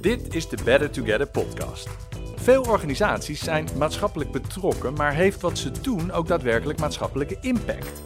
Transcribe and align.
Dit 0.00 0.34
is 0.34 0.48
de 0.48 0.58
Better 0.64 0.90
Together 0.90 1.26
podcast. 1.26 1.88
Veel 2.36 2.62
organisaties 2.62 3.40
zijn 3.40 3.68
maatschappelijk 3.78 4.30
betrokken, 4.32 4.94
maar 4.94 5.14
heeft 5.14 5.40
wat 5.40 5.58
ze 5.58 5.70
doen 5.80 6.12
ook 6.12 6.26
daadwerkelijk 6.26 6.78
maatschappelijke 6.78 7.36
impact? 7.40 8.02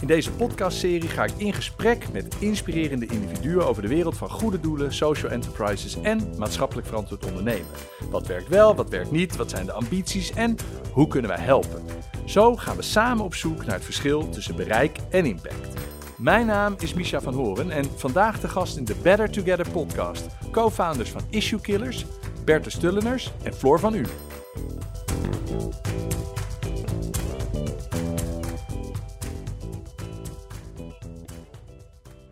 In 0.00 0.06
deze 0.06 0.32
podcastserie 0.32 1.08
ga 1.08 1.24
ik 1.24 1.32
in 1.36 1.52
gesprek 1.52 2.12
met 2.12 2.36
inspirerende 2.38 3.06
individuen 3.06 3.66
over 3.66 3.82
de 3.82 3.88
wereld 3.88 4.16
van 4.16 4.30
goede 4.30 4.60
doelen, 4.60 4.94
social 4.94 5.30
enterprises 5.30 6.00
en 6.02 6.34
maatschappelijk 6.38 6.86
verantwoord 6.86 7.26
ondernemen. 7.26 7.70
Wat 8.10 8.26
werkt 8.26 8.48
wel, 8.48 8.74
wat 8.74 8.88
werkt 8.88 9.10
niet, 9.10 9.36
wat 9.36 9.50
zijn 9.50 9.66
de 9.66 9.72
ambities 9.72 10.32
en 10.32 10.56
hoe 10.92 11.08
kunnen 11.08 11.30
wij 11.30 11.40
helpen? 11.40 11.84
Zo 12.24 12.56
gaan 12.56 12.76
we 12.76 12.82
samen 12.82 13.24
op 13.24 13.34
zoek 13.34 13.64
naar 13.64 13.74
het 13.74 13.84
verschil 13.84 14.28
tussen 14.28 14.56
bereik 14.56 14.98
en 15.10 15.24
impact. 15.24 15.89
Mijn 16.20 16.46
naam 16.46 16.74
is 16.78 16.94
Misha 16.94 17.20
van 17.20 17.34
Horen 17.34 17.70
en 17.70 17.84
vandaag 17.84 18.40
de 18.40 18.48
gast 18.48 18.76
in 18.76 18.84
de 18.84 19.00
Better 19.02 19.30
Together 19.30 19.70
podcast. 19.70 20.50
Co-founders 20.50 21.10
van 21.10 21.22
Issue 21.30 21.60
Killers, 21.60 22.04
Bertus 22.44 22.74
Stulleners 22.74 23.32
en 23.44 23.54
Floor 23.54 23.78
van 23.78 23.94
U. 23.94 24.04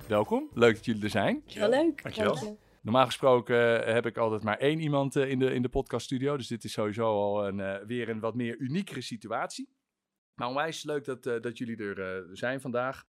Welkom, 0.09 0.49
leuk 0.55 0.75
dat 0.75 0.85
jullie 0.85 1.03
er 1.03 1.11
zijn. 1.11 1.43
Wel 1.55 1.69
leuk. 1.69 2.03
Dankjewel. 2.03 2.35
dank 2.35 2.47
je. 2.47 2.57
Normaal 2.81 3.07
gesproken 3.07 3.87
eh, 3.87 3.95
heb 3.95 4.07
ik 4.07 4.17
altijd 4.17 4.43
maar 4.43 4.59
één 4.59 4.81
iemand 4.81 5.17
eh, 5.17 5.31
in 5.31 5.39
de, 5.39 5.55
in 5.55 5.63
de 5.63 5.69
podcaststudio. 5.69 6.37
Dus 6.37 6.47
dit 6.47 6.65
is 6.65 6.73
sowieso 6.73 7.05
al 7.05 7.47
een, 7.47 7.61
eh, 7.61 7.87
weer 7.87 8.09
een 8.09 8.21
wat 8.21 8.35
meer 8.35 8.57
uniekere 8.59 9.01
situatie. 9.01 9.69
Maar 10.39 10.49
onwijs 10.49 10.85
leuk 10.85 11.05
dat, 11.05 11.23
dat 11.23 11.59
jullie 11.59 11.77
er 11.77 12.01
eh, 12.01 12.29
zijn 12.33 12.61
vandaag. 12.61 13.05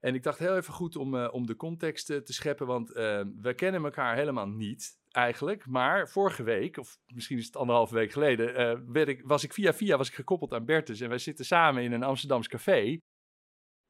En 0.00 0.14
ik 0.14 0.22
dacht 0.22 0.38
heel 0.38 0.56
even 0.56 0.74
goed 0.74 0.96
om, 0.96 1.14
eh, 1.14 1.28
om 1.32 1.46
de 1.46 1.56
context 1.56 2.10
eh, 2.10 2.16
te 2.16 2.32
scheppen. 2.32 2.66
Want 2.66 2.92
eh, 2.92 3.22
we 3.40 3.54
kennen 3.54 3.84
elkaar 3.84 4.16
helemaal 4.16 4.48
niet 4.48 4.98
eigenlijk. 5.10 5.66
Maar 5.66 6.08
vorige 6.08 6.42
week, 6.42 6.78
of 6.78 6.98
misschien 7.14 7.38
is 7.38 7.46
het 7.46 7.56
anderhalve 7.56 7.94
week 7.94 8.12
geleden, 8.12 8.92
werd 8.92 9.08
ik, 9.08 9.22
was 9.24 9.44
ik 9.44 9.52
via 9.52 9.74
via 9.74 9.96
was 9.96 10.08
ik 10.08 10.14
gekoppeld 10.14 10.52
aan 10.52 10.64
Bertus. 10.64 11.00
En 11.00 11.08
wij 11.08 11.18
zitten 11.18 11.44
samen 11.44 11.82
in 11.82 11.92
een 11.92 12.02
Amsterdams 12.02 12.48
café. 12.48 13.00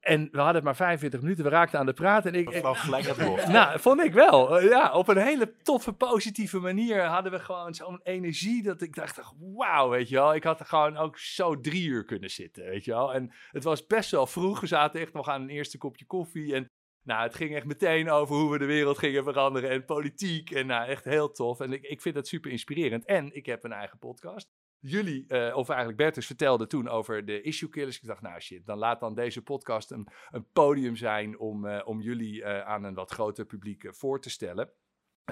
En 0.00 0.28
we 0.30 0.36
hadden 0.36 0.54
het 0.54 0.64
maar 0.64 0.76
45 0.76 1.20
minuten. 1.20 1.44
We 1.44 1.50
raakten 1.50 1.78
aan 1.78 1.86
de 1.86 1.92
praat. 1.92 2.26
En 2.26 2.34
ik, 2.34 2.48
Mevrouw 2.48 2.74
gelijk 2.74 3.06
het 3.06 3.24
woord. 3.24 3.48
nou, 3.58 3.80
vond 3.80 4.00
ik 4.00 4.12
wel. 4.12 4.58
Eh, 4.58 4.68
ja, 4.68 4.92
op 4.92 5.08
een 5.08 5.16
hele 5.16 5.56
toffe, 5.62 5.92
positieve 5.92 6.58
manier 6.58 7.04
hadden 7.04 7.32
we 7.32 7.38
gewoon 7.38 7.74
zo'n 7.74 8.00
energie 8.02 8.62
dat 8.62 8.82
ik 8.82 8.94
dacht, 8.94 9.20
wauw, 9.38 9.88
weet 9.88 10.08
je 10.08 10.14
wel. 10.14 10.34
Ik 10.34 10.44
had 10.44 10.60
er 10.60 10.66
gewoon 10.66 10.96
ook 10.96 11.18
zo 11.18 11.60
drie 11.60 11.86
uur 11.86 12.04
kunnen 12.04 12.30
zitten, 12.30 12.64
weet 12.64 12.84
je 12.84 12.90
wel. 12.90 13.14
En 13.14 13.32
het 13.50 13.64
was 13.64 13.86
best 13.86 14.10
wel 14.10 14.26
vroeg. 14.26 14.60
We 14.60 14.66
zaten 14.66 15.00
echt 15.00 15.12
nog 15.12 15.28
aan 15.28 15.42
een 15.42 15.48
eerste 15.48 15.78
kopje 15.78 16.06
koffie. 16.06 16.54
En 16.54 16.70
nou, 17.02 17.22
het 17.22 17.34
ging 17.34 17.54
echt 17.54 17.66
meteen 17.66 18.10
over 18.10 18.36
hoe 18.36 18.50
we 18.50 18.58
de 18.58 18.64
wereld 18.64 18.98
gingen 18.98 19.24
veranderen 19.24 19.70
en 19.70 19.84
politiek. 19.84 20.50
En 20.50 20.66
nou, 20.66 20.88
echt 20.88 21.04
heel 21.04 21.30
tof. 21.30 21.60
En 21.60 21.72
ik, 21.72 21.82
ik 21.82 22.00
vind 22.00 22.14
dat 22.14 22.28
super 22.28 22.50
inspirerend. 22.50 23.04
En 23.04 23.34
ik 23.34 23.46
heb 23.46 23.64
een 23.64 23.72
eigen 23.72 23.98
podcast. 23.98 24.48
Jullie, 24.80 25.26
eh, 25.26 25.56
of 25.56 25.68
eigenlijk 25.68 25.98
Bertus, 25.98 26.26
vertelde 26.26 26.66
toen 26.66 26.88
over 26.88 27.24
de 27.24 27.40
issue 27.40 27.68
killers. 27.68 27.96
Ik 27.96 28.06
dacht, 28.06 28.22
nou 28.22 28.40
shit, 28.40 28.66
dan 28.66 28.78
laat 28.78 29.00
dan 29.00 29.14
deze 29.14 29.42
podcast 29.42 29.90
een, 29.90 30.08
een 30.30 30.46
podium 30.52 30.96
zijn 30.96 31.38
om, 31.38 31.66
eh, 31.66 31.86
om 31.86 32.00
jullie 32.00 32.42
eh, 32.42 32.66
aan 32.66 32.84
een 32.84 32.94
wat 32.94 33.10
groter 33.10 33.44
publiek 33.44 33.86
voor 33.90 34.20
te 34.20 34.30
stellen. 34.30 34.70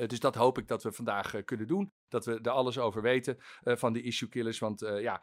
Dus 0.06 0.20
dat 0.20 0.34
hoop 0.34 0.58
ik 0.58 0.68
dat 0.68 0.82
we 0.82 0.92
vandaag 0.92 1.44
kunnen 1.44 1.66
doen. 1.66 1.92
Dat 2.08 2.24
we 2.24 2.40
er 2.40 2.50
alles 2.50 2.78
over 2.78 3.02
weten 3.02 3.36
van 3.62 3.92
de 3.92 4.02
issue 4.02 4.28
killers. 4.28 4.58
Want 4.58 4.80
ja, 4.80 5.22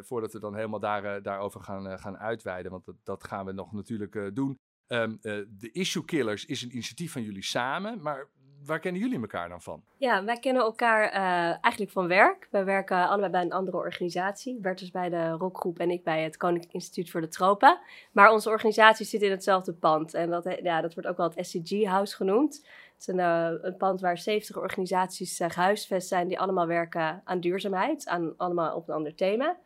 voordat 0.00 0.32
we 0.32 0.40
dan 0.40 0.54
helemaal 0.54 0.80
daar, 0.80 1.22
daarover 1.22 1.60
gaan, 1.60 1.98
gaan 1.98 2.18
uitweiden, 2.18 2.70
want 2.70 2.84
dat, 2.84 2.96
dat 3.02 3.24
gaan 3.24 3.46
we 3.46 3.52
nog 3.52 3.72
natuurlijk 3.72 4.34
doen. 4.34 4.58
Ehm, 4.88 5.16
eh, 5.20 5.38
de 5.48 5.70
issue 5.72 6.04
killers 6.04 6.44
is 6.44 6.62
een 6.62 6.72
initiatief 6.72 7.12
van 7.12 7.22
jullie 7.22 7.44
samen, 7.44 8.02
maar 8.02 8.28
waar 8.68 8.80
kennen 8.80 9.00
jullie 9.00 9.20
elkaar 9.20 9.48
dan 9.48 9.62
van? 9.62 9.82
Ja, 9.96 10.24
wij 10.24 10.38
kennen 10.38 10.62
elkaar 10.62 11.02
eh, 11.02 11.22
eigenlijk 11.60 11.90
van 11.90 12.08
werk. 12.08 12.48
Wij 12.50 12.64
werken 12.64 13.08
allebei 13.08 13.30
bij 13.30 13.42
een 13.42 13.52
andere 13.52 13.76
organisatie. 13.76 14.60
Bert 14.60 14.80
is 14.80 14.90
bij 14.90 15.08
de 15.08 15.30
rockgroep 15.30 15.78
en 15.78 15.90
ik 15.90 16.04
bij 16.04 16.22
het 16.22 16.36
Koninklijk 16.36 16.72
Instituut 16.72 17.10
voor 17.10 17.20
de 17.20 17.28
Tropen. 17.28 17.80
Maar 18.12 18.32
onze 18.32 18.48
organisatie 18.48 19.06
zit 19.06 19.22
in 19.22 19.30
hetzelfde 19.30 19.72
pand. 19.72 20.14
En 20.14 20.30
dat, 20.30 20.58
ja, 20.62 20.80
dat 20.80 20.94
wordt 20.94 21.08
ook 21.08 21.16
wel 21.16 21.30
het 21.34 21.46
SCG 21.46 21.84
House 21.84 22.16
genoemd. 22.16 22.54
Het 22.54 23.00
is 23.00 23.06
een, 23.06 23.20
eh, 23.20 23.50
een 23.62 23.76
pand 23.76 24.00
waar 24.00 24.18
70 24.18 24.56
organisaties 24.56 25.40
uh, 25.40 25.50
gehuisvest 25.50 26.08
zijn 26.08 26.28
die 26.28 26.40
allemaal 26.40 26.66
werken 26.66 27.22
aan 27.24 27.40
duurzaamheid. 27.40 28.06
Aan, 28.06 28.34
allemaal 28.36 28.76
op 28.76 28.88
een 28.88 28.94
ander 28.94 29.14
thema. 29.14 29.56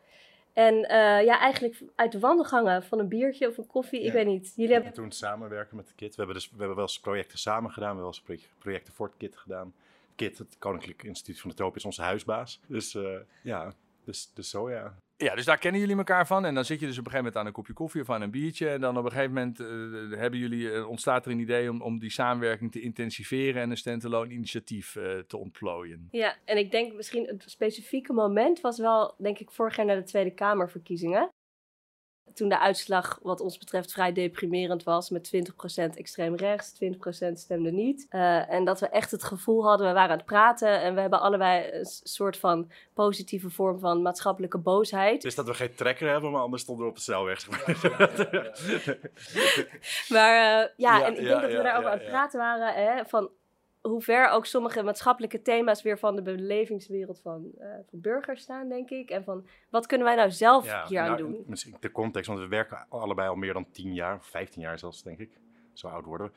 En 0.53 0.89
eh, 0.89 1.25
ja, 1.25 1.39
eigenlijk 1.39 1.81
uit 1.95 2.11
de 2.11 2.19
wandelgangen 2.19 2.83
van 2.83 2.99
een 2.99 3.07
biertje 3.07 3.47
of 3.47 3.57
een 3.57 3.67
koffie, 3.67 4.01
ik 4.01 4.11
weet 4.11 4.25
niet. 4.25 4.53
Jullie 4.55 4.73
hebben 4.73 4.89
En 4.89 4.95
toen 4.95 5.11
samenwerken 5.11 5.75
met 5.75 5.87
de 5.87 5.93
KIT. 5.95 6.09
We 6.09 6.15
hebben, 6.15 6.35
dus, 6.35 6.45
we 6.49 6.57
hebben 6.57 6.75
wel 6.75 6.85
eens 6.85 6.99
projecten 6.99 7.37
samen 7.37 7.71
gedaan. 7.71 7.95
We 7.95 7.95
hebben 7.95 8.03
wel 8.03 8.13
eens 8.13 8.21
project- 8.21 8.59
projecten 8.59 8.93
voor 8.93 9.07
het 9.07 9.17
KIT 9.17 9.37
gedaan. 9.37 9.73
KIT, 10.15 10.37
het 10.37 10.55
Koninklijk 10.59 11.03
Instituut 11.03 11.39
van 11.39 11.49
de 11.49 11.55
Tropen, 11.55 11.77
is 11.77 11.85
onze 11.85 12.01
huisbaas. 12.01 12.59
Dus 12.67 12.95
eh, 12.95 13.19
ja, 13.43 13.73
dus, 14.03 14.31
dus 14.33 14.49
zo 14.49 14.69
ja. 14.69 14.95
Ja, 15.23 15.35
dus 15.35 15.45
daar 15.45 15.57
kennen 15.57 15.81
jullie 15.81 15.97
elkaar 15.97 16.27
van. 16.27 16.45
En 16.45 16.53
dan 16.55 16.65
zit 16.65 16.79
je 16.79 16.85
dus 16.85 16.97
op 16.97 17.05
een 17.05 17.11
gegeven 17.11 17.25
moment 17.25 17.37
aan 17.37 17.45
een 17.45 17.51
kopje 17.51 17.73
koffie 17.73 18.01
of 18.01 18.09
aan 18.09 18.21
een 18.21 18.31
biertje. 18.31 18.69
En 18.69 18.81
dan 18.81 18.97
op 18.97 19.05
een 19.05 19.11
gegeven 19.11 19.33
moment 19.33 19.59
eh, 19.59 20.19
hebben 20.19 20.39
jullie, 20.39 20.71
eh, 20.71 20.89
ontstaat 20.89 21.25
er 21.25 21.31
een 21.31 21.39
idee 21.39 21.69
om, 21.69 21.81
om 21.81 21.99
die 21.99 22.11
samenwerking 22.11 22.71
te 22.71 22.81
intensiveren 22.81 23.61
en 23.61 23.69
een 23.69 23.77
standalone 23.77 24.33
initiatief 24.33 24.95
eh, 24.95 25.19
te 25.19 25.37
ontplooien. 25.37 26.07
Ja, 26.11 26.35
en 26.45 26.57
ik 26.57 26.71
denk 26.71 26.93
misschien 26.93 27.25
het 27.27 27.43
specifieke 27.47 28.13
moment 28.13 28.61
was 28.61 28.79
wel, 28.79 29.15
denk 29.17 29.39
ik, 29.39 29.51
vorig 29.51 29.75
jaar 29.75 29.85
na 29.85 29.95
de 29.95 30.03
Tweede 30.03 30.33
Kamerverkiezingen. 30.33 31.29
Toen 32.33 32.49
de 32.49 32.59
uitslag, 32.59 33.19
wat 33.21 33.41
ons 33.41 33.57
betreft, 33.57 33.91
vrij 33.91 34.13
deprimerend 34.13 34.83
was. 34.83 35.09
Met 35.09 35.31
20% 35.35 35.97
extreem 35.97 36.35
rechts, 36.35 36.73
20% 36.73 37.33
stemde 37.33 37.71
niet. 37.71 38.05
Eh, 38.09 38.51
en 38.51 38.65
dat 38.65 38.79
we 38.79 38.87
echt 38.87 39.11
het 39.11 39.23
gevoel 39.23 39.65
hadden, 39.65 39.87
we 39.87 39.93
waren 39.93 40.11
aan 40.11 40.17
het 40.17 40.25
praten. 40.25 40.81
En 40.81 40.95
we 40.95 41.01
hebben 41.01 41.21
allebei 41.21 41.71
een 41.71 41.85
soort 42.03 42.37
van 42.37 42.71
positieve 42.93 43.49
vorm 43.49 43.79
van 43.79 44.01
maatschappelijke 44.01 44.57
boosheid. 44.57 45.21
Dus 45.21 45.35
dat 45.35 45.45
we 45.45 45.53
geen 45.53 45.75
trekker 45.75 46.09
hebben, 46.09 46.31
maar 46.31 46.41
anders 46.41 46.61
stonden 46.61 46.85
we 46.85 46.91
op 46.91 46.97
de 46.97 47.03
snelweg. 47.03 47.39
zeg 47.39 47.49
maar. 47.49 47.61
Maar 50.09 50.35
eh, 50.35 50.69
ja, 50.77 50.97
Ja, 50.97 51.05
en 51.05 51.13
ik 51.13 51.19
ja, 51.19 51.27
denk 51.27 51.41
dat 51.41 51.51
we 51.51 51.57
ja, 51.57 51.63
daarover 51.63 51.89
ja, 51.89 51.91
aan 51.91 51.97
het 51.97 52.05
ja. 52.05 52.09
praten 52.09 52.39
waren. 52.39 52.73
Hè, 52.73 53.05
van 53.05 53.29
hoe 53.83 54.01
ver 54.01 54.29
ook 54.29 54.45
sommige 54.45 54.83
maatschappelijke 54.83 55.41
thema's 55.41 55.81
weer 55.81 55.99
van 55.99 56.15
de 56.15 56.21
belevingswereld 56.21 57.19
van, 57.21 57.51
eh, 57.59 57.67
van 57.89 58.01
burgers 58.01 58.41
staan, 58.41 58.69
denk 58.69 58.89
ik. 58.89 59.09
En 59.09 59.23
van 59.23 59.47
wat 59.69 59.85
kunnen 59.85 60.07
wij 60.07 60.15
nou 60.15 60.31
zelf 60.31 60.65
Ja, 60.65 60.87
hier 60.87 60.99
aan 60.99 61.05
nou, 61.05 61.17
doen? 61.17 61.43
Misschien 61.47 61.75
de 61.79 61.91
context, 61.91 62.27
want 62.27 62.39
we 62.39 62.47
werken 62.47 62.85
allebei 62.89 63.29
al 63.29 63.35
meer 63.35 63.53
dan 63.53 63.71
10 63.71 63.93
jaar, 63.93 64.15
of 64.15 64.25
15 64.25 64.61
jaar 64.61 64.79
zelfs, 64.79 65.03
denk 65.03 65.19
ik. 65.19 65.37
Zo 65.73 65.87
oud 65.87 66.05
worden 66.05 66.27
we. 66.27 66.33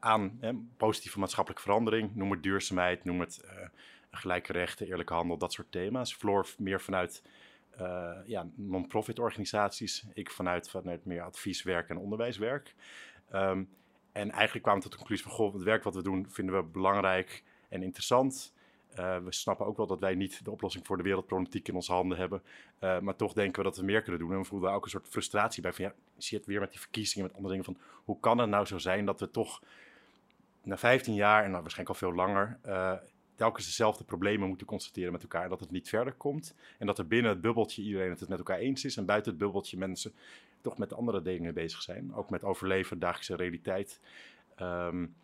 Aan 0.00 0.36
hè, 0.40 0.52
positieve 0.76 1.18
maatschappelijke 1.18 1.64
verandering. 1.64 2.14
Noem 2.14 2.30
het 2.30 2.42
duurzaamheid, 2.42 3.04
noem 3.04 3.20
het 3.20 3.40
eh, 3.44 3.68
gelijke 4.10 4.52
rechten, 4.52 4.86
eerlijke 4.86 5.14
handel, 5.14 5.38
dat 5.38 5.52
soort 5.52 5.72
thema's. 5.72 6.14
Floor 6.14 6.46
meer 6.58 6.80
vanuit 6.80 7.22
eh, 7.70 8.16
ja, 8.24 8.46
non-profit 8.54 9.18
organisaties. 9.18 10.06
Ik 10.14 10.30
vanuit, 10.30 10.70
vanuit 10.70 11.04
meer 11.04 11.22
advieswerk 11.22 11.88
en 11.88 11.98
onderwijswerk. 11.98 12.74
Ehm, 13.30 13.64
en 14.18 14.30
eigenlijk 14.30 14.62
kwamen 14.62 14.82
we 14.82 14.88
tot 14.88 14.92
de 14.92 14.98
conclusie 14.98 15.26
van, 15.26 15.34
goh, 15.34 15.54
het 15.54 15.62
werk 15.62 15.82
wat 15.82 15.94
we 15.94 16.02
doen 16.02 16.26
vinden 16.28 16.56
we 16.56 16.62
belangrijk 16.62 17.42
en 17.68 17.82
interessant. 17.82 18.54
Eh, 18.94 19.18
we 19.18 19.32
snappen 19.32 19.66
ook 19.66 19.76
wel 19.76 19.86
dat 19.86 20.00
wij 20.00 20.14
niet 20.14 20.44
de 20.44 20.50
oplossing 20.50 20.86
voor 20.86 20.96
de 20.96 21.02
wereldproblematiek 21.02 21.68
in 21.68 21.74
onze 21.74 21.92
handen 21.92 22.18
hebben. 22.18 22.42
Uh, 22.80 22.98
maar 22.98 23.16
toch 23.16 23.32
denken 23.32 23.62
we 23.62 23.68
dat 23.68 23.76
we 23.76 23.84
meer 23.84 24.02
kunnen 24.02 24.20
doen. 24.20 24.32
En 24.32 24.38
we 24.38 24.44
voelden 24.44 24.72
ook 24.72 24.84
een 24.84 24.90
soort 24.90 25.08
frustratie 25.08 25.62
bij 25.62 25.72
van 25.72 25.84
ja, 25.84 25.94
zie 26.16 26.38
het 26.38 26.46
weer 26.46 26.60
met 26.60 26.70
die 26.70 26.80
verkiezingen, 26.80 27.26
met 27.26 27.36
andere 27.36 27.54
dingen 27.54 27.74
van 27.74 27.78
hoe 28.04 28.20
kan 28.20 28.38
het 28.38 28.48
nou 28.48 28.66
zo 28.66 28.78
zijn 28.78 29.04
dat 29.04 29.20
we 29.20 29.30
toch 29.30 29.62
na 30.62 30.76
15 30.76 31.14
jaar 31.14 31.44
en 31.44 31.50
nou 31.50 31.62
waarschijnlijk 31.62 32.00
al 32.00 32.08
veel 32.08 32.16
langer 32.16 32.58
uh, 32.66 32.92
telkens 33.34 33.66
dezelfde 33.66 34.04
problemen 34.04 34.48
moeten 34.48 34.66
constateren 34.66 35.12
met 35.12 35.22
elkaar. 35.22 35.48
Dat 35.48 35.60
het 35.60 35.70
niet 35.70 35.88
verder 35.88 36.12
komt 36.12 36.54
en 36.78 36.86
dat 36.86 36.98
er 36.98 37.06
binnen 37.06 37.30
het 37.30 37.40
bubbeltje 37.40 37.82
iedereen 37.82 38.10
het 38.10 38.28
met 38.28 38.38
elkaar 38.38 38.58
eens 38.58 38.84
is 38.84 38.96
en 38.96 39.06
buiten 39.06 39.30
het 39.30 39.40
bubbeltje 39.40 39.76
mensen 39.76 40.12
toch 40.60 40.78
met 40.78 40.94
andere 40.94 41.22
dingen 41.22 41.54
bezig 41.54 41.82
zijn. 41.82 42.14
Ook 42.14 42.30
met 42.30 42.44
overleven, 42.44 42.98
dagelijkse 42.98 43.36
realiteit. 43.36 44.00
Um, 44.60 45.14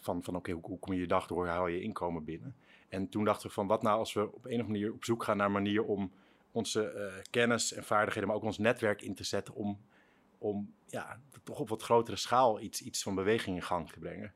van 0.00 0.22
van 0.22 0.36
oké, 0.36 0.52
hoe, 0.52 0.62
hoe 0.62 0.78
kom 0.78 0.94
je 0.94 1.00
je 1.00 1.06
dag 1.06 1.26
door, 1.26 1.46
haal 1.46 1.66
je 1.66 1.80
inkomen 1.80 2.24
binnen? 2.24 2.54
En 2.88 3.08
toen 3.08 3.24
dachten 3.24 3.48
we 3.48 3.54
van 3.54 3.66
wat 3.66 3.82
nou 3.82 3.98
als 3.98 4.12
we 4.12 4.20
op 4.20 4.32
een 4.32 4.36
of 4.36 4.44
andere 4.44 4.68
manier 4.68 4.92
op 4.92 5.04
zoek 5.04 5.24
gaan 5.24 5.36
naar 5.36 5.46
een 5.46 5.52
manier 5.52 5.84
om 5.84 6.12
onze 6.52 6.92
uh, 6.96 7.22
kennis 7.30 7.72
en 7.72 7.84
vaardigheden, 7.84 8.28
maar 8.28 8.36
ook 8.36 8.44
ons 8.44 8.58
netwerk 8.58 9.02
in 9.02 9.14
te 9.14 9.24
zetten 9.24 9.54
om, 9.54 9.80
om 10.38 10.74
ja, 10.86 11.20
toch 11.42 11.60
op 11.60 11.68
wat 11.68 11.82
grotere 11.82 12.16
schaal 12.16 12.60
iets, 12.60 12.82
iets 12.82 13.02
van 13.02 13.14
beweging 13.14 13.56
in 13.56 13.62
gang 13.62 13.90
te 13.90 13.98
brengen. 13.98 14.32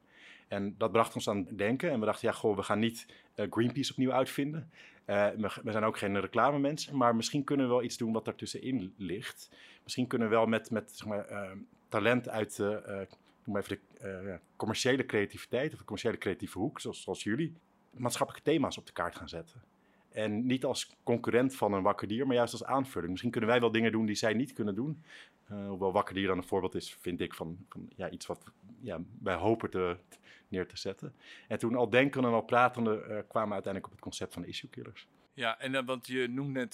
En 0.48 0.74
dat 0.78 0.92
bracht 0.92 1.14
ons 1.14 1.28
aan 1.28 1.36
het 1.36 1.58
denken. 1.58 1.90
En 1.90 2.00
we 2.00 2.06
dachten, 2.06 2.28
ja, 2.28 2.34
goh, 2.34 2.56
we 2.56 2.62
gaan 2.62 2.78
niet 2.78 3.06
uh, 3.34 3.46
Greenpeace 3.50 3.90
opnieuw 3.90 4.12
uitvinden. 4.12 4.70
Uh, 5.06 5.28
we 5.62 5.72
zijn 5.72 5.84
ook 5.84 5.98
geen 5.98 6.20
reclamemensen, 6.20 6.96
maar 6.96 7.16
misschien 7.16 7.44
kunnen 7.44 7.66
we 7.66 7.72
wel 7.72 7.82
iets 7.82 7.96
doen 7.96 8.12
wat 8.12 8.24
daartussenin 8.24 8.94
ligt. 8.96 9.50
Misschien 9.82 10.06
kunnen 10.06 10.28
we 10.28 10.34
wel 10.34 10.46
met, 10.46 10.70
met 10.70 10.92
zeg 10.96 11.08
maar, 11.08 11.30
uh, 11.30 11.50
talent 11.88 12.28
uit 12.28 12.56
de, 12.56 13.06
noem 13.44 13.54
maar 13.54 13.62
even 13.62 13.78
de 13.98 14.38
commerciële 14.56 15.06
creativiteit 15.06 15.72
of 15.72 15.78
de 15.78 15.84
commerciële 15.84 16.18
creatieve 16.18 16.58
hoek, 16.58 16.80
zoals, 16.80 17.02
zoals 17.02 17.22
jullie, 17.22 17.54
maatschappelijke 17.90 18.50
thema's 18.50 18.78
op 18.78 18.86
de 18.86 18.92
kaart 18.92 19.16
gaan 19.16 19.28
zetten. 19.28 19.62
En 20.12 20.46
niet 20.46 20.64
als 20.64 20.96
concurrent 21.02 21.56
van 21.56 21.72
een 21.72 21.82
wakker 21.82 22.08
dier, 22.08 22.26
maar 22.26 22.36
juist 22.36 22.52
als 22.52 22.64
aanvulling. 22.64 23.10
Misschien 23.10 23.30
kunnen 23.30 23.50
wij 23.50 23.60
wel 23.60 23.72
dingen 23.72 23.92
doen 23.92 24.06
die 24.06 24.14
zij 24.14 24.34
niet 24.34 24.52
kunnen 24.52 24.74
doen. 24.74 25.02
Hoewel 25.46 25.92
wakker 25.92 26.14
dier 26.14 26.26
dan 26.26 26.36
een 26.36 26.44
voorbeeld 26.44 26.74
is, 26.74 26.94
vind 26.94 27.20
ik, 27.20 27.34
van, 27.34 27.58
van 27.68 27.88
ja, 27.96 28.10
iets 28.10 28.26
wat 28.26 28.44
ja, 28.80 29.00
wij 29.22 29.34
hopen 29.34 29.70
te, 29.70 29.96
neer 30.48 30.66
te 30.66 30.78
zetten. 30.78 31.14
En 31.48 31.58
toen 31.58 31.76
al 31.76 31.90
denkende 31.90 32.28
en 32.28 32.34
al 32.34 32.42
pratende 32.42 33.24
kwamen 33.28 33.48
we 33.48 33.54
uiteindelijk 33.54 33.86
op 33.86 33.90
het 33.90 34.00
concept 34.00 34.34
van 34.34 34.44
issue 34.44 34.70
killers. 34.70 35.08
Ja, 35.34 35.58
en 35.58 35.72
dan, 35.72 35.84
want 35.84 36.06
je 36.06 36.28
noemt 36.28 36.52
net 36.52 36.72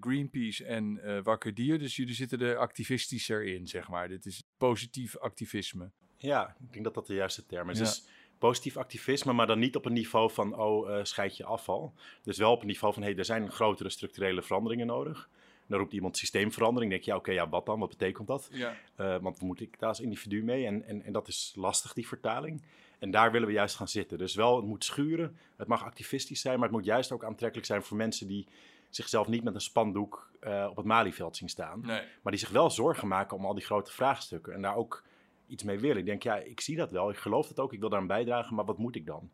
Greenpeace 0.00 0.64
en 0.64 1.00
Wakker 1.22 1.54
Dier, 1.54 1.78
dus 1.78 1.96
jullie 1.96 2.14
zitten 2.14 2.40
er 2.40 2.56
activistischer 2.56 3.44
in, 3.44 3.66
zeg 3.66 3.88
maar. 3.88 4.08
Dit 4.08 4.26
is 4.26 4.42
positief 4.56 5.16
activisme. 5.16 5.90
Ja, 6.16 6.56
ik 6.60 6.72
denk 6.72 6.84
dat 6.84 6.94
dat 6.94 7.06
de 7.06 7.14
juiste 7.14 7.46
term 7.46 7.70
is. 7.70 7.78
Dus 7.78 8.06
positief 8.38 8.76
activisme, 8.76 9.32
maar 9.32 9.46
dan 9.46 9.58
niet 9.58 9.76
op 9.76 9.84
een 9.84 9.92
niveau 9.92 10.30
van, 10.30 10.58
oh, 10.58 10.90
uh, 10.90 10.98
scheid 11.02 11.36
je 11.36 11.44
afval. 11.44 11.94
Dus 12.22 12.38
wel 12.38 12.52
op 12.52 12.60
een 12.60 12.66
niveau 12.66 12.94
van, 12.94 13.02
hé, 13.02 13.08
hey, 13.08 13.18
er 13.18 13.24
zijn 13.24 13.50
grotere 13.50 13.88
structurele 13.88 14.42
veranderingen 14.42 14.86
nodig. 14.86 15.28
Dan 15.72 15.80
roept 15.80 15.92
iemand 15.92 16.16
systeemverandering. 16.16 16.90
denk 16.90 17.04
je, 17.04 17.10
ja, 17.10 17.16
oké, 17.16 17.32
ja, 17.32 17.48
wat 17.48 17.66
dan? 17.66 17.78
Wat 17.78 17.88
betekent 17.88 18.26
dat? 18.26 18.48
Ja. 18.50 18.76
Uh, 19.00 19.16
want 19.20 19.40
moet 19.40 19.60
ik 19.60 19.78
daar 19.78 19.88
als 19.88 20.00
individu 20.00 20.44
mee? 20.44 20.66
En, 20.66 20.84
en, 20.86 21.02
en 21.02 21.12
dat 21.12 21.28
is 21.28 21.52
lastig, 21.56 21.92
die 21.92 22.06
vertaling. 22.06 22.62
En 22.98 23.10
daar 23.10 23.32
willen 23.32 23.48
we 23.48 23.54
juist 23.54 23.76
gaan 23.76 23.88
zitten. 23.88 24.18
Dus 24.18 24.34
wel, 24.34 24.56
het 24.56 24.64
moet 24.64 24.84
schuren. 24.84 25.36
Het 25.56 25.68
mag 25.68 25.84
activistisch 25.84 26.40
zijn, 26.40 26.54
maar 26.54 26.68
het 26.68 26.76
moet 26.76 26.84
juist 26.84 27.12
ook 27.12 27.24
aantrekkelijk 27.24 27.66
zijn 27.66 27.82
voor 27.82 27.96
mensen 27.96 28.26
die 28.26 28.46
zichzelf 28.90 29.28
niet 29.28 29.44
met 29.44 29.54
een 29.54 29.60
spandoek 29.60 30.30
uh, 30.40 30.66
op 30.70 30.76
het 30.76 30.86
Malieveld 30.86 31.36
zien 31.36 31.48
staan. 31.48 31.80
Nee. 31.80 32.02
Maar 32.22 32.32
die 32.32 32.40
zich 32.40 32.50
wel 32.50 32.70
zorgen 32.70 33.08
maken 33.08 33.36
om 33.36 33.44
al 33.44 33.54
die 33.54 33.64
grote 33.64 33.92
vraagstukken. 33.92 34.54
En 34.54 34.62
daar 34.62 34.76
ook 34.76 35.04
iets 35.46 35.62
mee 35.62 35.78
willen. 35.78 35.98
Ik 35.98 36.06
denk, 36.06 36.22
ja, 36.22 36.36
ik 36.36 36.60
zie 36.60 36.76
dat 36.76 36.90
wel, 36.90 37.10
ik 37.10 37.16
geloof 37.16 37.48
het 37.48 37.60
ook, 37.60 37.72
ik 37.72 37.80
wil 37.80 37.88
daar 37.88 38.00
aan 38.00 38.06
bijdragen, 38.06 38.54
maar 38.54 38.64
wat 38.64 38.78
moet 38.78 38.96
ik 38.96 39.06
dan? 39.06 39.30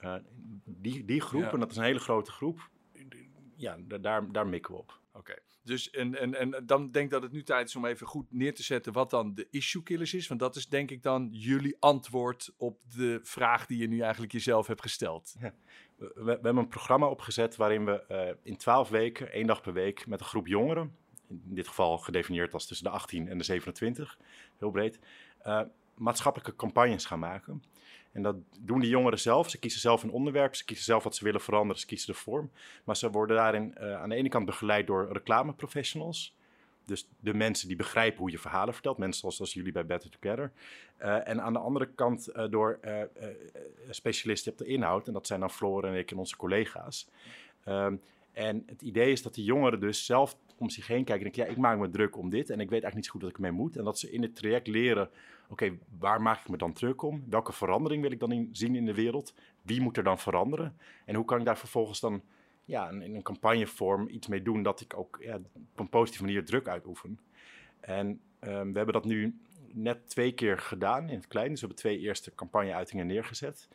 Uh, 0.00 0.14
die, 0.64 1.04
die 1.04 1.20
groep, 1.20 1.52
en 1.52 1.60
dat 1.60 1.70
is 1.70 1.76
een 1.76 1.82
hele 1.82 1.98
grote 1.98 2.30
groep, 2.30 2.70
ja, 3.56 3.76
daar, 4.00 4.32
daar 4.32 4.46
mikken 4.46 4.74
we 4.74 4.78
op. 4.80 4.98
Oké, 5.12 5.34
dus 5.68 5.90
en, 5.90 6.18
en, 6.18 6.34
en 6.34 6.66
dan 6.66 6.90
denk 6.90 7.04
ik 7.04 7.10
dat 7.10 7.22
het 7.22 7.32
nu 7.32 7.42
tijd 7.42 7.68
is 7.68 7.76
om 7.76 7.84
even 7.84 8.06
goed 8.06 8.26
neer 8.32 8.54
te 8.54 8.62
zetten 8.62 8.92
wat 8.92 9.10
dan 9.10 9.34
de 9.34 9.46
issue 9.50 9.82
killers 9.82 10.14
is. 10.14 10.28
Want 10.28 10.40
dat 10.40 10.56
is 10.56 10.68
denk 10.68 10.90
ik 10.90 11.02
dan 11.02 11.28
jullie 11.32 11.76
antwoord 11.78 12.54
op 12.56 12.78
de 12.96 13.20
vraag 13.22 13.66
die 13.66 13.78
je 13.78 13.88
nu 13.88 14.00
eigenlijk 14.00 14.32
jezelf 14.32 14.66
hebt 14.66 14.80
gesteld. 14.80 15.34
Ja. 15.40 15.54
We, 15.96 16.30
hebben 16.30 16.56
een 16.56 16.68
programma 16.68 17.06
opgezet 17.06 17.56
waarin 17.56 17.84
we 17.84 18.04
uh, 18.08 18.34
in 18.42 18.56
twaalf 18.56 18.88
weken, 18.88 19.32
één 19.32 19.46
dag 19.46 19.60
per 19.60 19.72
week, 19.72 20.06
met 20.06 20.20
een 20.20 20.26
groep 20.26 20.46
jongeren, 20.46 20.96
in 21.28 21.54
dit 21.54 21.68
geval 21.68 21.98
gedefinieerd 21.98 22.54
als 22.54 22.66
tussen 22.66 22.86
de 22.86 22.92
18 22.92 23.28
en 23.28 23.38
de 23.38 23.44
27, 23.44 24.18
heel 24.58 24.70
breed, 24.70 24.98
uh, 25.46 25.60
maatschappelijke 25.94 26.56
campagnes 26.56 27.04
gaan 27.04 27.18
maken. 27.18 27.62
En 28.18 28.24
dat 28.24 28.36
doen 28.60 28.80
die 28.80 28.90
jongeren 28.90 29.18
zelf. 29.18 29.50
Ze 29.50 29.58
kiezen 29.58 29.80
zelf 29.80 30.02
een 30.02 30.10
onderwerp, 30.10 30.54
ze 30.54 30.64
kiezen 30.64 30.84
zelf 30.84 31.04
wat 31.04 31.16
ze 31.16 31.24
willen 31.24 31.40
veranderen, 31.40 31.80
ze 31.80 31.86
kiezen 31.86 32.12
de 32.12 32.18
vorm. 32.18 32.50
Maar 32.84 32.96
ze 32.96 33.10
worden 33.10 33.36
daarin 33.36 33.74
uh, 33.80 34.00
aan 34.00 34.08
de 34.08 34.14
ene 34.14 34.28
kant 34.28 34.46
begeleid 34.46 34.86
door 34.86 35.08
reclameprofessionals. 35.12 36.34
Dus 36.84 37.08
de 37.20 37.34
mensen 37.34 37.68
die 37.68 37.76
begrijpen 37.76 38.18
hoe 38.18 38.30
je 38.30 38.38
verhalen 38.38 38.74
vertelt, 38.74 38.98
mensen 38.98 39.20
zoals, 39.20 39.36
zoals 39.36 39.54
jullie 39.54 39.72
bij 39.72 39.86
Better 39.86 40.10
Together. 40.10 40.52
Uh, 41.00 41.28
en 41.28 41.42
aan 41.42 41.52
de 41.52 41.58
andere 41.58 41.88
kant 41.94 42.28
uh, 42.28 42.44
door 42.50 42.80
specialisten 43.90 44.52
op 44.52 44.58
de 44.58 44.64
inhoud. 44.64 45.06
En 45.06 45.12
dat 45.12 45.26
zijn 45.26 45.40
dan 45.40 45.50
Floor 45.50 45.84
en 45.84 45.94
ik 45.94 46.10
en 46.10 46.18
onze 46.18 46.36
collega's. 46.36 47.08
Ehm, 47.64 47.96
en 48.32 48.62
het 48.66 48.82
idee 48.82 49.12
is 49.12 49.22
dat 49.22 49.34
die 49.34 49.44
jongeren 49.44 49.80
dus 49.80 50.06
zelf 50.06 50.36
om 50.58 50.70
zich 50.70 50.86
heen 50.86 51.04
kijken 51.04 51.26
en 51.26 51.32
denken, 51.32 51.44
ja, 51.44 51.50
ik 51.50 51.56
maak 51.56 51.78
me 51.78 51.90
druk 51.90 52.16
om 52.16 52.30
dit 52.30 52.50
en 52.50 52.60
ik 52.60 52.70
weet 52.70 52.82
eigenlijk 52.82 52.94
niet 52.94 53.04
zo 53.04 53.10
goed 53.10 53.22
wat 53.22 53.30
ik 53.30 53.38
mee 53.38 53.50
moet. 53.50 53.76
En 53.76 53.84
dat 53.84 53.98
ze 53.98 54.10
in 54.10 54.22
het 54.22 54.36
traject 54.36 54.66
leren, 54.66 55.10
oké, 55.48 55.78
waar 55.98 56.22
maak 56.22 56.40
ik 56.40 56.48
me 56.48 56.56
dan 56.56 56.72
druk 56.72 57.02
om? 57.02 57.24
Welke 57.28 57.52
verandering 57.52 58.02
wil 58.02 58.12
ik 58.12 58.20
dan 58.20 58.48
zien 58.52 58.74
in 58.74 58.84
de 58.84 58.94
wereld? 58.94 59.34
Wie 59.62 59.80
moet 59.80 59.96
er 59.96 60.02
dan 60.02 60.18
veranderen? 60.18 60.76
En 61.04 61.14
hoe 61.14 61.24
kan 61.24 61.38
ik 61.38 61.44
daar 61.44 61.58
vervolgens 61.58 62.00
dan 62.00 62.22
ja, 62.64 62.90
in 62.90 63.14
een 63.14 63.22
campagnevorm 63.22 64.08
iets 64.08 64.26
mee 64.26 64.42
doen 64.42 64.62
dat 64.62 64.80
ik 64.80 64.96
ook 64.96 65.20
op 65.72 65.80
een 65.80 65.88
positieve 65.88 66.24
manier 66.24 66.44
druk 66.44 66.68
uitoefen? 66.68 67.18
En 67.80 68.06
um, 68.40 68.72
we 68.72 68.76
hebben 68.76 68.92
dat 68.92 69.04
nu 69.04 69.38
net 69.72 70.08
twee 70.08 70.32
keer 70.32 70.58
gedaan 70.58 71.08
in 71.08 71.16
het 71.16 71.28
klein. 71.28 71.48
Dus 71.48 71.60
we 71.60 71.66
hebben 71.66 71.84
twee 71.84 71.98
eerste 71.98 72.34
campagneuitingen 72.34 73.06
neergezet. 73.06 73.68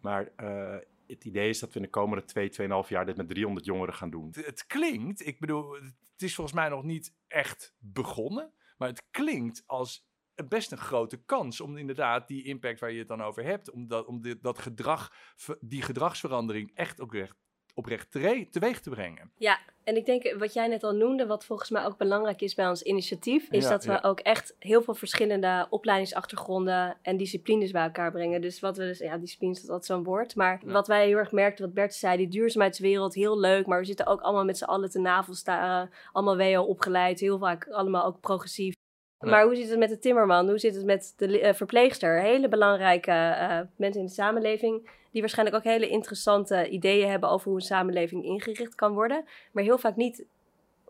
Maar 0.00 0.28
uh, 0.40 0.74
het 1.06 1.24
idee 1.24 1.48
is 1.48 1.58
dat 1.58 1.68
we 1.68 1.76
in 1.76 1.82
de 1.82 1.90
komende 1.90 2.24
twee, 2.24 2.48
tweeënhalf 2.48 2.88
jaar 2.88 3.06
dit 3.06 3.16
met 3.16 3.28
300 3.28 3.66
jongeren 3.66 3.94
gaan 3.94 4.10
doen. 4.10 4.28
Het 4.32 4.66
klinkt, 4.66 5.26
ik 5.26 5.40
bedoel, 5.40 5.72
het 6.12 6.22
is 6.22 6.34
volgens 6.34 6.56
mij 6.56 6.68
nog 6.68 6.82
niet 6.82 7.14
echt 7.28 7.74
begonnen, 7.78 8.52
maar 8.76 8.88
het 8.88 9.06
klinkt 9.10 9.62
als 9.66 10.06
best 10.48 10.72
een 10.72 10.78
grote 10.78 11.24
kans 11.24 11.60
om 11.60 11.76
inderdaad 11.76 12.28
die 12.28 12.44
impact 12.44 12.80
waar 12.80 12.92
je 12.92 12.98
het 12.98 13.08
dan 13.08 13.22
over 13.22 13.44
hebt, 13.44 13.70
om 13.70 13.88
dat, 13.88 14.06
om 14.06 14.20
dit, 14.20 14.42
dat 14.42 14.58
gedrag, 14.58 15.12
die 15.60 15.82
gedragsverandering 15.82 16.70
echt 16.74 17.00
ook 17.00 17.14
recht 17.14 17.43
oprecht 17.74 18.10
teweeg 18.50 18.80
te 18.80 18.90
brengen. 18.90 19.30
Ja, 19.36 19.58
en 19.84 19.96
ik 19.96 20.06
denk 20.06 20.34
wat 20.38 20.52
jij 20.52 20.66
net 20.66 20.82
al 20.82 20.92
noemde, 20.92 21.26
wat 21.26 21.44
volgens 21.44 21.70
mij 21.70 21.84
ook 21.84 21.96
belangrijk 21.96 22.40
is 22.40 22.54
bij 22.54 22.68
ons 22.68 22.82
initiatief, 22.82 23.50
is 23.50 23.68
dat 23.68 23.84
we 23.84 24.02
ook 24.02 24.20
echt 24.20 24.56
heel 24.58 24.82
veel 24.82 24.94
verschillende 24.94 25.66
opleidingsachtergronden 25.70 26.96
en 27.02 27.16
disciplines 27.16 27.70
bij 27.70 27.82
elkaar 27.82 28.10
brengen. 28.10 28.40
Dus 28.40 28.60
wat 28.60 28.76
we 28.76 28.84
dus, 28.84 28.98
ja, 28.98 29.18
disciplines 29.18 29.62
is 29.62 29.68
altijd 29.68 29.84
zo'n 29.84 30.04
woord, 30.04 30.36
maar 30.36 30.60
wat 30.64 30.86
wij 30.86 31.06
heel 31.06 31.16
erg 31.16 31.32
merkten, 31.32 31.64
wat 31.64 31.74
Bert 31.74 31.94
zei, 31.94 32.16
die 32.16 32.28
duurzaamheidswereld, 32.28 33.14
heel 33.14 33.38
leuk, 33.38 33.66
maar 33.66 33.78
we 33.78 33.84
zitten 33.84 34.06
ook 34.06 34.20
allemaal 34.20 34.44
met 34.44 34.58
z'n 34.58 34.64
allen 34.64 34.90
te 34.90 35.00
navelstaren, 35.00 35.90
allemaal 36.12 36.36
WO 36.36 36.62
opgeleid, 36.62 37.20
heel 37.20 37.38
vaak 37.38 37.68
allemaal 37.68 38.04
ook 38.04 38.20
progressief. 38.20 38.74
Maar 39.18 39.44
hoe 39.44 39.56
zit 39.56 39.68
het 39.68 39.78
met 39.78 39.88
de 39.88 39.98
timmerman? 39.98 40.48
Hoe 40.48 40.58
zit 40.58 40.74
het 40.74 40.84
met 40.84 41.14
de 41.16 41.40
uh, 41.40 41.52
verpleegster? 41.52 42.20
Hele 42.20 42.48
belangrijke 42.48 43.10
uh, 43.10 43.60
mensen 43.76 44.00
in 44.00 44.06
de 44.06 44.12
samenleving 44.12 44.88
die 45.14 45.22
waarschijnlijk 45.22 45.56
ook 45.56 45.72
hele 45.72 45.88
interessante 45.88 46.68
ideeën 46.68 47.10
hebben 47.10 47.28
over 47.28 47.46
hoe 47.46 47.56
een 47.56 47.66
samenleving 47.66 48.24
ingericht 48.24 48.74
kan 48.74 48.94
worden. 48.94 49.24
Maar 49.52 49.62
heel 49.62 49.78
vaak 49.78 49.96
niet 49.96 50.24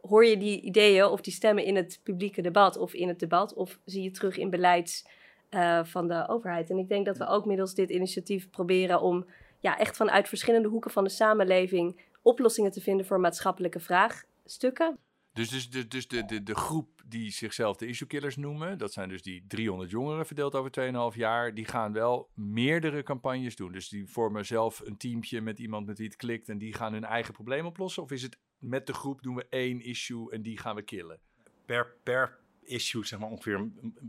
hoor 0.00 0.24
je 0.24 0.36
die 0.36 0.60
ideeën 0.60 1.04
of 1.04 1.20
die 1.20 1.32
stemmen 1.32 1.64
in 1.64 1.76
het 1.76 2.00
publieke 2.02 2.42
debat 2.42 2.76
of 2.76 2.94
in 2.94 3.08
het 3.08 3.18
debat 3.18 3.54
of 3.54 3.78
zie 3.84 4.02
je 4.02 4.10
terug 4.10 4.36
in 4.36 4.50
beleid 4.50 5.10
uh, 5.50 5.84
van 5.84 6.08
de 6.08 6.28
overheid. 6.28 6.70
En 6.70 6.78
ik 6.78 6.88
denk 6.88 7.06
dat 7.06 7.18
we 7.18 7.26
ook 7.26 7.44
middels 7.44 7.74
dit 7.74 7.90
initiatief 7.90 8.50
proberen 8.50 9.00
om 9.00 9.26
ja, 9.60 9.78
echt 9.78 9.96
vanuit 9.96 10.28
verschillende 10.28 10.68
hoeken 10.68 10.90
van 10.90 11.04
de 11.04 11.10
samenleving 11.10 12.00
oplossingen 12.22 12.70
te 12.70 12.80
vinden 12.80 13.06
voor 13.06 13.20
maatschappelijke 13.20 13.80
vraagstukken. 13.80 14.98
Dus, 15.34 15.48
dus, 15.48 15.70
dus, 15.70 15.88
dus 15.88 16.08
de, 16.08 16.24
de, 16.24 16.42
de 16.42 16.54
groep 16.54 17.02
die 17.06 17.30
zichzelf 17.30 17.76
de 17.76 17.86
issue 17.86 18.08
killers 18.08 18.36
noemen, 18.36 18.78
dat 18.78 18.92
zijn 18.92 19.08
dus 19.08 19.22
die 19.22 19.44
300 19.46 19.90
jongeren 19.90 20.26
verdeeld 20.26 20.54
over 20.54 21.12
2,5 21.12 21.18
jaar, 21.18 21.54
die 21.54 21.64
gaan 21.64 21.92
wel 21.92 22.30
meerdere 22.34 23.02
campagnes 23.02 23.56
doen. 23.56 23.72
Dus 23.72 23.88
die 23.88 24.06
vormen 24.06 24.46
zelf 24.46 24.80
een 24.84 24.96
teampje 24.96 25.40
met 25.40 25.58
iemand 25.58 25.86
met 25.86 25.98
wie 25.98 26.06
het 26.06 26.16
klikt 26.16 26.48
en 26.48 26.58
die 26.58 26.74
gaan 26.74 26.92
hun 26.92 27.04
eigen 27.04 27.32
probleem 27.32 27.66
oplossen. 27.66 28.02
Of 28.02 28.10
is 28.10 28.22
het 28.22 28.38
met 28.58 28.86
de 28.86 28.92
groep 28.92 29.22
doen 29.22 29.34
we 29.34 29.46
één 29.48 29.80
issue 29.80 30.30
en 30.30 30.42
die 30.42 30.58
gaan 30.58 30.74
we 30.74 30.82
killen? 30.82 31.18
Per, 31.66 31.94
per 32.02 32.38
issue 32.62 33.06
zeg 33.06 33.18
maar 33.18 33.30
ongeveer 33.30 33.68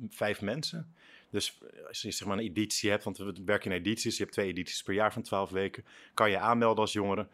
vijf 0.10 0.42
mensen. 0.42 0.94
Dus 1.30 1.62
als 1.88 2.02
je 2.02 2.12
zeg 2.12 2.28
maar 2.28 2.38
een 2.38 2.44
editie 2.44 2.90
hebt, 2.90 3.04
want 3.04 3.18
we 3.18 3.36
werken 3.46 3.72
in 3.72 3.78
edities, 3.78 4.18
je 4.18 4.24
hebt 4.24 4.36
twee 4.36 4.48
edities 4.48 4.84
per 4.84 4.94
jaar 4.94 5.14
van 5.14 5.22
12 5.22 5.50
weken, 5.50 5.86
kan 6.14 6.30
je 6.30 6.40
aanmelden 6.40 6.80
als 6.80 6.94
jongere. 6.94 7.28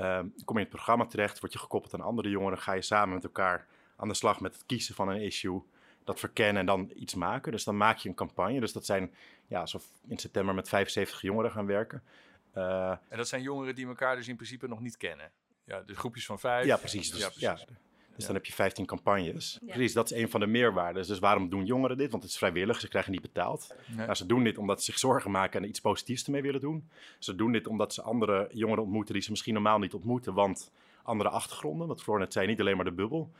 Uh, 0.00 0.18
kom 0.18 0.30
je 0.34 0.52
in 0.54 0.58
het 0.58 0.68
programma 0.68 1.06
terecht, 1.06 1.40
word 1.40 1.52
je 1.52 1.58
gekoppeld 1.58 1.94
aan 1.94 2.00
andere 2.00 2.28
jongeren, 2.28 2.58
ga 2.58 2.72
je 2.72 2.82
samen 2.82 3.14
met 3.14 3.24
elkaar 3.24 3.66
aan 3.96 4.08
de 4.08 4.14
slag 4.14 4.40
met 4.40 4.54
het 4.54 4.66
kiezen 4.66 4.94
van 4.94 5.08
een 5.08 5.20
issue, 5.20 5.62
dat 6.04 6.20
verkennen 6.20 6.56
en 6.56 6.66
dan 6.66 6.90
iets 6.94 7.14
maken. 7.14 7.52
Dus 7.52 7.64
dan 7.64 7.76
maak 7.76 7.98
je 7.98 8.08
een 8.08 8.14
campagne. 8.14 8.60
Dus 8.60 8.72
dat 8.72 8.86
zijn, 8.86 9.14
ja, 9.46 9.60
alsof 9.60 9.84
in 10.08 10.18
september 10.18 10.54
met 10.54 10.68
75 10.68 11.20
jongeren 11.22 11.50
gaan 11.50 11.66
werken. 11.66 12.02
Uh, 12.54 12.90
en 13.08 13.16
dat 13.16 13.28
zijn 13.28 13.42
jongeren 13.42 13.74
die 13.74 13.86
elkaar 13.86 14.16
dus 14.16 14.28
in 14.28 14.36
principe 14.36 14.68
nog 14.68 14.80
niet 14.80 14.96
kennen. 14.96 15.30
Ja, 15.64 15.80
dus 15.80 15.96
groepjes 15.96 16.26
van 16.26 16.38
vijf. 16.38 16.66
Ja, 16.66 16.76
precies. 16.76 17.10
Dus, 17.10 17.20
ja, 17.20 17.28
precies. 17.28 17.64
Ja. 17.68 17.76
Dus 18.16 18.26
dan 18.26 18.34
heb 18.34 18.44
je 18.44 18.52
15 18.52 18.86
campagnes. 18.86 19.58
Precies, 19.66 19.92
dat 19.92 20.10
is 20.10 20.18
een 20.18 20.30
van 20.30 20.40
de 20.40 20.46
meerwaarden. 20.46 21.06
Dus 21.06 21.18
waarom 21.18 21.48
doen 21.48 21.64
jongeren 21.64 21.96
dit? 21.96 22.10
Want 22.10 22.22
het 22.22 22.32
is 22.32 22.38
vrijwillig, 22.38 22.80
ze 22.80 22.88
krijgen 22.88 23.12
niet 23.12 23.20
betaald. 23.20 23.74
Nou, 23.96 24.14
ze 24.14 24.26
doen 24.26 24.44
dit 24.44 24.58
omdat 24.58 24.78
ze 24.78 24.84
zich 24.84 24.98
zorgen 24.98 25.30
maken 25.30 25.62
en 25.62 25.68
iets 25.68 25.80
positiefs 25.80 26.24
ermee 26.24 26.42
willen 26.42 26.60
doen. 26.60 26.88
Ze 27.18 27.34
doen 27.34 27.52
dit 27.52 27.66
omdat 27.66 27.94
ze 27.94 28.02
andere 28.02 28.48
jongeren 28.52 28.82
ontmoeten 28.82 29.14
die 29.14 29.22
ze 29.22 29.30
misschien 29.30 29.54
normaal 29.54 29.78
niet 29.78 29.94
ontmoeten. 29.94 30.34
Want 30.34 30.72
andere 31.02 31.28
achtergronden, 31.28 31.86
wat 31.86 32.02
Floor 32.02 32.18
net 32.18 32.32
zei, 32.32 32.46
niet 32.46 32.60
alleen 32.60 32.76
maar 32.76 32.84
de 32.84 32.92
bubbel. 32.92 33.30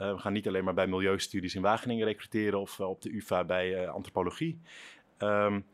Uh, 0.00 0.12
we 0.12 0.18
gaan 0.18 0.32
niet 0.32 0.46
alleen 0.46 0.64
maar 0.64 0.74
bij 0.74 0.86
milieustudies 0.86 1.54
in 1.54 1.62
Wageningen 1.62 2.06
recruteren 2.06 2.60
of 2.60 2.78
uh, 2.78 2.88
op 2.88 3.02
de 3.02 3.16
UvA 3.16 3.44
bij 3.44 3.82
uh, 3.82 3.88
antropologie. 3.88 4.60
Um, 5.18 5.64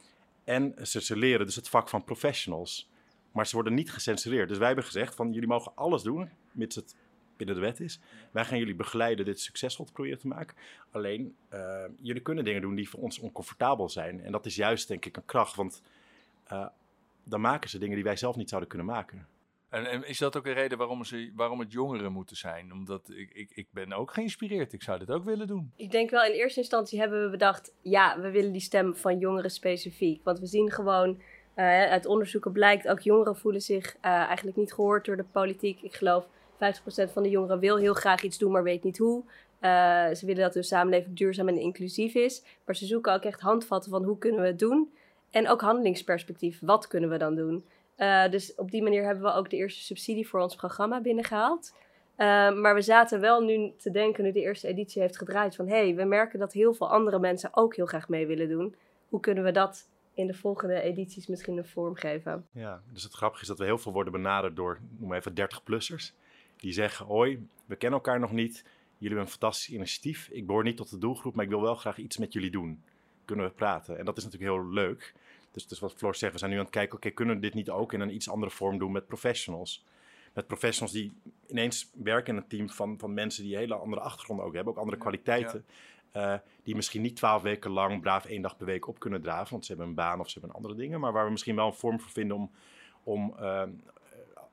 en 0.45 0.75
ze, 0.83 1.01
ze 1.01 1.17
leren 1.17 1.47
dus 1.47 1.57
het 1.57 1.69
vak 1.69 1.89
van 1.89 2.05
professionals. 2.05 2.91
Maar 3.33 3.47
ze 3.47 3.55
worden 3.55 3.75
niet 3.75 3.93
gecensureerd. 3.93 4.49
Dus 4.49 4.59
wij 4.59 4.67
hebben 4.67 4.85
gezegd 4.85 5.15
van 5.15 5.33
jullie 5.33 5.49
mogen 5.49 5.73
alles 5.75 6.03
doen, 6.03 6.31
mits 6.53 6.77
het 6.77 6.97
binnen 7.37 7.55
de 7.55 7.61
wet 7.61 7.81
is. 7.81 8.01
Wij 8.31 8.45
gaan 8.45 8.59
jullie 8.59 8.75
begeleiden 8.75 9.25
dit 9.25 9.41
succesvol 9.41 9.85
te 9.85 9.93
proberen 9.93 10.19
te 10.19 10.27
maken. 10.27 10.57
Alleen, 10.91 11.37
uh, 11.53 11.85
jullie 12.01 12.23
kunnen 12.23 12.45
dingen 12.45 12.61
doen 12.61 12.75
die 12.75 12.89
voor 12.89 13.01
ons 13.01 13.19
oncomfortabel 13.19 13.89
zijn. 13.89 14.21
En 14.21 14.33
dat 14.33 14.47
is 14.47 14.57
juist, 14.57 14.89
denk 14.89 15.05
ik, 15.05 15.17
een 15.17 15.25
kracht. 15.25 15.57
Want 15.57 15.83
uh, 16.53 16.67
dan 17.25 17.41
maken 17.41 17.71
ze 17.71 17.79
dingen 17.79 17.95
die 17.95 18.05
wij 18.05 18.17
zelf 18.17 18.37
niet 18.37 18.49
zouden 18.49 18.71
kunnen 18.71 18.87
maken. 18.87 19.27
En, 19.69 19.87
en, 19.87 20.09
is 20.09 20.19
dat 20.19 20.37
ook 20.37 20.47
een 20.47 20.53
reden 20.53 20.79
waarom, 20.79 21.05
ze, 21.05 21.33
waarom 21.35 21.61
het 21.61 21.73
jongeren 21.73 22.13
moeten 22.13 22.37
zijn? 22.37 22.73
Omdat 22.73 23.11
ik, 23.11 23.31
ik, 23.33 23.51
ik 23.55 23.67
ben 23.71 23.93
ook 23.93 24.13
geïnspireerd. 24.13 24.73
Ik 24.73 24.83
zou 24.83 24.99
dit 24.99 25.11
ook 25.11 25.25
willen 25.25 25.47
doen. 25.47 25.73
Ik 25.77 25.91
denk 25.91 26.11
wel 26.11 26.25
in 26.25 26.33
eerste 26.33 26.61
instantie 26.61 26.99
hebben 26.99 27.25
we 27.25 27.31
bedacht... 27.31 27.75
ja, 27.83 28.21
we 28.21 28.31
willen 28.31 28.53
die 28.53 28.61
stem 28.61 28.97
van 28.97 29.19
jongeren 29.19 29.51
specifiek. 29.51 30.25
Want 30.25 30.39
we 30.39 30.47
zien 30.47 30.71
gewoon... 30.71 31.23
Uh, 31.57 31.65
uit 31.91 32.07
onderzoeken 32.07 32.53
blijkt 32.53 32.89
ook 32.89 33.01
jongeren 33.01 33.37
voelen 33.37 33.61
zich 33.61 33.97
uh, 33.97 34.03
eigenlijk 34.03 34.57
niet 34.57 34.73
gehoord 34.73 35.05
door 35.05 35.17
de 35.17 35.25
politiek. 35.25 35.83
Ik 35.83 35.95
geloof 35.95 36.29
50% 37.09 37.13
van 37.13 37.23
de 37.23 37.31
jongeren 37.31 37.59
wil 37.59 37.77
heel 37.77 37.95
graag 37.95 38.23
iets 38.23 38.39
doen, 38.39 38.53
maar 38.53 38.63
weet 38.63 38.83
niet 38.83 38.99
hoe. 38.99 39.25
Eh, 39.59 40.11
ze 40.15 40.27
willen 40.27 40.43
dat 40.43 40.53
de 40.53 40.63
samenleving 40.63 41.17
duurzaam 41.17 41.49
en 41.49 41.59
inclusief 41.59 42.15
is. 42.15 42.43
Maar 42.65 42.77
ze 42.77 42.87
zoeken 42.87 43.13
ook 43.13 43.23
echt 43.23 43.41
handvatten 43.41 43.91
van 43.91 44.05
hoe 44.05 44.19
kunnen 44.19 44.41
we 44.41 44.47
het 44.47 44.59
doen. 44.59 44.93
En 45.31 45.49
ook 45.49 45.61
handelingsperspectief. 45.61 46.61
Wat 46.61 46.87
kunnen 46.87 47.11
we 47.11 47.17
dan 47.17 47.35
doen? 47.35 47.65
Uh, 47.97 48.31
dus 48.31 48.55
op 48.55 48.71
die 48.71 48.83
manier 48.83 49.05
hebben 49.05 49.25
we 49.25 49.33
ook 49.33 49.51
de 49.51 49.57
eerste 49.57 49.83
subsidie 49.83 50.29
voor 50.29 50.41
ons 50.41 50.57
programma 50.57 51.01
binnengehaald. 51.01 51.75
Uh, 52.17 52.27
maar 52.61 52.75
we 52.75 52.81
zaten 52.81 53.21
wel 53.21 53.41
nu 53.41 53.73
te 53.77 53.91
denken, 53.91 54.25
nu 54.25 54.33
de 54.33 54.41
eerste 54.41 54.69
editie 54.69 55.03
heeft 55.03 55.19
gedraaid, 55.19 55.57
van 55.57 55.69
hé, 55.69 55.77
hey, 55.77 55.95
we 55.95 56.05
merken 56.05 56.39
dat 56.39 56.53
heel 56.53 56.75
veel 56.75 56.91
andere 56.91 57.19
mensen 57.19 57.51
ook 57.53 57.77
heel 57.77 57.87
graag 57.87 58.09
mee 58.09 58.27
willen 58.27 58.49
doen. 58.49 58.75
Hoe 59.09 59.21
kunnen 59.21 59.45
we 59.45 59.51
dat 59.51 59.89
in 60.15 60.27
de 60.27 60.35
volgende 60.35 60.81
edities 60.81 61.27
misschien 61.27 61.57
een 61.57 61.67
vorm 61.67 61.95
geven? 61.95 62.47
Ja, 62.53 62.83
dus 62.93 63.03
het 63.03 63.13
grappige 63.13 63.43
is 63.43 63.49
dat 63.49 63.59
we 63.59 63.65
heel 63.65 63.79
veel 63.79 63.93
worden 63.93 64.13
benaderd 64.13 64.57
door, 64.57 64.79
noem 64.99 65.13
even 65.13 65.33
30-plussers. 65.33 66.22
Die 66.63 66.73
zeggen, 66.73 67.07
hoi, 67.07 67.47
we 67.65 67.77
kennen 67.77 67.99
elkaar 67.99 68.21
nog 68.21 68.33
niet, 68.33 68.55
jullie 68.99 69.17
hebben 69.17 69.21
een 69.21 69.29
fantastisch 69.29 69.69
initiatief. 69.75 70.29
Ik 70.29 70.47
behoor 70.47 70.63
niet 70.65 70.77
tot 70.77 70.91
de 70.91 70.99
doelgroep, 70.99 71.35
maar 71.35 71.45
ik 71.45 71.51
wil 71.51 71.61
wel 71.61 71.75
graag 71.75 71.99
iets 71.99 72.17
met 72.17 72.33
jullie 72.33 72.51
doen. 72.51 72.83
Kunnen 73.25 73.47
we 73.47 73.53
praten? 73.53 73.99
En 73.99 74.05
dat 74.05 74.17
is 74.17 74.25
natuurlijk 74.25 74.53
heel 74.53 74.67
leuk. 74.67 75.15
Dus, 75.51 75.67
dus 75.67 75.79
wat 75.79 75.95
Floor 75.95 76.15
zegt, 76.15 76.33
we 76.33 76.39
zijn 76.39 76.51
nu 76.51 76.57
aan 76.57 76.63
het 76.63 76.73
kijken, 76.73 76.97
oké, 76.97 77.11
kunnen 77.11 77.35
we 77.35 77.41
dit 77.41 77.55
niet 77.55 77.71
ook 77.71 77.93
in 77.93 78.01
een 78.01 78.15
iets 78.15 78.31
andere 78.31 78.51
vorm 78.51 78.79
doen 78.79 78.93
met 78.93 79.07
professionals? 79.07 79.85
Met 80.33 80.47
professionals 80.47 80.93
die 80.93 81.13
ineens 81.47 81.91
werken 81.95 82.35
in 82.35 82.43
een 82.43 82.49
team 82.49 82.71
van, 82.71 82.99
van 82.99 83.15
mensen 83.15 83.43
die 83.43 83.53
een 83.53 83.59
hele 83.59 83.75
andere 83.75 84.03
achtergronden 84.03 84.45
ook 84.45 84.55
hebben, 84.55 84.73
ook 84.73 84.79
andere 84.79 84.99
kwaliteiten. 84.99 85.65
Uh, 86.17 86.35
die 86.63 86.75
misschien 86.75 87.03
niet 87.03 87.17
twaalf 87.17 87.43
weken 87.43 87.71
lang 87.71 88.01
braaf 88.01 88.25
één 88.25 88.43
dag 88.43 88.57
per 88.57 88.67
week 88.67 88.89
op 88.89 88.99
kunnen 88.99 89.23
draven, 89.23 89.51
want 89.51 89.65
ze 89.65 89.71
hebben 89.71 89.89
een 89.89 89.95
baan 89.95 90.21
of 90.21 90.31
ze 90.31 90.39
hebben 90.39 90.57
andere 90.57 90.75
dingen, 90.75 91.01
maar 91.01 91.13
waar 91.13 91.25
we 91.25 91.31
misschien 91.31 91.57
wel 91.57 91.67
een 91.67 91.75
vorm 91.75 92.01
voor 92.01 92.11
vinden 92.11 92.37
om, 92.37 92.51
om 93.03 93.35
uh, 93.41 93.63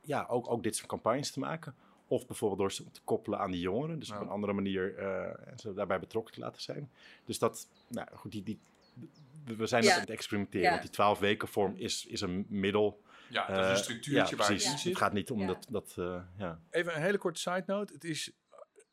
ja, 0.01 0.25
ook, 0.29 0.51
ook 0.51 0.63
dit 0.63 0.75
soort 0.75 0.89
campagnes 0.89 1.31
te 1.31 1.39
maken. 1.39 1.75
Of 2.09 2.27
bijvoorbeeld 2.27 2.59
door 2.59 2.71
ze 2.71 2.91
te 2.91 3.01
koppelen 3.03 3.39
aan 3.39 3.51
die 3.51 3.61
jongeren, 3.61 3.99
dus 3.99 4.11
op 4.11 4.19
een 4.19 4.29
andere 4.29 4.53
manier 4.53 4.99
uh, 4.99 5.55
ze 5.57 5.73
daarbij 5.73 5.99
betrokken 5.99 6.33
te 6.33 6.39
laten 6.39 6.61
zijn. 6.61 6.91
Dus 7.25 7.39
dat, 7.39 7.67
nou 7.87 8.07
goed, 8.13 8.31
die, 8.31 8.43
die, 8.43 8.59
we 9.57 9.65
zijn 9.65 9.83
ja. 9.83 9.93
aan 9.93 9.99
het 9.99 10.09
experimenteren. 10.09 10.65
Ja. 10.65 10.69
Want 10.69 10.81
die 10.81 10.91
12 10.91 11.19
weken 11.19 11.47
vorm 11.47 11.75
is, 11.75 12.05
is 12.05 12.21
een 12.21 12.45
middel. 12.49 13.01
Ja, 13.29 13.47
dat 13.47 13.65
is 13.65 13.69
een 13.71 13.77
structuurtje 13.77 14.35
uh, 14.35 14.41
waar 14.41 14.53
je 14.53 14.63
in 14.63 14.77
zit. 14.77 14.83
Het 14.83 14.97
gaat 14.97 15.13
niet 15.13 15.31
om 15.31 15.47
dat... 15.47 15.67
dat 15.69 15.95
uh, 15.99 16.21
ja. 16.37 16.59
Even 16.69 16.95
een 16.95 17.01
hele 17.01 17.17
korte 17.17 17.39
side 17.39 17.63
note. 17.65 17.93
Het 17.93 18.03
is, 18.03 18.31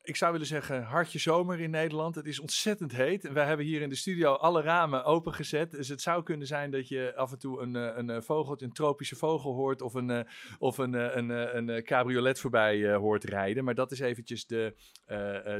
ik 0.07 0.15
zou 0.15 0.31
willen 0.31 0.47
zeggen, 0.47 0.83
hartje 0.83 1.19
zomer 1.19 1.59
in 1.59 1.69
Nederland. 1.69 2.15
Het 2.15 2.25
is 2.25 2.39
ontzettend 2.39 2.91
heet. 2.91 3.31
Wij 3.31 3.45
hebben 3.45 3.65
hier 3.65 3.81
in 3.81 3.89
de 3.89 3.95
studio 3.95 4.33
alle 4.33 4.61
ramen 4.61 5.03
opengezet. 5.03 5.71
Dus 5.71 5.87
het 5.87 6.01
zou 6.01 6.23
kunnen 6.23 6.47
zijn 6.47 6.71
dat 6.71 6.87
je 6.87 7.15
af 7.15 7.31
en 7.31 7.39
toe 7.39 7.61
een, 7.61 7.75
een, 7.75 8.09
een 8.09 8.23
vogel, 8.23 8.61
een 8.61 8.71
tropische 8.71 9.15
vogel 9.15 9.53
hoort. 9.53 9.81
Of 9.81 9.93
een, 9.93 10.27
of 10.59 10.77
een, 10.77 11.17
een, 11.17 11.29
een, 11.29 11.83
cabriolet 11.83 12.39
voorbij 12.39 12.93
hoort 12.93 13.23
rijden. 13.23 13.63
Maar 13.63 13.75
dat 13.75 13.91
is 13.91 13.99
eventjes 13.99 14.45
de, 14.45 14.75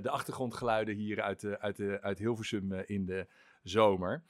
de 0.01 0.09
achtergrondgeluiden 0.09 0.95
hier 0.95 1.21
uit, 1.21 1.45
uit, 1.59 1.79
uit 2.01 2.19
Hilversum 2.19 2.73
in 2.73 3.05
de 3.05 3.27
zomer. 3.63 4.23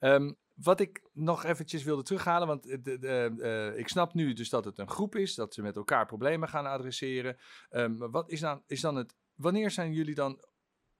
Um, 0.00 0.36
wat 0.54 0.80
ik 0.80 1.02
nog 1.12 1.44
eventjes 1.44 1.84
wilde 1.84 2.02
terughalen, 2.02 2.48
want 2.48 2.62
de, 2.62 2.98
de, 2.98 3.72
ik 3.76 3.88
snap 3.88 4.14
nu 4.14 4.32
dus 4.32 4.48
dat 4.48 4.64
het 4.64 4.78
een 4.78 4.90
groep 4.90 5.16
is, 5.16 5.34
dat 5.34 5.54
ze 5.54 5.62
met 5.62 5.76
elkaar 5.76 6.06
problemen 6.06 6.48
gaan 6.48 6.66
adresseren. 6.66 7.36
Um, 7.70 8.10
wat 8.10 8.30
is 8.30 8.40
dan, 8.40 8.62
is 8.66 8.80
dan 8.80 8.96
het, 8.96 9.14
wanneer 9.36 9.70
zijn 9.70 9.92
jullie 9.92 10.14
dan 10.14 10.44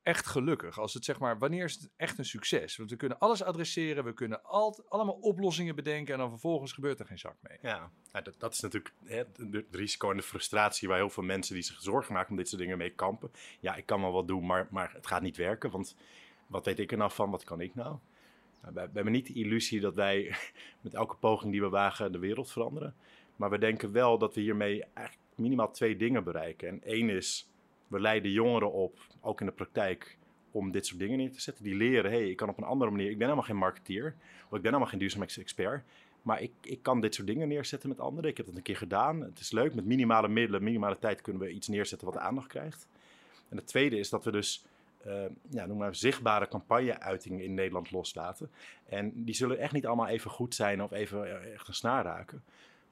echt 0.03 0.27
gelukkig? 0.27 0.79
Als 0.79 0.95
het 0.95 1.05
zeg 1.05 1.19
maar, 1.19 1.39
wanneer 1.39 1.65
is 1.65 1.75
het 1.75 1.91
echt 1.97 2.19
een 2.19 2.25
succes? 2.25 2.77
Want 2.77 2.91
we 2.91 2.97
kunnen 2.97 3.19
alles 3.19 3.43
adresseren, 3.43 4.05
we 4.05 4.13
kunnen 4.13 4.43
al, 4.43 4.85
allemaal 4.89 5.15
oplossingen 5.15 5.75
bedenken 5.75 6.15
en 6.15 6.21
dan 6.21 6.31
vervolgens 6.31 6.73
gebeurt 6.73 7.01
er 7.01 7.07
geen 7.07 7.19
zak 7.19 7.37
mee. 7.41 7.59
Ja, 7.63 7.91
dat, 8.13 8.35
dat 8.39 8.53
is 8.53 8.61
natuurlijk 8.61 8.95
het 9.05 9.67
risico 9.71 10.11
en 10.11 10.17
de 10.17 10.23
frustratie 10.23 10.89
waar 10.89 10.97
heel 10.97 11.11
veel 11.11 11.23
mensen 11.23 11.55
die 11.55 11.63
zich 11.63 11.81
zorgen 11.81 12.15
maken 12.15 12.31
om 12.31 12.37
dit 12.37 12.49
soort 12.49 12.61
dingen 12.61 12.79
mee 12.79 12.91
kampen. 12.91 13.31
Ja, 13.61 13.75
ik 13.75 13.87
kan 13.87 14.01
wel 14.01 14.13
wat 14.13 14.29
doen, 14.29 14.47
maar, 14.47 14.67
maar 14.71 14.93
het 14.93 15.07
gaat 15.07 15.23
niet 15.23 15.37
werken, 15.37 15.71
want 15.71 15.97
wat 16.47 16.65
weet 16.65 16.79
ik 16.79 16.93
er 16.93 16.99
nou 16.99 17.11
van, 17.11 17.31
wat 17.31 17.45
kan 17.45 17.61
ik 17.61 17.75
nou? 17.75 17.97
We, 18.61 18.73
we 18.73 18.81
hebben 18.81 19.13
niet 19.13 19.27
de 19.27 19.35
illusie 19.35 19.81
dat 19.81 19.95
wij 19.95 20.37
met 20.81 20.95
elke 20.95 21.17
poging 21.17 21.53
die 21.53 21.61
we 21.61 21.69
wagen 21.69 22.13
de 22.13 22.19
wereld 22.19 22.53
veranderen. 22.53 22.95
Maar 23.37 23.51
we 23.51 23.59
denken 23.59 23.93
wel 23.93 24.19
dat 24.19 24.35
we 24.35 24.41
hiermee 24.41 24.85
eigenlijk 24.95 25.29
minimaal 25.35 25.71
twee 25.71 25.97
dingen 25.97 26.25
bereiken. 26.25 26.69
En 26.69 26.83
één 26.83 27.11
is, 27.11 27.51
we 27.89 28.01
leiden 28.01 28.31
jongeren 28.31 28.73
op, 28.73 28.99
ook 29.21 29.41
in 29.41 29.47
de 29.47 29.53
praktijk, 29.53 30.19
om 30.51 30.71
dit 30.71 30.87
soort 30.87 30.99
dingen 30.99 31.19
neer 31.19 31.33
te 31.33 31.41
zetten. 31.41 31.65
Die 31.65 31.75
leren, 31.75 32.11
hey, 32.11 32.31
ik 32.31 32.37
kan 32.37 32.49
op 32.49 32.59
een 32.59 32.65
andere 32.65 32.91
manier, 32.91 33.11
ik 33.11 33.19
ben 33.19 33.27
helemaal 33.27 33.49
geen 33.49 33.57
marketeer, 33.57 34.15
of 34.37 34.57
ik 34.57 34.63
ben 34.63 34.63
helemaal 34.63 34.87
geen 34.87 34.99
duurzaamheidsexpert. 34.99 35.85
Maar 36.23 36.43
ik, 36.43 36.53
ik 36.63 36.83
kan 36.83 37.01
dit 37.01 37.15
soort 37.15 37.27
dingen 37.27 37.49
neerzetten 37.49 37.89
met 37.89 38.01
anderen. 38.01 38.31
Ik 38.31 38.37
heb 38.37 38.47
dat 38.47 38.55
een 38.55 38.63
keer 38.63 38.77
gedaan. 38.77 39.21
Het 39.21 39.39
is 39.39 39.51
leuk. 39.51 39.75
Met 39.75 39.85
minimale 39.85 40.29
middelen, 40.29 40.63
minimale 40.63 40.99
tijd 40.99 41.21
kunnen 41.21 41.43
we 41.43 41.51
iets 41.51 41.69
neerzetten 41.69 42.07
wat 42.07 42.17
aandacht 42.17 42.47
krijgt. 42.47 42.89
En 43.49 43.57
het 43.57 43.67
tweede 43.67 43.99
is 43.99 44.09
dat 44.09 44.25
we 44.25 44.31
dus 44.31 44.65
uh, 45.07 45.25
ja, 45.51 45.67
noem 45.67 45.79
maar 45.79 45.95
zichtbare 45.95 46.49
campagne-uitingen 46.49 47.45
in 47.45 47.55
Nederland 47.55 47.91
loslaten. 47.91 48.51
En 48.89 49.25
die 49.25 49.35
zullen 49.35 49.59
echt 49.59 49.73
niet 49.73 49.87
allemaal 49.87 50.09
even 50.09 50.31
goed 50.31 50.55
zijn 50.55 50.83
of 50.83 50.93
even 50.93 51.53
echt 51.53 51.69
een 51.69 51.75
snaar 51.75 52.05
raken. 52.05 52.43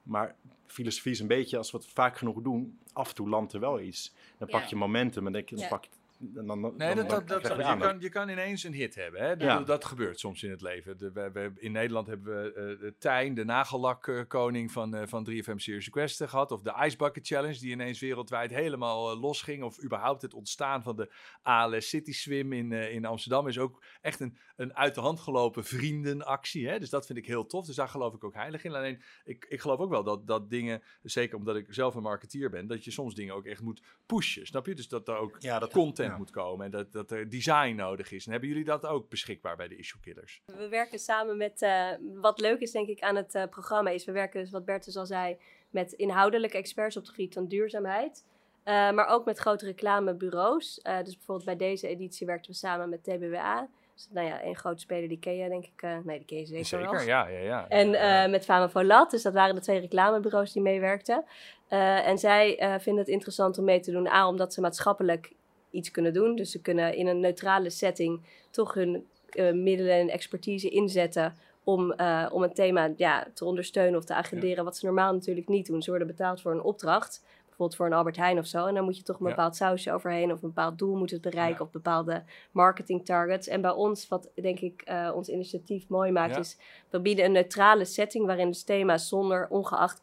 Maar 0.05 0.35
filosofie 0.67 1.13
is 1.13 1.21
een 1.21 1.27
beetje, 1.27 1.57
als 1.57 1.71
we 1.71 1.77
het 1.77 1.87
vaak 1.87 2.17
genoeg 2.19 2.43
doen, 2.43 2.79
af 2.93 3.09
en 3.09 3.15
toe 3.15 3.29
landt 3.29 3.53
er 3.53 3.61
wel 3.61 3.81
iets. 3.81 4.15
Dan 4.39 4.49
pak 4.49 4.65
je 4.65 4.77
momentum 4.77 5.27
en 5.27 5.33
denk 5.33 5.49
dan 5.57 5.69
pak 5.69 5.85
je 5.85 5.91
dan, 6.33 6.47
dan, 6.47 6.75
nee, 6.77 6.95
dat, 6.95 7.09
dat, 7.09 7.29
dat, 7.29 7.43
je, 7.43 7.77
kan, 7.79 8.01
je 8.01 8.09
kan 8.09 8.29
ineens 8.29 8.63
een 8.65 8.73
hit 8.73 8.95
hebben. 8.95 9.21
Hè? 9.21 9.37
Dat, 9.37 9.49
ja. 9.49 9.61
dat 9.61 9.85
gebeurt 9.85 10.19
soms 10.21 10.43
in 10.43 10.51
het 10.51 10.61
leven. 10.61 10.99
De, 10.99 11.13
we, 11.13 11.31
we, 11.33 11.53
in 11.57 11.73
Nederland 11.73 12.07
hebben 12.07 12.43
we 12.43 12.79
uh, 12.83 12.91
Tijn, 12.99 13.35
de 13.35 13.45
nagellakkoning 13.45 14.73
van, 14.73 14.95
uh, 14.97 15.03
van 15.07 15.29
3FM 15.31 15.55
Serious 15.57 15.85
Request 15.85 16.25
gehad. 16.25 16.53
Of 16.53 16.63
de 16.63 16.75
Ice 16.85 16.97
Bucket 16.97 17.27
Challenge, 17.27 17.59
die 17.59 17.71
ineens 17.71 18.01
wereldwijd 18.01 18.51
helemaal 18.51 19.15
uh, 19.15 19.21
losging. 19.21 19.63
Of 19.63 19.83
überhaupt 19.83 20.23
het 20.23 20.35
ontstaan 20.35 20.83
van 20.83 20.97
de 20.97 21.13
ALS 21.43 21.89
City 21.89 22.13
Swim 22.13 22.53
in, 22.53 22.73
in 22.73 23.05
Amsterdam 23.05 23.49
is 23.49 23.59
ook 23.59 23.85
echt 24.01 24.21
een, 24.21 24.37
een 24.57 24.77
uit 24.77 24.95
de 24.95 25.01
hand 25.01 25.21
gelopen 25.21 25.65
vriendenactie. 25.65 26.69
Hè? 26.69 26.79
Dus 26.79 26.91
dat 26.91 27.07
vind 27.07 27.19
ik 27.19 27.27
heel 27.27 27.47
tof. 27.47 27.67
Dus 27.67 27.77
daar 27.77 27.89
geloof 27.89 28.15
ik 28.15 28.25
ook 28.25 28.35
heilig 28.35 28.65
in. 28.65 28.75
Alleen, 28.75 29.03
ik, 29.25 29.47
ik 29.49 29.61
geloof 29.61 29.79
ook 29.79 29.91
wel 29.91 30.05
dat, 30.05 30.27
dat 30.27 30.51
dingen, 30.51 30.83
zeker 31.03 31.37
omdat 31.37 31.57
ik 31.57 31.67
zelf 31.69 31.95
een 31.95 32.03
marketeer 32.03 32.51
ben, 32.51 32.67
dat 32.67 32.85
je 32.85 32.91
soms 32.91 33.15
dingen 33.15 33.35
ook 33.35 33.47
echt 33.47 33.61
moet 33.61 33.83
pushen. 34.07 34.47
Snap 34.47 34.67
je? 34.67 34.75
Dus 34.75 34.89
dat 34.89 35.09
er 35.09 35.17
ook 35.17 35.37
ja, 35.39 35.59
dat, 35.59 35.73
content 35.73 36.14
ja. 36.15 36.21
moet 36.21 36.31
komen 36.31 36.65
en 36.65 36.71
dat, 36.71 36.93
dat 36.93 37.11
er 37.11 37.29
design 37.29 37.75
nodig 37.75 38.13
is. 38.13 38.27
En 38.27 38.31
hebben 38.31 38.49
jullie 38.49 38.65
dat 38.65 38.87
ook 38.87 39.09
beschikbaar 39.09 39.57
bij 39.57 39.69
de 39.69 39.77
Issue 39.77 40.01
Killers? 40.01 40.43
We 40.47 40.69
werken 40.69 40.99
samen 40.99 41.37
met, 41.37 41.63
uh, 41.63 41.89
wat 42.15 42.41
leuk 42.41 42.61
is 42.61 42.71
denk 42.71 42.89
ik 42.89 43.01
aan 43.01 43.17
het 43.17 43.35
uh, 43.35 43.45
programma 43.51 43.91
is, 43.91 44.05
we 44.05 44.13
werken 44.13 44.41
dus 44.41 44.51
wat 44.51 44.65
Bertus 44.65 44.97
al 44.97 45.07
zei, 45.07 45.37
met 45.71 45.93
inhoudelijke 45.93 46.57
experts 46.57 46.97
op 46.97 47.03
het 47.03 47.11
gebied 47.11 47.35
van 47.35 47.47
duurzaamheid. 47.47 48.25
Uh, 48.65 48.91
maar 48.91 49.07
ook 49.07 49.25
met 49.25 49.39
grote 49.39 49.65
reclamebureaus. 49.65 50.81
dus 50.83 51.17
bijvoorbeeld 51.17 51.45
bij 51.45 51.57
deze 51.57 51.89
editie 51.89 52.27
werkten 52.27 52.51
we 52.51 52.57
samen 52.57 52.89
met 52.89 53.05
TBWA. 53.05 53.69
Dus, 53.95 54.09
nou 54.11 54.27
ja, 54.27 54.45
een 54.45 54.57
grote 54.57 54.81
speler 54.81 55.09
die 55.09 55.19
ken 55.19 55.37
je 55.37 55.49
denk 55.49 55.65
ik. 55.65 55.83
Uh, 55.83 55.97
nee, 56.05 56.17
die 56.19 56.27
ken 56.27 56.39
je 56.39 56.47
zeker 56.47 56.65
Zeker, 56.65 56.91
wel. 56.91 57.01
ja, 57.01 57.27
ja, 57.29 57.39
ja. 57.39 57.69
En 57.69 57.89
uh, 57.93 58.31
met 58.31 58.45
Fama 58.45 58.69
Volat, 58.69 59.11
dus 59.11 59.23
dat 59.23 59.33
waren 59.33 59.55
de 59.55 59.61
twee 59.61 59.81
reclamebureaus 59.81 60.53
die 60.53 60.63
meewerkten. 60.63 61.25
Uh, 61.71 62.09
en 62.09 62.19
zij 62.19 62.57
vinden 62.81 63.03
het 63.03 63.13
interessant 63.13 63.59
om 63.59 63.65
mee 63.65 63.81
te 63.81 63.91
doen. 63.91 64.07
A, 64.07 64.29
omdat 64.29 64.55
ze 64.55 64.61
maatschappelijk 64.61 65.33
iets 65.75 65.91
kunnen 65.91 66.13
doen. 66.13 66.37
Dus 66.37 66.51
ze 66.51 66.61
kunnen 66.61 66.95
in 66.95 67.07
een 67.07 67.21
neutrale 67.21 67.71
setting 67.71 68.21
toch 68.51 68.75
hun 68.75 69.07
middelen 69.53 69.95
en 69.95 70.09
expertise 70.09 70.69
inzetten 70.69 71.35
om, 71.65 71.95
uh, 71.97 72.27
om 72.33 72.43
een 72.43 72.55
thema 72.55 72.93
ja, 72.97 73.27
te 73.35 73.45
ondersteunen 73.45 73.99
of 73.99 74.05
te 74.05 74.15
agenderen, 74.15 74.57
ja. 74.57 74.65
wat 74.65 74.77
ze 74.77 74.87
normaal 74.87 75.13
natuurlijk 75.13 75.49
niet 75.49 75.67
doen. 75.67 75.83
Ze 75.83 75.91
worden 75.91 76.09
betaald 76.09 76.41
voor 76.41 76.53
een 76.53 76.63
opdracht, 76.63 77.25
bijvoorbeeld 77.47 77.77
voor 77.77 77.87
een 77.87 77.93
Albert 77.93 78.17
Heijn 78.17 78.39
of 78.39 78.47
zo. 78.47 78.67
En 78.67 78.75
dan 78.75 78.85
moet 78.85 78.97
je 78.97 79.03
toch 79.03 79.19
een 79.21 79.27
bepaald 79.27 79.59
ja. 79.59 79.67
sausje 79.67 79.93
overheen 79.93 80.33
of 80.33 80.43
een 80.43 80.49
bepaald 80.49 80.79
doel 80.79 80.97
moet 80.97 81.11
het 81.11 81.21
bereiken 81.21 81.65
of 81.65 81.71
bepaalde 81.71 82.23
marketing 82.53 83.05
targets. 83.05 83.49
En 83.49 83.61
bij 83.61 83.71
ons, 83.71 84.09
wat 84.09 84.31
denk 84.35 84.61
ik 84.61 84.83
uh, 84.89 85.13
ons 85.15 85.29
initiatief 85.29 85.89
mooi 85.89 86.13
maakt, 86.13 86.39
is 86.39 86.59
we 86.91 87.01
bieden 87.01 87.25
een 87.25 87.33
neutrale 87.33 87.85
setting 87.85 88.27
waarin 88.27 88.51
de 88.51 88.65
thema's 88.65 89.09
zonder 89.09 89.49
ongeacht 89.49 90.01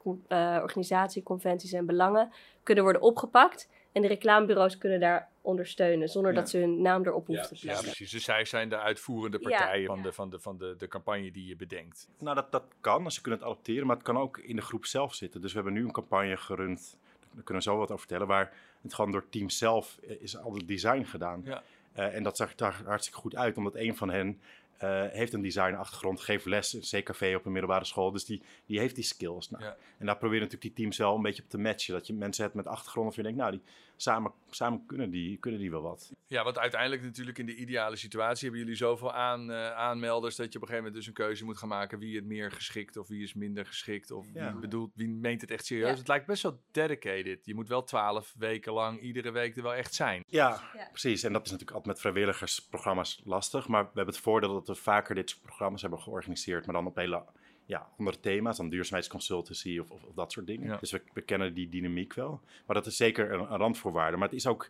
organisatie, 0.61 1.23
conventies 1.23 1.73
en 1.73 1.85
belangen 1.85 2.31
kunnen 2.63 2.83
worden 2.83 3.01
opgepakt. 3.01 3.69
En 3.91 4.01
de 4.01 4.07
reclamebureaus 4.07 4.77
kunnen 4.77 4.99
daar 4.99 5.30
ondersteunen, 5.41 6.09
zonder 6.09 6.33
ja. 6.33 6.39
dat 6.39 6.49
ze 6.49 6.57
hun 6.57 6.81
naam 6.81 7.05
erop 7.05 7.25
hoeven 7.27 7.43
ja, 7.43 7.49
te 7.49 7.59
plaatsen. 7.59 7.85
Ja, 7.85 7.91
precies. 7.91 8.11
Dus 8.11 8.23
zij 8.23 8.45
zijn 8.45 8.69
de 8.69 8.77
uitvoerende 8.77 9.39
partijen 9.39 9.81
ja. 9.81 9.87
van, 9.87 10.01
de, 10.01 10.13
van, 10.13 10.29
de, 10.29 10.39
van 10.39 10.57
de, 10.57 10.75
de 10.77 10.87
campagne 10.87 11.31
die 11.31 11.47
je 11.47 11.55
bedenkt. 11.55 12.07
Nou, 12.19 12.35
dat, 12.35 12.51
dat 12.51 12.63
kan, 12.79 13.11
ze 13.11 13.21
kunnen 13.21 13.39
het 13.39 13.49
adopteren, 13.49 13.87
maar 13.87 13.95
het 13.95 14.05
kan 14.05 14.17
ook 14.17 14.37
in 14.37 14.55
de 14.55 14.61
groep 14.61 14.85
zelf 14.85 15.13
zitten. 15.13 15.41
Dus 15.41 15.51
we 15.51 15.55
hebben 15.55 15.73
nu 15.73 15.83
een 15.83 15.91
campagne 15.91 16.37
gerund, 16.37 16.97
daar 17.33 17.43
kunnen 17.43 17.63
we 17.63 17.69
zo 17.69 17.77
wat 17.77 17.91
over 17.91 17.99
vertellen, 17.99 18.27
waar 18.27 18.53
het 18.81 18.93
gewoon 18.93 19.11
door 19.11 19.21
het 19.21 19.31
team 19.31 19.49
zelf 19.49 19.97
is 20.19 20.37
al 20.37 20.53
het 20.53 20.67
design 20.67 21.03
gedaan. 21.03 21.43
Uh, 21.45 22.15
en 22.15 22.23
dat 22.23 22.37
zag 22.37 22.59
er 22.59 22.81
hartstikke 22.85 23.19
goed 23.19 23.35
uit, 23.35 23.57
omdat 23.57 23.75
een 23.75 23.97
van 23.97 24.09
hen 24.09 24.39
eh, 24.81 25.03
heeft 25.09 25.33
een 25.33 25.41
designachtergrond, 25.41 26.21
geeft 26.21 26.45
les 26.45 26.73
in 26.73 26.81
CKV 26.81 27.33
op 27.37 27.45
een 27.45 27.51
middelbare 27.51 27.85
school. 27.85 28.11
Dus 28.11 28.25
die, 28.25 28.41
die 28.65 28.79
heeft 28.79 28.95
die 28.95 29.03
skills. 29.03 29.49
Nou, 29.49 29.63
Ja. 29.63 29.77
En 29.97 30.05
daar 30.05 30.17
proberen 30.17 30.43
natuurlijk 30.43 30.75
die 30.75 30.83
teams 30.83 30.97
wel 30.97 31.15
een 31.15 31.21
beetje 31.21 31.43
op 31.43 31.49
te 31.49 31.57
matchen. 31.57 31.93
Dat 31.93 32.07
je 32.07 32.13
mensen 32.13 32.43
hebt 32.43 32.55
met 32.55 32.67
achtergronden 32.67 33.13
van 33.13 33.23
je 33.23 33.29
denkt, 33.29 33.43
nou, 33.43 33.57
die, 33.57 33.73
samen, 34.01 34.31
samen 34.49 34.85
kunnen, 34.85 35.09
die, 35.09 35.37
kunnen 35.37 35.59
die 35.59 35.71
wel 35.71 35.81
wat. 35.81 36.11
Ja, 36.27 36.43
want 36.43 36.59
uiteindelijk 36.59 37.01
natuurlijk 37.01 37.37
in 37.37 37.45
de 37.45 37.55
ideale 37.55 37.95
situatie 37.95 38.43
hebben 38.43 38.59
jullie 38.59 38.75
zoveel 38.77 39.13
aan, 39.13 39.51
eh, 39.51 39.71
aanmelders 39.71 40.35
dat 40.35 40.51
je 40.53 40.55
op 40.59 40.61
een 40.61 40.67
gegeven 40.67 40.83
moment 40.83 40.95
dus 40.95 41.07
een 41.07 41.25
keuze 41.25 41.45
moet 41.45 41.57
gaan 41.57 41.69
maken 41.69 41.99
wie 41.99 42.15
het 42.15 42.25
meer 42.25 42.51
geschikt 42.51 42.97
of 42.97 43.07
wie 43.07 43.23
is 43.23 43.33
minder 43.33 43.65
geschikt 43.65 44.11
of 44.11 44.27
Ja. 44.33 44.51
wie 44.51 44.59
bedoelt, 44.61 44.91
wie 44.95 45.07
meent 45.09 45.41
het 45.41 45.51
echt 45.51 45.65
serieus. 45.65 45.89
Ja. 45.89 45.95
Het 45.95 46.07
lijkt 46.07 46.25
best 46.25 46.43
wel 46.43 46.61
dedicated. 46.71 47.45
Je 47.45 47.55
moet 47.55 47.67
wel 47.67 47.83
twaalf 47.83 48.33
weken 48.37 48.73
lang 48.73 49.01
iedere 49.01 49.31
week 49.31 49.55
er 49.57 49.63
wel 49.63 49.73
echt 49.73 49.93
zijn. 49.93 50.23
Ja, 50.27 50.61
Ja. 50.75 50.87
precies. 50.89 51.23
En 51.23 51.33
dat 51.33 51.45
is 51.45 51.51
natuurlijk 51.51 51.77
altijd 51.77 51.93
met 51.93 52.01
vrijwilligersprogramma's 52.01 53.21
lastig. 53.23 53.67
Maar 53.67 53.81
we 53.83 53.91
hebben 53.93 54.13
het 54.13 54.23
voordeel 54.23 54.53
dat 54.53 54.67
we 54.67 54.75
vaker 54.75 55.15
dit 55.15 55.29
soort 55.29 55.41
programma's 55.41 55.81
hebben 55.81 55.99
georganiseerd. 55.99 56.65
Maar 56.65 56.75
dan 56.75 56.85
op 56.87 56.95
hele 56.95 57.23
ja, 57.71 57.89
andere 57.97 58.19
thema's, 58.19 58.57
dan 58.57 58.69
duurzaamheidsconsultancy 58.69 59.79
of, 59.79 59.89
of, 59.89 60.03
of 60.03 60.13
dat 60.13 60.31
soort 60.31 60.47
dingen. 60.47 60.67
Ja. 60.67 60.77
Dus 60.77 60.91
we, 60.91 61.01
we 61.13 61.21
kennen 61.21 61.53
die 61.53 61.69
dynamiek 61.69 62.13
wel. 62.13 62.41
Maar 62.65 62.75
dat 62.75 62.85
is 62.85 62.95
zeker 62.97 63.31
een, 63.31 63.39
een 63.39 63.57
randvoorwaarde. 63.57 64.17
Maar 64.17 64.27
het 64.27 64.37
is 64.37 64.47
ook, 64.47 64.69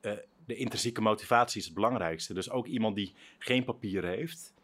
eh, 0.00 0.12
de 0.46 0.54
intrinsieke 0.54 1.00
motivatie 1.00 1.60
is 1.60 1.64
het 1.64 1.74
belangrijkste. 1.74 2.34
Dus 2.34 2.50
ook 2.50 2.66
iemand 2.66 2.96
die 2.96 3.14
geen 3.38 3.64
papieren 3.64 4.10
heeft, 4.10 4.54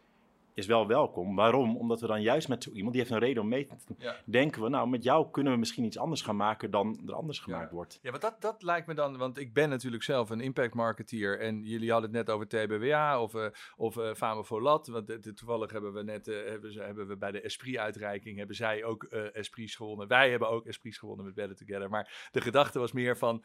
is 0.54 0.66
wel 0.66 0.86
welkom. 0.86 1.36
Waarom? 1.36 1.76
Omdat 1.76 2.00
we 2.00 2.06
dan 2.06 2.22
juist 2.22 2.48
met 2.48 2.62
zo 2.62 2.70
iemand, 2.70 2.92
die 2.92 3.00
heeft 3.02 3.14
een 3.14 3.20
reden 3.20 3.42
om 3.42 3.48
mee 3.48 3.66
te. 3.66 3.74
Ja. 3.98 4.16
Denken 4.26 4.62
we, 4.62 4.68
nou, 4.68 4.88
met 4.88 5.02
jou 5.02 5.30
kunnen 5.30 5.52
we 5.52 5.58
misschien 5.58 5.84
iets 5.84 5.98
anders 5.98 6.22
gaan 6.22 6.36
maken 6.36 6.70
dan 6.70 7.02
er 7.06 7.14
anders 7.14 7.38
Ja. 7.38 7.44
gemaakt 7.44 7.70
wordt. 7.70 7.98
Ja, 8.02 8.10
want 8.10 8.22
dat, 8.22 8.40
dat 8.40 8.62
lijkt 8.62 8.86
me 8.86 8.94
dan, 8.94 9.16
want 9.16 9.38
ik 9.38 9.52
ben 9.52 9.68
natuurlijk 9.68 10.02
zelf 10.02 10.30
een 10.30 10.40
impact 10.40 10.74
marketeer 10.74 11.40
en 11.40 11.62
jullie 11.62 11.90
hadden 11.92 12.14
het 12.14 12.26
net 12.26 12.34
over 12.34 12.48
TBWA 12.48 13.20
of, 13.22 13.34
eh 13.34 13.46
of 13.76 13.96
eh 13.96 14.14
Fame 14.14 14.44
Volat. 14.44 14.86
Want 14.86 15.10
eh, 15.10 15.16
toevallig 15.32 15.72
hebben 15.72 15.92
we 15.92 16.02
net, 16.02 16.28
eh, 16.28 16.34
hebben, 16.48 16.72
ze, 16.72 16.80
hebben 16.82 17.06
we 17.06 17.16
bij 17.16 17.30
de 17.32 17.40
Esprit-uitreiking, 17.40 18.38
hebben 18.38 18.56
zij 18.56 18.84
ook 18.84 19.02
Esprits 19.04 19.74
gewonnen. 19.76 20.08
Wij 20.08 20.30
hebben 20.30 20.48
ook 20.48 20.66
Esprits 20.66 20.98
gewonnen 20.98 21.24
met 21.24 21.34
Better 21.34 21.56
Together. 21.56 21.90
Maar 21.90 22.28
de 22.32 22.40
gedachte 22.40 22.78
was 22.78 22.92
meer 22.92 23.16
van, 23.16 23.44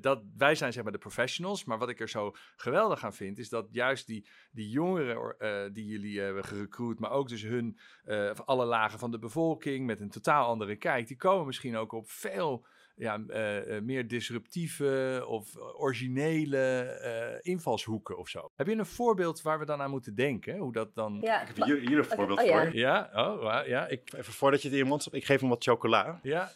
dat 0.00 0.22
wij 0.36 0.54
zijn 0.54 0.72
zeg 0.72 0.82
maar 0.82 0.92
de 0.92 0.98
professionals. 0.98 1.64
Maar 1.64 1.78
wat 1.78 1.88
ik 1.88 2.00
er 2.00 2.08
zo 2.08 2.32
geweldig 2.56 3.04
aan 3.04 3.14
vind, 3.14 3.38
is 3.38 3.48
dat 3.48 3.68
juist 3.70 4.06
die, 4.06 4.28
die 4.50 4.68
jongeren 4.68 5.36
die 5.72 5.86
jullie 5.86 6.27
hebben 6.34 6.44
gerecruit, 6.44 6.98
maar 6.98 7.10
ook 7.10 7.28
dus 7.28 7.42
hun, 7.42 7.78
eh, 8.04 8.30
van 8.34 8.46
alle 8.46 8.64
lagen 8.64 8.98
van 8.98 9.10
de 9.10 9.18
bevolking 9.18 9.86
met 9.86 10.00
een 10.00 10.10
totaal 10.10 10.46
andere 10.46 10.76
kijk, 10.76 11.06
die 11.06 11.16
komen 11.16 11.46
misschien 11.46 11.76
ook 11.76 11.92
op 11.92 12.10
veel 12.10 12.66
ja, 12.98 13.22
eh, 13.28 13.76
eh, 13.76 13.82
meer 13.82 14.08
disruptieve 14.08 15.24
of 15.26 15.56
originele 15.56 16.80
eh, 16.80 17.52
invalshoeken 17.52 18.18
of 18.18 18.28
zo. 18.28 18.50
Heb 18.56 18.66
je 18.66 18.76
een 18.76 18.86
voorbeeld 18.86 19.42
waar 19.42 19.58
we 19.58 19.64
dan 19.64 19.80
aan 19.80 19.90
moeten 19.90 20.14
denken? 20.14 20.58
Hoe 20.58 20.72
dat 20.72 20.94
dan... 20.94 21.18
Ja, 21.20 21.42
Ik 21.42 21.46
heb 21.46 21.64
hier, 21.64 21.78
hier 21.78 21.98
een 21.98 22.04
voorbeeld 22.04 22.42
oh 22.42 22.46
voor. 22.46 22.76
Ja, 22.76 23.10
oh, 23.14 23.66
ja, 23.66 23.86
ik, 23.86 24.12
Even 24.12 24.32
voordat 24.32 24.62
je 24.62 24.68
het 24.68 24.76
in 24.76 24.82
je 24.82 24.88
mond 24.88 25.00
stopt, 25.00 25.16
ik 25.16 25.24
geef 25.24 25.40
hem 25.40 25.48
wat 25.48 25.64
chocola. 25.64 26.20
ja. 26.22 26.50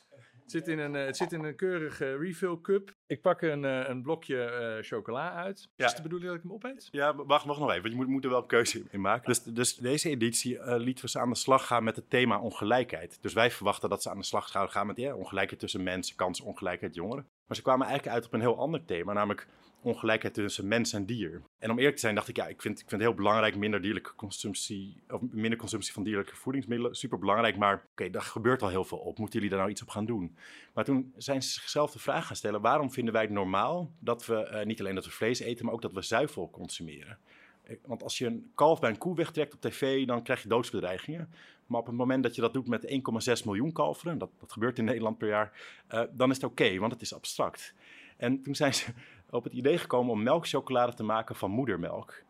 Het 0.53 0.65
zit 0.65 0.79
in 0.79 0.79
een, 0.79 0.97
eh, 0.97 1.05
het 1.05 1.17
zit 1.17 1.33
in 1.33 1.45
een 1.45 1.57
keurige 1.57 2.17
refill 2.17 2.61
cup. 2.63 2.95
Ik 3.13 3.21
pak 3.21 3.43
een, 3.43 3.65
eh, 3.65 3.89
een 3.89 4.03
blokje 4.03 4.45
eh, 4.45 4.85
chocola 4.85 5.33
uit. 5.33 5.69
Ja. 5.75 5.85
Is 5.85 5.93
het 5.93 5.97
de 5.97 6.03
bedoeling 6.03 6.31
dat 6.31 6.39
ik 6.39 6.43
hem 6.43 6.53
opeet? 6.53 6.89
Ja, 6.91 7.15
wacht, 7.15 7.45
wacht 7.45 7.61
nog 7.61 7.71
even, 7.71 7.83
want 7.83 7.95
je 7.95 7.99
moet, 7.99 8.09
moet 8.09 8.25
er 8.25 8.31
wel 8.31 8.41
een 8.41 8.47
keuze 8.47 8.83
in 8.91 9.01
maken. 9.01 9.27
Dus, 9.27 9.43
dus 9.43 9.77
deze 9.77 10.09
editie 10.09 10.59
eh, 10.59 10.79
lieten 10.79 11.05
we 11.05 11.11
ze 11.11 11.19
aan 11.19 11.29
de 11.29 11.37
slag 11.37 11.67
gaan 11.67 11.85
met 11.85 11.97
het 11.97 12.11
thema 12.11 12.41
ongelijkheid. 12.41 13.19
Dus 13.23 13.33
wij 13.33 13.51
verwachten 13.51 13.89
dat 13.89 14.03
ze 14.03 14.11
aan 14.11 14.19
de 14.19 14.25
slag 14.25 14.49
zouden 14.49 14.73
gaan 14.73 14.87
met 14.87 14.97
ja, 14.97 15.15
ongelijkheid 15.15 15.61
tussen 15.61 15.83
mensen, 15.83 16.17
kansongelijkheid 16.17 16.95
jongeren. 16.95 17.27
Maar 17.47 17.57
ze 17.57 17.63
kwamen 17.63 17.87
eigenlijk 17.87 18.17
uit 18.17 18.27
op 18.27 18.33
een 18.33 18.41
heel 18.41 18.59
ander 18.59 18.85
thema, 18.85 19.13
namelijk 19.13 19.47
ongelijkheid 19.83 20.35
tussen 20.35 20.69
mens 20.69 20.93
en 20.93 21.07
dier. 21.07 21.43
En 21.59 21.71
om 21.71 21.79
eerlijk 21.79 21.95
te 21.95 22.01
zijn 22.01 22.15
dacht 22.15 22.29
ik, 22.29 22.37
ja, 22.37 22.47
ik 22.47 22.63
vind, 22.63 22.81
ik 22.81 22.89
vind 22.89 23.01
het 23.01 23.11
heel 23.11 23.15
belangrijk 23.15 23.57
minder 23.57 23.83
dierlijke 23.83 24.15
consumptie, 24.15 25.03
of 25.09 25.21
minder 25.31 25.59
consumptie 25.59 25.93
van 25.93 26.03
dierlijke 26.03 26.37
voedingsmiddelen, 26.37 26.95
super 26.95 27.19
belangrijk. 27.19 27.57
Maar 27.57 27.87
oké, 27.91 28.11
daar 28.11 28.23
gebeurt 28.23 28.63
al 28.63 28.69
heel 28.69 28.85
veel 28.85 28.99
op. 28.99 29.19
Moeten 29.19 29.35
jullie 29.35 29.49
daar 29.49 29.59
nou 29.59 29.71
iets 29.71 29.83
op 29.83 29.89
gaan 29.89 30.07
doen? 30.07 30.37
Maar 30.75 30.85
toen 30.85 31.13
zijn 31.17 31.43
ze 31.43 31.51
zichzelf 31.51 31.93
de 31.93 31.99
vraag 31.99 32.27
gaan 32.27 32.37
stellen: 32.37 32.61
waarom 32.61 32.93
vinden 32.93 33.13
wij 33.13 33.23
het 33.23 33.31
normaal 33.31 33.93
dat 33.99 34.27
we 34.27 34.37
eh, 34.37 34.67
niet 34.67 34.81
alleen 34.81 34.95
dat 34.95 35.05
we 35.05 35.11
vlees 35.11 35.41
eten, 35.41 35.65
maar 35.65 35.75
ook 35.75 35.83
dat 35.83 35.93
we 35.93 36.03
zuivel 36.03 36.51
consumeren? 36.51 37.19
Eh, 37.63 37.77
Want 37.87 38.03
als 38.03 38.19
je 38.19 38.27
een 38.27 38.51
kalf 38.55 38.81
bij 38.81 38.91
een 38.91 38.99
koe 38.99 39.17
wegtrekt 39.17 39.55
op 39.55 39.61
tv, 39.61 40.07
dan 40.07 40.23
krijg 40.23 40.43
je 40.43 40.49
doodsbedreigingen. 40.49 41.31
Maar 41.67 41.81
op 41.81 41.87
het 41.87 41.97
moment 41.97 42.23
dat 42.23 42.35
je 42.35 42.41
dat 42.41 42.53
doet 42.53 42.69
met 42.69 42.87
1,6 42.87 43.45
miljoen 43.45 43.73
kalveren, 43.73 44.19
dat, 44.19 44.31
dat 44.41 44.53
gebeurt 44.53 44.79
in 44.79 44.85
Nederland 44.85 45.19
per 45.19 45.29
jaar, 45.29 45.53
eh, 45.87 46.03
dan 46.13 46.31
is 46.31 46.37
het 46.37 46.45
oké, 46.45 46.79
want 46.79 46.93
het 46.93 47.03
is 47.03 47.15
abstract. 47.15 47.75
En 48.17 48.43
toen 48.43 48.55
zijn 48.55 48.75
ze 48.75 48.93
op 49.33 49.45
het 49.45 49.53
idee 49.53 49.79
gekomen 49.79 50.13
om 50.13 50.23
melkchocolade 50.23 50.95
te 50.95 51.03
maken 51.03 51.35
van 51.37 51.51
moedermelk. 51.51 52.23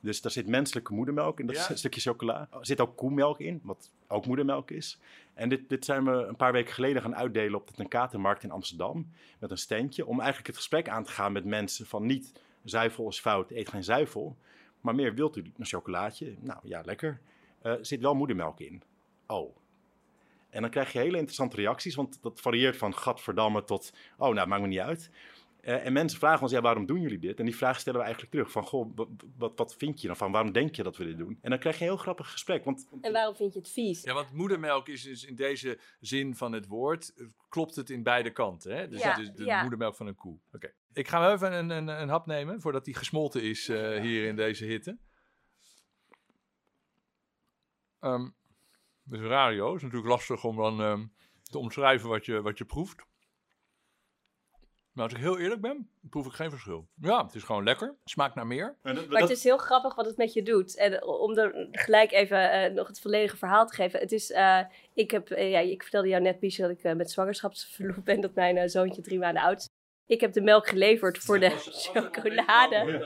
Dus 0.00 0.20
daar 0.20 0.32
zit 0.32 0.46
menselijke 0.46 0.92
moedermelk 0.92 1.40
in, 1.40 1.46
dat 1.46 1.56
Ja. 1.56 1.62
is 1.62 1.68
een 1.68 1.78
stukje 1.78 2.00
chocola. 2.00 2.48
Er 2.50 2.66
zit 2.66 2.80
ook 2.80 2.96
koemelk 2.96 3.38
in, 3.40 3.60
wat 3.62 3.90
ook 4.08 4.26
moedermelk 4.26 4.70
is. 4.70 4.98
En 5.34 5.48
dit, 5.48 5.68
dit 5.68 5.84
zijn 5.84 6.04
we 6.04 6.10
een 6.12 6.36
paar 6.36 6.52
weken 6.52 6.72
geleden 6.74 7.02
gaan 7.02 7.16
uitdelen 7.16 7.60
op 7.60 7.66
de 7.66 7.72
Tenkatenmarkt 7.74 8.42
in 8.42 8.50
Amsterdam. 8.50 9.10
Met 9.38 9.50
een 9.50 9.58
standje. 9.58 10.06
Om 10.06 10.16
eigenlijk 10.18 10.46
het 10.46 10.56
gesprek 10.56 10.88
aan 10.88 11.04
te 11.04 11.10
gaan 11.10 11.32
met 11.32 11.44
mensen 11.44 11.86
van 11.86 12.06
niet 12.06 12.32
zuivel 12.64 13.08
is 13.08 13.20
fout, 13.20 13.50
eet 13.50 13.68
geen 13.68 13.84
zuivel. 13.84 14.36
Maar 14.80 14.94
meer 14.94 15.14
wilt 15.14 15.36
u 15.36 15.52
een 15.58 15.66
chocolaatje? 15.66 16.34
Nou 16.40 16.58
ja, 16.62 16.82
lekker. 16.84 17.20
Eh, 17.62 17.72
Er 17.72 17.86
zit 17.86 18.00
wel 18.00 18.14
moedermelk 18.14 18.60
in. 18.60 18.82
Oh. 19.26 19.56
En 20.50 20.60
dan 20.60 20.70
krijg 20.70 20.92
je 20.92 20.98
hele 20.98 21.16
interessante 21.16 21.56
reacties, 21.56 21.94
want 21.94 22.18
dat 22.22 22.40
varieert 22.40 22.76
van 22.76 22.94
gadverdamme 22.94 23.64
tot, 23.64 23.92
oh 24.18 24.34
nou, 24.34 24.48
maakt 24.48 24.62
me 24.62 24.68
niet 24.68 24.78
uit. 24.78 25.10
Eh, 25.62 25.86
en 25.86 25.92
mensen 25.92 26.18
vragen 26.18 26.42
ons, 26.42 26.52
ja, 26.52 26.60
waarom 26.60 26.86
doen 26.86 27.00
jullie 27.00 27.18
dit? 27.18 27.38
En 27.38 27.44
die 27.44 27.56
vraag 27.56 27.80
stellen 27.80 27.98
we 27.98 28.04
eigenlijk 28.04 28.34
terug, 28.34 28.50
van, 28.50 28.62
goh, 28.62 28.96
wat, 29.36 29.52
wat, 29.56 29.74
vind 29.76 30.00
je 30.00 30.06
dan 30.06 30.16
van? 30.16 30.32
Waarom 30.32 30.52
denk 30.52 30.74
je 30.76 30.82
dat 30.82 30.96
we 30.96 31.04
dit 31.04 31.18
doen? 31.18 31.38
En 31.40 31.50
dan 31.50 31.58
krijg 31.58 31.78
je 31.78 31.84
een 31.84 31.90
heel 31.90 31.98
grappig 31.98 32.30
gesprek, 32.30 32.64
want 32.64 32.88
En 33.00 33.12
waarom 33.12 33.36
vind 33.36 33.52
je 33.52 33.58
het 33.58 33.70
vies? 33.70 34.02
Ja, 34.02 34.14
want 34.14 34.32
moedermelk 34.32 34.88
is 34.88 35.02
dus 35.02 35.24
in 35.24 35.34
deze 35.34 35.78
zin 36.00 36.36
van 36.36 36.52
het 36.52 36.66
woord, 36.66 37.12
eh, 37.16 37.26
klopt 37.48 37.76
het 37.76 37.90
in 37.90 38.02
beide 38.02 38.30
kanten. 38.30 38.76
Hè? 38.76 38.88
Dus 38.88 39.02
Ja, 39.02 39.10
het 39.10 39.18
is 39.18 39.32
de 39.32 39.44
ja. 39.44 39.60
moedermelk 39.60 39.94
van 39.94 40.06
een 40.06 40.14
koe. 40.14 40.38
Oké. 40.52 40.72
Ik 40.92 41.08
ga 41.08 41.20
wel 41.20 41.32
even 41.32 41.52
een, 41.52 41.70
een, 41.70 41.88
een 41.88 42.08
hap 42.08 42.26
nemen 42.26 42.60
voordat 42.60 42.84
die 42.84 42.94
gesmolten 42.94 43.42
is 43.42 43.68
eh, 43.68 44.00
hier 44.00 44.26
in 44.26 44.36
deze 44.36 44.64
hitte. 44.64 44.98
Ehm 48.00 48.28
dus 49.04 49.20
radio 49.20 49.74
is 49.74 49.82
natuurlijk 49.82 50.10
lastig 50.10 50.44
om 50.44 50.56
dan 50.56 50.80
ehm, 50.80 51.06
te 51.42 51.58
omschrijven 51.58 52.08
wat 52.08 52.24
je, 52.24 52.42
wat 52.42 52.58
je 52.58 52.64
proeft. 52.64 53.06
Maar 54.92 55.04
als 55.04 55.12
ik 55.12 55.18
heel 55.20 55.38
eerlijk 55.38 55.60
ben, 55.60 55.88
proef 56.10 56.26
ik 56.26 56.32
geen 56.32 56.50
verschil. 56.50 56.86
Ja, 57.00 57.24
het 57.24 57.34
is 57.34 57.42
gewoon 57.42 57.64
lekker. 57.64 57.94
Smaakt 58.04 58.34
naar 58.34 58.46
meer. 58.46 58.76
Dat- 58.82 58.94
Maar 58.94 59.06
dat- 59.08 59.20
het 59.20 59.30
is 59.30 59.44
heel 59.44 59.56
grappig 59.56 59.94
wat 59.94 60.06
het 60.06 60.16
met 60.16 60.32
je 60.32 60.42
doet. 60.42 60.76
En 60.76 61.04
om 61.04 61.36
er 61.38 61.68
gelijk 61.70 62.12
even 62.12 62.50
eh, 62.52 62.72
nog 62.72 62.86
het 62.88 63.00
volledige 63.00 63.36
verhaal 63.36 63.66
te 63.66 63.74
geven. 63.74 64.00
Het 64.00 64.12
is, 64.12 64.30
eh, 64.30 64.60
ik, 64.94 65.10
heb, 65.10 65.30
eh, 65.30 65.50
ja, 65.50 65.58
ik 65.58 65.82
vertelde 65.82 66.08
jou 66.08 66.22
net, 66.22 66.38
Biesje, 66.40 66.62
dat 66.62 66.70
ik 66.70 66.82
eh, 66.82 66.94
met 66.94 67.10
zwangerschapsverlof 67.10 68.02
ben. 68.04 68.20
Dat 68.20 68.34
mijn 68.34 68.70
zoontje 68.70 69.02
drie 69.02 69.18
maanden 69.18 69.42
oud 69.42 69.58
is. 69.58 69.68
Ik 70.12 70.20
heb 70.20 70.32
de 70.32 70.40
melk 70.40 70.68
geleverd 70.68 71.18
voor 71.18 71.40
de 71.40 71.50
chocolade. 71.92 73.04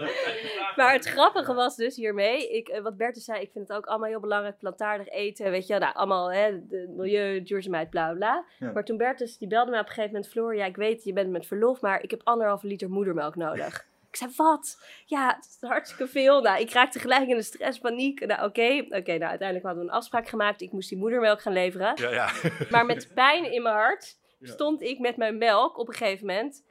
Maar 0.76 0.92
het 0.92 1.04
grappige 1.04 1.54
was 1.54 1.76
dus 1.76 1.96
hiermee, 1.96 2.48
ik, 2.48 2.68
eh, 2.68 2.82
wat 2.82 2.96
Bertus 2.96 3.24
zei, 3.24 3.40
ik 3.40 3.50
vind 3.52 3.68
het 3.68 3.76
ook 3.76 3.86
allemaal 3.86 4.08
heel 4.08 4.20
belangrijk, 4.20 4.58
plantaardig 4.58 5.08
eten, 5.08 5.50
weet 5.50 5.66
je, 5.66 5.78
nou, 5.78 5.94
allemaal 5.94 6.32
hè, 6.32 6.66
de 6.66 6.94
milieu, 6.96 7.42
duurzaamheid, 7.42 7.90
bla 7.90 8.14
bla. 8.14 8.44
Ja. 8.58 8.72
Maar 8.72 8.84
toen 8.84 8.96
Bertus, 8.96 9.38
die 9.38 9.48
belde 9.48 9.70
me 9.70 9.78
op 9.78 9.82
een 9.82 9.88
gegeven 9.88 10.10
moment, 10.10 10.30
Floor, 10.30 10.56
ja, 10.56 10.64
ik 10.64 10.76
weet, 10.76 11.04
je 11.04 11.12
bent 11.12 11.30
met 11.30 11.46
verlof, 11.46 11.80
maar 11.80 12.02
ik 12.02 12.10
heb 12.10 12.20
anderhalve 12.24 12.66
liter 12.66 12.90
moedermelk 12.90 13.36
nodig. 13.36 13.84
Ik 14.10 14.22
zei, 14.22 14.32
wat? 14.36 14.84
Ja, 15.04 15.34
het 15.34 15.44
is 15.44 15.68
hartstikke 15.68 16.08
veel. 16.08 16.40
Nou, 16.40 16.60
ik 16.60 16.70
raakte 16.72 16.98
gelijk 16.98 17.28
in 17.28 17.36
de 17.36 17.42
stress, 17.42 17.78
paniek. 17.78 18.26
Nou, 18.26 18.44
oké. 18.44 18.84
Oké, 18.88 19.12
nou, 19.12 19.30
uiteindelijk 19.30 19.64
hadden 19.66 19.84
we 19.84 19.90
een 19.90 19.96
afspraak 19.96 20.28
gemaakt. 20.28 20.60
Ik 20.60 20.72
moest 20.72 20.88
die 20.88 20.98
moedermelk 20.98 21.42
gaan 21.42 21.52
leveren. 21.52 21.92
Ja, 21.94 22.10
ja. 22.10 22.30
Maar 22.70 22.86
met 22.86 23.10
pijn 23.14 23.52
in 23.52 23.62
mijn 23.62 23.74
hart 23.74 24.18
stond 24.40 24.82
ik 24.82 24.98
met 24.98 25.16
mijn 25.16 25.38
melk 25.38 25.78
op 25.78 25.88
een 25.88 25.94
gegeven 25.94 26.26
moment 26.26 26.64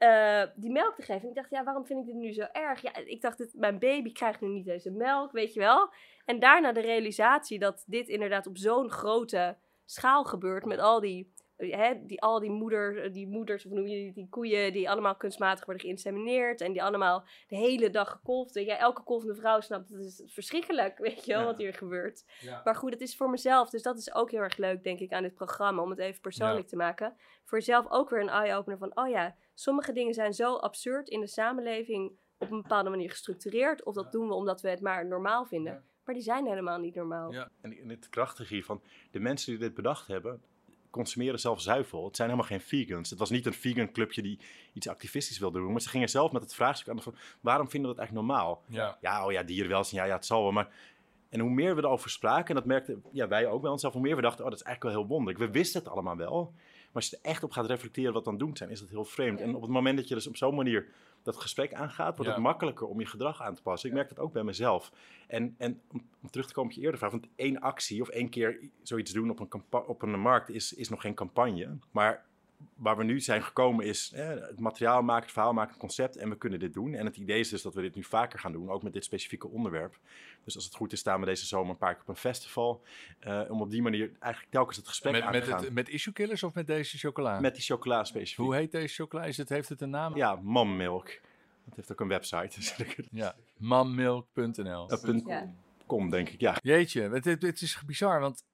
eh, 0.00 0.42
die 0.54 0.70
melk 0.70 0.94
te 0.94 1.02
geven. 1.02 1.22
En 1.22 1.28
ik 1.28 1.34
dacht, 1.34 1.50
ja, 1.50 1.64
waarom 1.64 1.86
vind 1.86 2.00
ik 2.00 2.06
dit 2.06 2.14
nu 2.14 2.32
zo 2.32 2.46
erg? 2.52 2.82
Ja, 2.82 2.96
ik 2.96 3.20
dacht, 3.20 3.38
dit, 3.38 3.54
mijn 3.54 3.78
baby 3.78 4.12
krijgt 4.12 4.40
nu 4.40 4.48
niet 4.48 4.64
deze 4.64 4.90
melk, 4.90 5.32
weet 5.32 5.54
je 5.54 5.60
wel. 5.60 5.92
En 6.24 6.38
daarna 6.38 6.72
de 6.72 6.80
realisatie 6.80 7.58
dat 7.58 7.84
dit 7.86 8.08
inderdaad 8.08 8.46
op 8.46 8.58
zo'n 8.58 8.90
grote 8.90 9.56
schaal 9.84 10.24
gebeurt 10.24 10.64
met 10.64 10.78
al 10.78 11.00
die, 11.00 11.32
hè, 11.68 12.06
die, 12.06 12.22
al 12.22 12.40
die, 12.40 12.50
moeder, 12.50 13.12
die 13.12 13.26
moeders, 13.26 13.64
of 13.64 13.70
hoe 13.70 13.80
noem 13.80 13.88
je 13.88 13.96
die, 13.96 14.12
die 14.12 14.28
koeien, 14.28 14.72
die 14.72 14.90
allemaal 14.90 15.16
kunstmatig 15.16 15.64
worden 15.64 15.82
geïnsemineerd 15.84 16.60
en 16.60 16.72
die 16.72 16.82
allemaal 16.82 17.24
de 17.48 17.56
hele 17.56 17.90
dag 17.90 18.10
gekolfd. 18.10 18.54
Weet 18.54 18.66
je, 18.66 18.72
elke 18.72 19.02
kolfende 19.02 19.34
vrouw 19.34 19.60
snapt, 19.60 19.92
dat 19.92 20.00
is 20.00 20.22
verschrikkelijk, 20.26 20.98
weet 21.08 21.24
je 21.24 21.32
wel, 21.32 21.40
Ja. 21.40 21.46
wat 21.46 21.58
hier 21.58 21.74
gebeurt. 21.74 22.24
Ja. 22.40 22.60
Maar 22.64 22.74
goed, 22.74 22.92
het 22.92 23.00
is 23.00 23.16
voor 23.16 23.30
mezelf. 23.30 23.70
Dus 23.70 23.82
dat 23.82 23.98
is 23.98 24.14
ook 24.14 24.30
heel 24.30 24.40
erg 24.40 24.56
leuk, 24.56 24.82
denk 24.82 24.98
ik, 25.00 25.12
aan 25.12 25.22
dit 25.22 25.34
programma. 25.34 25.82
Om 25.82 25.90
het 25.90 25.98
even 25.98 26.20
persoonlijk 26.20 26.68
te 26.68 26.76
maken. 26.76 27.16
Voor 27.44 27.58
jezelf 27.58 27.90
ook 27.90 28.10
weer 28.10 28.20
een 28.20 28.28
eye-opener 28.28 28.78
van... 28.78 28.96
Oh 28.96 29.08
ja, 29.08 29.36
sommige 29.54 29.92
dingen 29.92 30.14
zijn 30.14 30.32
zo 30.34 30.54
absurd 30.56 31.08
in 31.08 31.20
de 31.20 31.26
samenleving... 31.26 32.12
op 32.38 32.50
een 32.50 32.62
bepaalde 32.62 32.90
manier 32.90 33.10
gestructureerd. 33.10 33.84
Of 33.84 33.94
dat 33.94 34.12
doen 34.12 34.28
we 34.28 34.34
omdat 34.34 34.60
we 34.60 34.68
het 34.68 34.80
maar 34.80 35.06
normaal 35.06 35.44
vinden. 35.44 35.72
Ja. 35.72 35.82
Maar 36.04 36.14
die 36.14 36.24
zijn 36.24 36.46
helemaal 36.46 36.78
niet 36.78 36.94
normaal. 36.94 37.32
Ja. 37.32 37.50
En, 37.60 37.78
en 37.78 37.88
het 37.88 38.08
krachtige 38.08 38.54
hiervan, 38.54 38.82
de 39.10 39.20
mensen 39.20 39.50
die 39.50 39.60
dit 39.60 39.74
bedacht 39.74 40.06
hebben, 40.06 40.42
consumeren 40.90 41.40
zelf 41.40 41.60
zuivel. 41.60 42.04
Het 42.04 42.16
zijn 42.16 42.28
helemaal 42.28 42.50
geen 42.50 42.60
vegans. 42.60 43.10
Het 43.10 43.18
was 43.18 43.30
niet 43.30 43.46
een 43.46 43.52
vegan 43.52 43.92
clubje 43.92 44.22
die 44.22 44.38
iets 44.72 44.88
activistisch 44.88 45.38
wilde 45.38 45.58
doen, 45.58 45.72
maar 45.72 45.80
ze 45.80 45.88
gingen 45.88 46.08
zelf 46.08 46.32
met 46.32 46.42
het 46.42 46.54
vraagstuk 46.54 46.88
aan 46.88 46.96
de 46.96 47.02
van, 47.02 47.14
waarom 47.40 47.70
vinden 47.70 47.90
we 47.90 47.96
dat 47.96 48.06
eigenlijk 48.06 48.28
normaal? 48.28 48.62
Ja. 48.66 48.98
Ja, 49.00 49.26
oh 49.26 49.32
ja, 49.32 49.42
dierenwelzijn, 49.42 50.00
ja, 50.00 50.06
ja, 50.06 50.14
het 50.14 50.26
zal 50.26 50.42
wel, 50.42 50.52
maar 50.52 50.68
En 51.28 51.40
hoe 51.40 51.50
meer 51.50 51.74
we 51.76 51.82
erover 51.82 52.10
spraken, 52.10 52.48
en 52.48 52.54
dat 52.54 52.64
merkten 52.64 53.04
ja, 53.12 53.28
wij 53.28 53.46
ook 53.46 53.62
bij 53.62 53.70
onszelf, 53.70 53.92
hoe 53.92 54.02
meer 54.02 54.16
we 54.16 54.22
dachten, 54.22 54.44
oh, 54.44 54.50
dat 54.50 54.60
is 54.60 54.64
eigenlijk 54.64 54.94
wel 54.94 55.04
heel 55.04 55.14
wonderlijk. 55.14 55.44
We 55.44 55.58
wisten 55.58 55.80
het 55.80 55.90
allemaal 55.90 56.16
wel. 56.16 56.54
Maar 56.92 57.02
als 57.02 57.10
je 57.10 57.16
er 57.22 57.30
echt 57.30 57.42
op 57.42 57.50
gaat 57.52 57.66
reflecteren 57.66 58.12
wat 58.12 58.26
het 58.26 58.38
doen 58.38 58.56
zijn, 58.56 58.70
is 58.70 58.80
dat 58.80 58.88
heel 58.88 59.04
vreemd. 59.04 59.40
En 59.40 59.54
op 59.54 59.62
het 59.62 59.70
moment 59.70 59.96
dat 59.96 60.08
je 60.08 60.14
dus 60.14 60.26
op 60.26 60.36
zo'n 60.36 60.54
manier 60.54 60.88
dat 61.22 61.36
gesprek 61.36 61.74
aangaat, 61.74 62.16
wordt 62.16 62.24
Ja. 62.30 62.32
het 62.36 62.44
makkelijker 62.44 62.86
om 62.86 63.00
je 63.00 63.06
gedrag 63.06 63.42
aan 63.42 63.54
te 63.54 63.62
passen. 63.62 63.88
Ik 63.88 63.94
merk 63.94 64.08
dat 64.08 64.18
ook 64.18 64.32
bij 64.32 64.42
mezelf. 64.42 64.92
En, 65.26 65.54
en 65.58 65.80
om, 65.92 66.02
terug 66.30 66.46
te 66.46 66.52
komen 66.52 66.70
op 66.70 66.76
je 66.76 66.82
eerder 66.82 66.98
vraag, 66.98 67.10
want 67.10 67.26
één 67.36 67.60
actie 67.60 68.00
of 68.00 68.08
één 68.08 68.28
keer 68.28 68.70
zoiets 68.82 69.12
doen 69.12 69.30
op 69.30 69.40
een, 69.40 69.62
op 69.86 70.02
een 70.02 70.20
markt 70.20 70.48
is, 70.48 70.72
is 70.72 70.88
nog 70.88 71.00
geen 71.00 71.14
campagne. 71.14 71.78
Maar 71.90 72.26
waar 72.74 72.96
we 72.96 73.04
nu 73.04 73.20
zijn 73.20 73.42
gekomen 73.42 73.84
is 73.86 74.12
eh, 74.12 74.28
het 74.28 74.60
materiaal 74.60 75.02
maken, 75.02 75.22
het 75.22 75.32
verhaal 75.32 75.52
maken, 75.52 75.70
het 75.70 75.80
concept 75.80 76.16
en 76.16 76.28
we 76.28 76.36
kunnen 76.36 76.58
dit 76.58 76.72
doen. 76.72 76.94
En 76.94 77.04
het 77.06 77.16
idee 77.16 77.40
is 77.40 77.48
dus 77.48 77.62
dat 77.62 77.74
we 77.74 77.80
dit 77.80 77.94
nu 77.94 78.04
vaker 78.04 78.38
gaan 78.38 78.52
doen, 78.52 78.70
ook 78.70 78.82
met 78.82 78.92
dit 78.92 79.04
specifieke 79.04 79.48
onderwerp. 79.48 79.98
Dus 80.44 80.54
als 80.54 80.64
het 80.64 80.74
goed 80.74 80.92
is 80.92 80.98
staan 80.98 81.20
we 81.20 81.26
deze 81.26 81.46
zomer 81.46 81.70
een 81.70 81.76
paar 81.76 81.92
keer 81.92 82.02
op 82.02 82.08
een 82.08 82.16
festival. 82.16 82.82
eh, 83.20 83.42
om 83.48 83.60
op 83.60 83.70
die 83.70 83.82
manier 83.82 84.10
eigenlijk 84.18 84.52
telkens 84.52 84.76
het 84.76 84.88
gesprek 84.88 85.12
Met, 85.12 85.22
aan 85.22 85.32
met, 85.32 85.44
te 85.44 85.50
gaan. 85.50 85.64
het, 85.64 85.72
met 85.72 85.88
issue 85.88 86.12
killers 86.12 86.42
of 86.42 86.54
met 86.54 86.66
deze 86.66 86.98
chocola? 86.98 87.40
met 87.40 87.54
die 87.54 87.62
chocola 87.64 88.04
specifiek. 88.04 88.44
Hoe 88.44 88.54
heet 88.54 88.72
deze 88.72 88.94
chocola? 88.94 89.24
Is 89.24 89.36
het, 89.36 89.48
heeft 89.48 89.68
het 89.68 89.80
een 89.80 89.90
naam? 89.90 90.16
Ja, 90.16 90.34
Mommilk. 90.42 91.06
Dat 91.64 91.76
heeft 91.76 91.92
ook 91.92 92.00
een 92.00 92.08
website. 92.08 92.48
Dus 92.60 92.74
Ja, 93.10 93.34
mammilk.nl. 93.56 94.90
Ja. 95.28 95.54
com, 95.86 96.10
denk 96.10 96.28
ik. 96.28 96.40
Ja, 96.40 96.58
Jeetje, 96.62 97.02
het, 97.02 97.24
het, 97.24 97.42
het 97.42 97.60
is 97.60 97.82
bizar, 97.86 98.20
want 98.20 98.44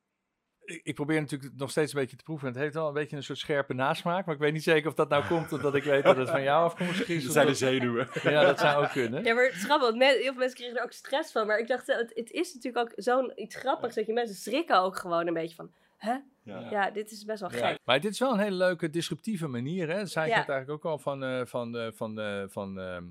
ik, 0.67 0.95
probeer 0.95 1.21
natuurlijk 1.21 1.53
nog 1.57 1.71
steeds 1.71 1.93
een 1.93 2.01
beetje 2.01 2.17
te 2.17 2.25
proeven. 2.25 2.49
Het 2.49 2.57
heeft 2.57 2.75
wel 2.75 2.89
een 2.89 2.95
beetje 2.95 3.17
een 3.17 3.23
soort 3.23 3.39
scherpe 3.39 3.75
nasmaak, 3.75 4.27
maar 4.27 4.35
ik 4.35 4.41
weet 4.41 4.53
niet 4.53 4.63
zeker 4.63 4.89
of 4.89 4.95
dat 4.95 5.09
nou 5.09 5.27
komt 5.27 5.53
omdat 5.53 5.75
ik 5.75 5.85
weet 5.85 6.05
dat 6.05 6.17
het 6.17 6.31
van 6.31 6.43
jou 6.43 6.65
afkomstig 6.65 7.09
is. 7.09 7.25
dat 7.25 7.33
zijn 7.33 7.47
de 7.47 7.55
zenuwen. 7.55 8.09
Ja, 8.23 8.45
dat 8.45 8.59
zou 8.59 8.85
ook 8.85 8.91
kunnen. 8.91 9.25
Ja, 9.25 9.35
maar 9.35 9.45
het 9.45 9.55
is 9.55 9.65
grappig, 9.65 9.89
want 9.89 10.03
heel 10.03 10.23
veel 10.23 10.35
mensen 10.35 10.57
kregen 10.57 10.77
er 10.77 10.83
ook 10.83 10.93
stress 10.93 11.33
van. 11.33 11.47
Maar 11.47 11.59
ik 11.59 11.69
dacht, 11.69 11.89
eh, 11.89 11.97
het, 11.97 12.13
het 12.15 12.31
is 12.31 12.55
natuurlijk 12.55 12.85
ook 12.85 12.93
zo'n 12.97 13.33
iets 13.35 13.57
grappigs 13.57 13.95
dat 13.95 14.07
je 14.07 14.13
mensen 14.13 14.37
schrikken 14.37 14.81
ook 14.81 14.97
gewoon 14.97 15.27
een 15.27 15.35
beetje 15.35 15.57
van... 15.57 15.71
Hè? 16.07 16.17
Ja. 16.43 16.71
Ja, 16.71 16.91
dit 16.91 17.11
is 17.11 17.25
best 17.25 17.41
wel 17.41 17.53
Ja. 17.53 17.69
gek. 17.69 17.79
Maar 17.85 18.01
dit 18.01 18.13
is 18.13 18.19
wel 18.19 18.33
een 18.33 18.39
hele 18.39 18.57
leuke 18.57 18.91
disruptieve 18.91 19.47
manier. 19.47 19.89
Hè? 19.89 19.95
Ja. 19.95 20.01
net 20.03 20.31
eigenlijk 20.33 20.71
ook 20.71 20.85
al 20.85 20.99
van, 20.99 21.25
eh, 21.25 21.45
van, 21.45 21.77
eh, 21.77 21.89
van, 21.93 22.21
eh, 22.21 22.45
van 22.49 22.79
eh, 22.79 22.97
eh, 22.97 23.03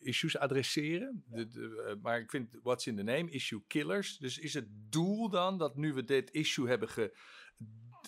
issues 0.00 0.38
adresseren. 0.38 1.24
De, 1.26 1.48
de, 1.48 1.98
maar 2.02 2.18
ik 2.20 2.30
vind 2.30 2.58
what's 2.62 2.86
in 2.86 2.96
the 2.96 3.02
name, 3.02 3.30
issue 3.30 3.62
killers. 3.66 4.16
Dus 4.18 4.38
is 4.38 4.54
het 4.54 4.66
doel 4.70 5.28
dan 5.28 5.58
dat 5.58 5.76
nu 5.76 5.92
we 5.94 6.04
dit 6.04 6.30
issue 6.30 6.68
hebben 6.68 6.88
ge, 6.88 7.16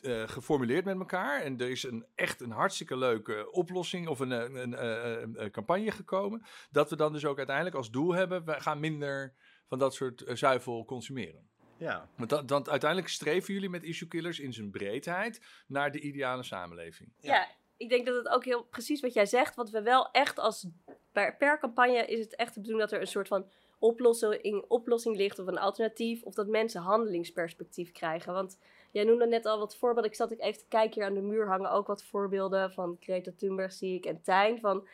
eh, 0.02 0.28
geformuleerd 0.28 0.84
met 0.84 0.98
elkaar 0.98 1.42
en 1.42 1.60
er 1.60 1.70
is 1.70 1.82
een, 1.82 2.06
echt 2.14 2.40
een 2.40 2.50
hartstikke 2.50 2.96
leuke 2.96 3.50
oplossing 3.50 4.08
of 4.08 4.18
een, 4.20 4.30
een, 4.30 4.54
een, 4.54 4.74
eh, 4.74 5.20
een, 5.20 5.42
een 5.42 5.50
campagne 5.50 5.90
gekomen, 5.90 6.42
dat 6.70 6.90
we 6.90 6.96
dan 6.96 7.12
dus 7.12 7.24
ook 7.24 7.36
uiteindelijk 7.38 7.76
als 7.76 7.90
doel 7.90 8.14
hebben, 8.14 8.44
we 8.44 8.60
gaan 8.60 8.80
minder 8.80 9.34
van 9.68 9.78
dat 9.78 9.94
soort 9.94 10.24
zuivel 10.26 10.84
consumeren. 10.84 11.48
Ja. 11.76 12.08
Want 12.16 12.48
dan 12.48 12.68
uiteindelijk 12.68 13.10
streven 13.10 13.54
jullie 13.54 13.68
met 13.68 13.82
issue 13.82 14.08
killers 14.08 14.40
in 14.40 14.52
zijn 14.52 14.70
breedheid 14.70 15.40
naar 15.66 15.92
de 15.92 16.00
ideale 16.00 16.42
samenleving. 16.42 17.12
Ja. 17.20 17.48
ik 17.76 17.88
denk 17.88 18.06
dat 18.06 18.16
het 18.16 18.28
ook 18.28 18.44
heel 18.44 18.62
precies 18.62 19.00
wat 19.00 19.12
jij 19.12 19.26
zegt. 19.26 19.54
Wat 19.54 19.70
we 19.70 19.82
wel 19.82 20.10
echt 20.10 20.38
als 20.38 20.66
per, 21.12 21.36
per 21.36 21.58
campagne 21.58 22.06
is 22.06 22.18
het 22.18 22.36
echt 22.36 22.54
de 22.54 22.60
bedoeling 22.60 22.88
dat 22.88 22.98
er 22.98 23.04
een 23.04 23.12
soort 23.12 23.28
van 23.28 23.50
oplossing, 23.78 24.64
oplossing 24.68 25.16
ligt 25.16 25.38
of 25.38 25.46
een 25.46 25.58
alternatief. 25.58 26.22
Of 26.22 26.34
dat 26.34 26.46
mensen 26.46 26.80
handelingsperspectief 26.80 27.92
krijgen. 27.92 28.32
Want 28.32 28.58
jij 28.90 29.04
noemde 29.04 29.26
net 29.26 29.46
al 29.46 29.58
wat 29.58 29.76
voorbeelden. 29.76 30.10
Ik 30.10 30.16
zat 30.16 30.30
ik 30.30 30.40
even 30.40 30.58
te 30.58 30.68
kijken 30.68 30.94
hier 30.94 31.04
aan 31.04 31.14
de 31.14 31.20
muur 31.20 31.46
hangen 31.46 31.70
ook 31.70 31.86
wat 31.86 32.04
voorbeelden 32.04 32.72
van 32.72 32.96
Greta 33.00 33.30
Thunberg 33.36 33.72
zie 33.72 33.96
ik 33.96 34.06
en 34.06 34.22
Tijn. 34.22 34.60
Van 34.60 34.88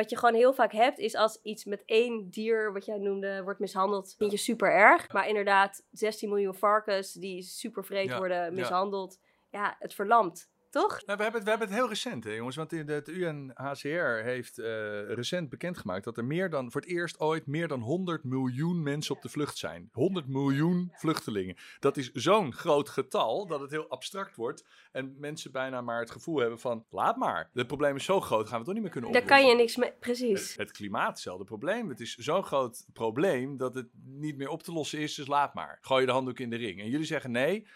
wat 0.00 0.10
je 0.10 0.16
gewoon 0.16 0.34
heel 0.34 0.52
vaak 0.52 0.72
hebt 0.72 0.98
is 0.98 1.14
als 1.14 1.38
iets 1.42 1.64
met 1.64 1.82
één 1.84 2.30
dier, 2.30 2.72
wat 2.72 2.84
jij 2.84 2.98
noemde, 2.98 3.42
wordt 3.42 3.60
mishandeld, 3.60 4.14
vind 4.18 4.30
je 4.30 4.36
super 4.36 4.72
erg. 4.72 5.12
Maar 5.12 5.28
inderdaad, 5.28 5.86
16 5.90 6.28
miljoen 6.28 6.54
varkens 6.54 7.12
die 7.12 7.42
super 7.42 7.84
vreed 7.84 8.16
worden 8.16 8.54
mishandeld. 8.54 9.18
Ja, 9.50 9.76
het 9.78 9.94
verlamt. 9.94 10.49
Toch? 10.70 11.02
Nou, 11.06 11.16
we, 11.18 11.22
hebben 11.22 11.32
het, 11.32 11.42
we 11.42 11.50
hebben 11.50 11.68
het 11.68 11.76
heel 11.76 11.88
recent, 11.88 12.24
hè, 12.24 12.30
jongens. 12.32 12.56
Want 12.56 12.70
het 12.70 13.08
UNHCR 13.08 14.22
heeft 14.22 14.58
eh, 14.58 14.66
recent 15.12 15.48
bekendgemaakt 15.48 16.04
dat 16.04 16.16
er 16.16 16.24
meer 16.24 16.50
dan, 16.50 16.70
voor 16.70 16.80
het 16.80 16.90
eerst 16.90 17.20
ooit, 17.20 17.46
meer 17.46 17.68
dan 17.68 17.80
100 17.80 18.24
miljoen 18.24 18.82
mensen 18.82 19.14
op 19.14 19.22
de 19.22 19.28
vlucht 19.28 19.58
zijn. 19.58 19.88
100 19.92 20.28
miljoen 20.28 20.92
vluchtelingen. 20.92 21.56
Dat 21.78 21.96
is 21.96 22.10
zo'n 22.12 22.52
groot 22.52 22.88
getal 22.88 23.46
dat 23.46 23.60
het 23.60 23.70
heel 23.70 23.88
abstract 23.88 24.36
wordt. 24.36 24.64
En 24.92 25.14
mensen 25.18 25.52
bijna 25.52 25.80
maar 25.80 26.00
het 26.00 26.10
gevoel 26.10 26.38
hebben 26.38 26.60
van, 26.60 26.84
laat 26.90 27.16
maar. 27.16 27.50
Het 27.52 27.66
probleem 27.66 27.96
is 27.96 28.04
zo 28.04 28.20
groot, 28.20 28.48
gaan 28.48 28.50
we 28.50 28.56
het 28.56 28.64
toch 28.64 28.74
niet 28.74 28.82
meer 28.82 28.92
kunnen 28.92 29.12
Daar 29.12 29.22
oplossen. 29.22 29.46
kan 29.46 29.56
je 29.56 29.62
niks 29.62 29.76
mee. 29.76 29.92
Precies. 30.00 30.48
Het, 30.50 30.58
het 30.58 30.72
klimaat, 30.72 31.08
hetzelfde 31.08 31.44
probleem. 31.44 31.88
Het 31.88 32.00
is 32.00 32.14
zo'n 32.14 32.44
groot 32.44 32.86
probleem 32.92 33.56
dat 33.56 33.74
het 33.74 33.88
niet 34.04 34.36
meer 34.36 34.48
op 34.48 34.62
te 34.62 34.72
lossen 34.72 34.98
is, 34.98 35.14
dus 35.14 35.26
laat 35.26 35.54
maar. 35.54 35.78
Gooi 35.80 36.00
je 36.00 36.06
de 36.06 36.12
handdoek 36.12 36.38
in 36.38 36.50
de 36.50 36.56
ring. 36.56 36.80
En 36.80 36.88
jullie 36.88 37.06
zeggen 37.06 37.30
nee, 37.30 37.66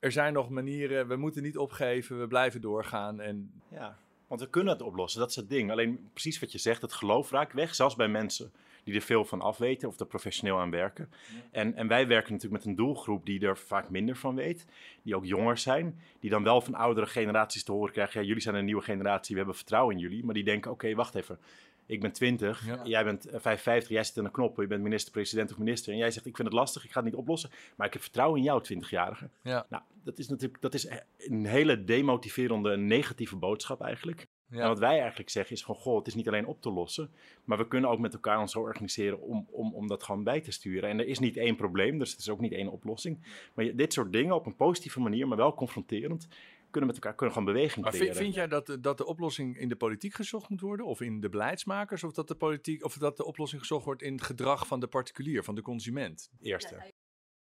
er 0.00 0.12
zijn 0.12 0.32
nog 0.32 0.48
manieren, 0.48 1.08
we 1.08 1.16
moeten 1.16 1.42
niet 1.42 1.58
opgeven, 1.58 2.20
we 2.20 2.26
blijven 2.26 2.60
doorgaan. 2.60 3.20
En 3.20 3.52
Ja, 3.68 3.96
want 4.26 4.40
we 4.40 4.50
kunnen 4.50 4.72
het 4.72 4.82
oplossen, 4.82 5.20
dat 5.20 5.30
is 5.30 5.36
het 5.36 5.48
ding. 5.48 5.70
Alleen 5.70 6.08
precies 6.12 6.40
wat 6.40 6.52
je 6.52 6.58
zegt, 6.58 6.82
het 6.82 6.92
geloof 6.92 7.30
raakt 7.30 7.52
weg, 7.52 7.74
zelfs 7.74 7.96
bij 7.96 8.08
mensen 8.08 8.52
die 8.84 8.94
er 8.94 9.00
veel 9.00 9.24
van 9.24 9.40
afweten 9.40 9.88
of 9.88 10.00
er 10.00 10.06
professioneel 10.06 10.58
aan 10.58 10.70
werken. 10.70 11.10
En, 11.50 11.74
en 11.74 11.88
wij 11.88 12.06
werken 12.06 12.32
natuurlijk 12.32 12.62
met 12.62 12.72
een 12.72 12.76
doelgroep 12.76 13.26
die 13.26 13.46
er 13.46 13.58
vaak 13.58 13.90
minder 13.90 14.16
van 14.16 14.34
weet, 14.34 14.66
die 15.02 15.16
ook 15.16 15.24
jonger 15.24 15.58
zijn, 15.58 16.00
die 16.20 16.30
dan 16.30 16.42
wel 16.42 16.60
van 16.60 16.74
oudere 16.74 17.06
generaties 17.06 17.64
te 17.64 17.72
horen 17.72 17.92
krijgen, 17.92 18.20
ja, 18.20 18.26
jullie 18.26 18.42
zijn 18.42 18.54
een 18.54 18.64
nieuwe 18.64 18.82
generatie, 18.82 19.30
we 19.30 19.38
hebben 19.38 19.56
vertrouwen 19.56 19.94
in 19.94 20.00
jullie, 20.00 20.24
maar 20.24 20.34
die 20.34 20.44
denken, 20.44 20.70
oké, 20.70 20.94
wacht 20.94 21.14
even. 21.14 21.38
Ik 21.86 22.00
ben 22.00 22.12
20, 22.12 22.66
Ja. 22.66 22.80
jij 22.84 23.04
bent 23.04 23.26
eh, 23.26 23.40
55, 23.40 23.88
jij 23.90 24.04
zit 24.04 24.18
aan 24.18 24.24
de 24.24 24.30
knoppen, 24.30 24.62
je 24.62 24.68
bent 24.68 24.82
minister-president 24.82 25.52
of 25.52 25.58
minister. 25.58 25.92
En 25.92 25.98
jij 25.98 26.10
zegt, 26.10 26.26
ik 26.26 26.36
vind 26.36 26.48
het 26.48 26.56
lastig, 26.56 26.84
ik 26.84 26.90
ga 26.90 27.00
het 27.00 27.10
niet 27.10 27.18
oplossen, 27.18 27.50
maar 27.76 27.86
ik 27.86 27.92
heb 27.92 28.02
vertrouwen 28.02 28.38
in 28.38 28.44
jou, 28.44 28.62
20-jarige. 28.74 29.28
ja, 29.42 29.66
Nou, 29.68 29.82
dat 30.04 30.18
is 30.18 30.28
natuurlijk 30.28 30.60
dat 30.60 30.74
is 30.74 30.88
een 31.18 31.46
hele 31.46 31.84
demotiverende, 31.84 32.76
negatieve 32.76 33.36
boodschap 33.36 33.80
eigenlijk. 33.82 34.26
En 34.50 34.56
ja. 34.56 34.68
wat 34.68 34.78
wij 34.78 35.00
eigenlijk 35.00 35.30
zeggen 35.30 35.56
is 35.56 35.62
van, 35.62 35.74
goh, 35.74 35.98
het 35.98 36.06
is 36.06 36.14
niet 36.14 36.28
alleen 36.28 36.46
op 36.46 36.62
te 36.62 36.70
lossen, 36.70 37.10
maar 37.44 37.58
we 37.58 37.68
kunnen 37.68 37.90
ook 37.90 37.98
met 37.98 38.12
elkaar 38.12 38.40
ons 38.40 38.52
zo 38.52 38.60
organiseren 38.60 39.20
om, 39.20 39.46
om, 39.50 39.74
om 39.74 39.86
dat 39.86 40.02
gewoon 40.02 40.24
bij 40.24 40.40
te 40.40 40.50
sturen. 40.50 40.90
En 40.90 40.98
er 40.98 41.06
is 41.06 41.18
niet 41.18 41.36
één 41.36 41.56
probleem, 41.56 41.98
dus 41.98 42.10
het 42.10 42.20
is 42.20 42.28
ook 42.28 42.40
niet 42.40 42.52
één 42.52 42.68
oplossing. 42.68 43.18
Maar 43.54 43.76
dit 43.76 43.92
soort 43.92 44.12
dingen 44.12 44.34
op 44.34 44.46
een 44.46 44.56
positieve 44.56 45.00
manier, 45.00 45.28
maar 45.28 45.36
wel 45.36 45.54
confronterend, 45.54 46.28
kunnen 46.70 46.88
met 46.90 46.98
elkaar 46.98 47.14
kunnen 47.14 47.36
gewoon 47.36 47.52
beweging 47.52 47.84
Maar 47.84 47.92
creëren. 47.92 48.14
vind, 48.14 48.24
vind 48.24 48.34
jij 48.36 48.48
dat, 48.48 48.66
de- 48.66 48.80
dat 48.80 48.98
de 48.98 49.06
oplossing 49.06 49.58
in 49.58 49.68
de 49.68 49.76
politiek 49.76 50.14
gezocht 50.14 50.48
moet 50.48 50.60
worden? 50.60 50.86
Of 50.86 51.00
in 51.00 51.20
de 51.20 51.28
beleidsmakers? 51.28 52.04
Of 52.04 52.12
dat 52.12 52.28
de, 52.28 52.34
politiek, 52.34 52.84
of 52.84 52.94
dat 52.94 53.16
de 53.16 53.24
oplossing 53.24 53.60
gezocht 53.60 53.84
wordt 53.84 54.02
in 54.02 54.12
het 54.12 54.22
gedrag 54.22 54.66
van 54.66 54.80
de 54.80 54.86
particulier, 54.86 55.44
van 55.44 55.54
de 55.54 55.62
consument? 55.62 56.30
Eerste. 56.40 56.92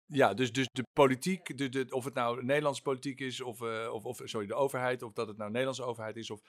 Ja, 0.07 0.35
dus, 0.35 0.53
dus 0.53 0.69
de 0.73 0.85
politiek, 0.93 1.57
de, 1.59 1.69
de, 1.69 1.87
of 1.89 2.05
het 2.05 2.15
nou 2.15 2.45
Nederlandse 2.45 2.83
politiek 2.83 3.21
is, 3.21 3.41
of, 3.41 3.63
eh, 3.63 3.93
of, 3.93 4.05
of 4.05 4.21
sorry, 4.25 4.47
de 4.47 4.55
overheid, 4.55 5.03
of 5.03 5.13
dat 5.13 5.29
het 5.29 5.37
nou 5.37 5.49
Nederlandse 5.51 5.83
overheid 5.85 6.17
is, 6.17 6.31
of 6.31 6.41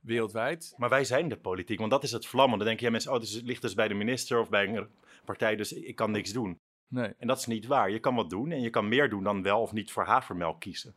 wereldwijd. 0.00 0.74
Maar 0.76 0.88
wij 0.88 1.04
zijn 1.04 1.28
de 1.28 1.36
politiek, 1.36 1.78
want 1.78 1.90
dat 1.90 2.02
is 2.02 2.12
het 2.12 2.26
vlammen. 2.26 2.58
Dan 2.58 2.66
denken 2.66 2.84
ja, 2.84 2.90
mensen, 2.90 3.12
oh, 3.12 3.20
dus 3.20 3.32
het 3.32 3.44
ligt 3.44 3.62
dus 3.62 3.74
bij 3.74 3.88
de 3.88 3.94
minister 3.94 4.40
of 4.40 4.48
bij 4.48 4.68
een 4.68 4.88
partij, 5.24 5.56
dus 5.56 5.72
ik 5.72 5.96
kan 5.96 6.10
niks 6.10 6.32
doen. 6.32 6.58
Nee. 6.88 7.14
En 7.18 7.26
dat 7.26 7.38
is 7.38 7.46
niet 7.46 7.66
waar. 7.66 7.90
Je 7.90 7.98
kan 7.98 8.14
wat 8.14 8.30
doen 8.30 8.50
en 8.50 8.60
je 8.60 8.70
kan 8.70 8.88
meer 8.88 9.08
doen 9.08 9.22
dan 9.24 9.42
wel 9.42 9.60
of 9.60 9.72
niet 9.72 9.92
voor 9.92 10.04
havermelk 10.04 10.60
kiezen. 10.60 10.94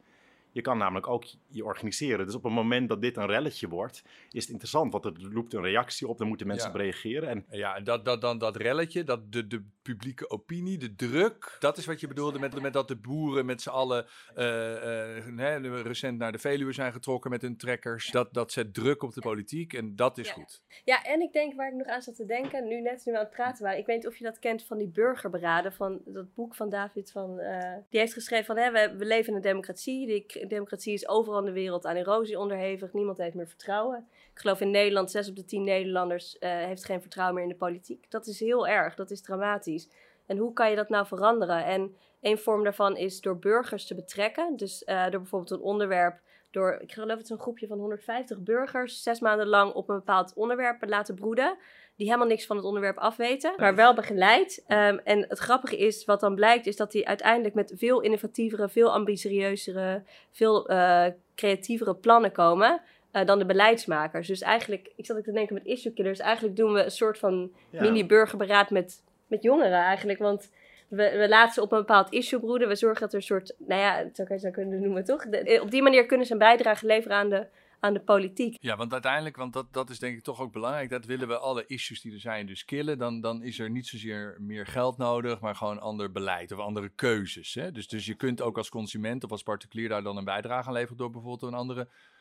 Je 0.58 0.64
kan 0.64 0.78
namelijk 0.78 1.08
ook 1.08 1.26
je 1.48 1.66
organiseren. 1.66 2.26
Dus 2.26 2.36
op 2.36 2.44
het 2.44 2.52
moment 2.54 2.90
dat 2.90 3.02
dit 3.02 3.18
een 3.18 3.26
relletje 3.26 3.68
wordt, 3.68 4.04
is 4.30 4.42
het 4.42 4.50
interessant, 4.52 4.92
want 4.92 5.06
er 5.06 5.14
roept 5.34 5.54
een 5.54 5.62
reactie 5.62 6.08
op, 6.08 6.18
dan 6.18 6.28
moeten 6.28 6.48
mensen 6.48 6.68
Ja. 6.68 6.74
op 6.74 6.80
reageren. 6.80 7.30
En 7.30 7.46
Ja, 7.50 7.76
en 7.76 7.84
dat, 7.84 8.06
dat, 8.06 8.22
dan 8.22 8.38
dat 8.38 8.56
relletje, 8.56 9.04
dat 9.04 9.32
de, 9.32 9.48
de 9.48 9.64
publieke 9.88 10.30
opinie, 10.30 10.78
de 10.78 10.96
druk, 10.96 11.56
dat 11.60 11.78
is 11.78 11.86
wat 11.86 12.00
je 12.00 12.08
bedoelde 12.08 12.40
met, 12.40 12.62
met 12.62 12.74
dat 12.74 12.88
de 12.88 12.96
boeren 12.96 13.46
met 13.46 13.62
z'n 13.62 13.70
allen 13.70 14.06
eh, 14.36 15.18
eh, 15.18 15.24
hè, 15.36 15.82
recent 15.82 16.18
naar 16.18 16.32
de 16.32 16.38
Veluwe 16.38 16.74
zijn 16.74 16.92
getrokken 16.92 17.32
met 17.32 17.42
hun 17.42 17.58
trekkers. 17.58 18.12
Dat, 18.12 18.34
dat 18.34 18.52
zet 18.52 18.74
druk 18.74 19.04
op 19.04 19.14
de 19.14 19.22
politiek 19.22 19.74
en 19.74 19.96
dat 19.96 20.18
is 20.18 20.28
Ja. 20.28 20.34
goed. 20.34 20.62
Ja, 20.84 21.04
en 21.04 21.22
ik 21.22 21.34
denk 21.34 21.54
waar 21.56 21.68
ik 21.68 21.74
nog 21.74 21.88
aan 21.88 22.02
zat 22.02 22.16
te 22.16 22.26
denken, 22.26 22.68
nu 22.68 22.82
net 22.82 23.06
nu 23.06 23.12
we 23.12 23.18
aan 23.18 23.24
het 23.26 23.34
praten 23.34 23.64
waren. 23.64 23.80
Ik 23.80 23.86
weet 23.86 23.96
niet 23.96 24.08
of 24.08 24.18
je 24.18 24.24
dat 24.24 24.40
kent 24.40 24.64
van 24.64 24.78
die 24.78 24.88
burgerberaden, 24.90 25.74
van 25.74 26.02
dat 26.06 26.34
boek 26.34 26.56
van 26.56 26.70
David. 26.70 27.12
Van, 27.12 27.40
eh, 27.40 27.74
die 27.90 28.00
heeft 28.00 28.14
geschreven 28.14 28.46
van, 28.46 28.58
hè, 28.58 28.72
we, 28.72 28.96
we 28.98 29.06
leven 29.06 29.30
in 29.30 29.36
een 29.36 29.42
democratie. 29.42 30.08
Die 30.08 30.48
democratie 30.48 30.94
is 30.94 31.08
overal 31.08 31.40
in 31.40 31.46
de 31.46 31.52
wereld 31.52 31.86
aan 31.86 31.96
erosie 31.96 32.40
onderhevig. 32.40 32.94
Niemand 32.94 33.18
heeft 33.18 33.36
meer 33.36 33.48
vertrouwen. 33.48 34.08
Ik 34.34 34.44
geloof 34.44 34.62
in 34.62 34.72
Nederland, 34.72 35.12
6 35.12 35.30
op 35.30 35.36
de 35.36 35.46
10 35.46 35.64
Nederlanders 35.64 36.38
eh, 36.38 36.50
heeft 36.52 36.86
geen 36.86 37.02
vertrouwen 37.02 37.36
meer 37.36 37.44
in 37.44 37.50
de 37.50 37.58
politiek. 37.58 38.06
Dat 38.10 38.28
is 38.28 38.40
heel 38.40 38.68
erg, 38.68 38.96
dat 38.96 39.12
is 39.12 39.22
dramatisch. 39.22 39.77
En 40.26 40.38
hoe 40.38 40.54
kan 40.54 40.70
je 40.70 40.76
dat 40.76 40.90
nou 40.90 41.06
veranderen? 41.06 41.66
En 41.66 41.96
een 42.22 42.38
vorm 42.38 42.64
daarvan 42.64 42.98
is 42.98 43.22
door 43.22 43.38
burgers 43.38 43.86
te 43.88 43.96
betrekken. 43.96 44.56
Dus 44.56 44.84
eh, 44.84 45.02
door 45.10 45.20
bijvoorbeeld 45.22 45.52
een 45.52 45.66
onderwerp 45.66 46.20
door, 46.52 46.78
ik 46.82 46.92
geloof 46.92 47.10
het 47.10 47.24
is 47.24 47.30
een 47.30 47.40
groepje 47.40 47.68
van 47.68 47.78
150 47.80 48.40
burgers, 48.40 49.04
zes 49.04 49.20
maanden 49.20 49.48
lang 49.48 49.74
op 49.74 49.90
een 49.90 49.96
bepaald 49.96 50.34
onderwerp 50.36 50.90
laten 50.90 51.16
broeden. 51.16 51.58
Die 51.96 52.06
helemaal 52.06 52.28
niks 52.28 52.46
van 52.46 52.56
het 52.56 52.66
onderwerp 52.66 52.98
afweten, 52.98 53.54
maar 53.58 53.76
wel 53.76 53.94
begeleid. 53.94 54.64
Ehm, 54.68 54.98
en 55.04 55.26
het 55.28 55.40
grappige 55.40 55.78
is, 55.78 56.06
wat 56.06 56.20
dan 56.20 56.36
blijkt, 56.36 56.66
is 56.66 56.76
dat 56.76 56.92
die 56.92 57.08
uiteindelijk 57.08 57.56
met 57.56 57.74
veel 57.76 58.02
innovatievere, 58.02 58.70
veel 58.70 58.94
ambitieuzere, 58.94 60.04
veel 60.32 60.68
eh, 60.70 61.06
creatievere 61.36 61.96
plannen 61.96 62.32
komen. 62.32 62.82
eh, 63.12 63.26
dan 63.26 63.40
de 63.40 63.46
beleidsmakers. 63.46 64.28
Dus 64.28 64.42
eigenlijk, 64.42 64.92
ik 64.96 65.06
zat 65.06 65.18
ook 65.18 65.24
te 65.24 65.32
denken 65.32 65.54
met 65.54 65.66
issue 65.66 65.94
killers. 65.94 66.20
Eigenlijk 66.20 66.56
doen 66.56 66.74
we 66.74 66.84
een 66.84 66.92
soort 66.92 67.18
van 67.20 67.52
ja, 67.70 67.82
mini-burgerberaad 67.82 68.70
met, 68.70 69.04
met 69.28 69.44
jongeren 69.44 69.82
eigenlijk. 69.84 70.20
Want 70.20 70.52
We, 70.90 71.18
we 71.18 71.28
laten 71.30 71.54
ze 71.54 71.62
op 71.62 71.72
een 71.72 71.78
bepaald 71.78 72.12
issue 72.12 72.40
broeden. 72.40 72.68
We 72.68 72.76
zorgen 72.76 73.02
dat 73.02 73.10
er 73.10 73.18
een 73.18 73.24
soort, 73.24 73.56
nou 73.58 73.82
ja, 73.82 74.10
zo 74.14 74.24
kan 74.24 74.38
je 74.38 74.46
het 74.46 74.54
kunnen 74.54 74.82
noemen 74.82 75.04
toch? 75.04 75.26
De- 75.26 75.60
op 75.62 75.72
die 75.72 75.82
manier 75.82 76.06
kunnen 76.06 76.26
ze 76.26 76.32
een 76.32 76.38
bijdrage 76.40 76.86
leveren 76.86 77.18
aan 77.18 77.30
de, 77.30 77.48
aan 77.80 77.94
de 77.94 78.00
politiek. 78.00 78.58
Ja, 78.60 78.76
want 78.76 78.92
uiteindelijk, 78.94 79.36
want 79.36 79.54
dat, 79.54 79.74
dat 79.74 79.90
is 79.90 80.00
denk 80.00 80.18
ik 80.18 80.24
toch 80.24 80.42
ook 80.42 80.52
belangrijk, 80.52 80.90
dat 80.90 81.06
willen 81.06 81.28
we 81.28 81.38
alle 81.38 81.64
issues 81.68 82.02
die 82.02 82.14
er 82.14 82.20
zijn 82.20 82.46
dus 82.46 82.66
killen, 82.66 82.98
dan, 82.98 83.22
dan 83.22 83.44
is 83.44 83.60
er 83.60 83.70
niet 83.70 83.88
zozeer 83.88 84.38
meer 84.40 84.66
geld 84.66 84.98
nodig, 84.98 85.40
maar 85.40 85.56
gewoon 85.56 85.80
ander 85.80 86.12
beleid 86.12 86.52
of 86.52 86.60
andere 86.60 86.90
keuzes. 86.96 87.54
Hè? 87.54 87.72
Dus, 87.72 87.88
dus 87.88 88.06
je 88.06 88.16
kunt 88.16 88.42
ook 88.42 88.58
als 88.58 88.70
consument 88.70 89.24
of 89.24 89.32
als 89.32 89.44
particulier 89.44 89.90
daar 89.90 90.04
dan 90.04 90.18
een 90.18 90.24
bijdrage 90.24 90.68
aan 90.68 90.74
leveren 90.74 90.98
door 90.98 91.12
bijvoorbeeld 91.12 91.52
een 91.52 91.58
andere 91.58 91.82
eh, 91.82 91.88
eh, 91.88 91.90
eh, 91.90 92.17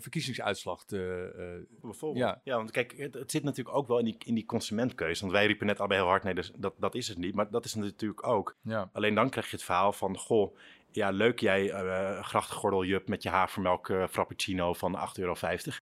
verkiezingsuitslag 0.00 0.84
te... 0.84 1.30
eh, 1.36 1.80
Bijvoorbeeld. 1.82 2.24
Ja. 2.24 2.40
Ja. 2.44 2.56
want 2.56 2.70
kijk, 2.70 2.94
het, 2.96 3.14
het 3.14 3.30
zit 3.30 3.42
natuurlijk 3.42 3.76
ook 3.76 3.88
wel 3.88 3.98
in 3.98 4.04
die, 4.04 4.16
in 4.24 4.34
die 4.34 4.46
consumentkeuze. 4.46 5.20
Want 5.20 5.32
wij 5.32 5.46
riepen 5.46 5.66
net 5.66 5.78
allebei 5.78 6.00
heel 6.00 6.08
hard, 6.08 6.22
nee, 6.22 6.34
dus 6.34 6.52
dat, 6.56 6.74
dat 6.78 6.94
is 6.94 7.08
het 7.08 7.18
niet. 7.18 7.34
Maar 7.34 7.50
dat 7.50 7.64
is 7.64 7.74
het 7.74 7.82
natuurlijk 7.82 8.26
ook. 8.26 8.56
ja. 8.62 8.90
Alleen 8.92 9.14
dan 9.14 9.30
krijg 9.30 9.46
je 9.50 9.56
het 9.56 9.64
verhaal 9.64 9.92
van, 9.92 10.16
goh, 10.18 10.56
ja, 10.90 11.10
leuk 11.10 11.38
jij 11.38 11.70
eh 11.70 12.22
grachtgordeljup 12.24 13.08
met 13.08 13.22
je 13.22 13.28
havermelk 13.28 13.88
eh, 13.88 14.06
frappuccino 14.06 14.72
van 14.72 14.96
8,50 14.96 15.00
euro. 15.14 15.34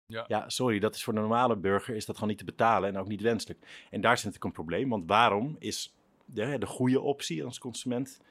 Ja. 0.06 0.26
ja, 0.28 0.50
sorry, 0.50 0.80
dat 0.80 0.96
is 0.96 1.04
voor 1.04 1.14
de 1.14 1.20
normale 1.20 1.56
burger 1.58 1.96
is 1.96 2.06
dat 2.06 2.16
gewoon 2.16 2.30
niet 2.30 2.38
te 2.40 2.46
betalen 2.46 2.90
en 2.90 2.98
ook 2.98 3.08
niet 3.08 3.22
wenselijk. 3.22 3.60
En 3.90 4.02
daar 4.02 4.16
zit 4.18 4.26
natuurlijk 4.26 4.44
een 4.58 4.64
probleem, 4.64 4.90
want 4.90 5.04
waarom 5.08 5.56
is 5.60 5.96
de, 6.26 6.58
de 6.58 6.66
goede 6.66 7.02
optie 7.02 7.44
als 7.44 7.60
consument 7.60 8.22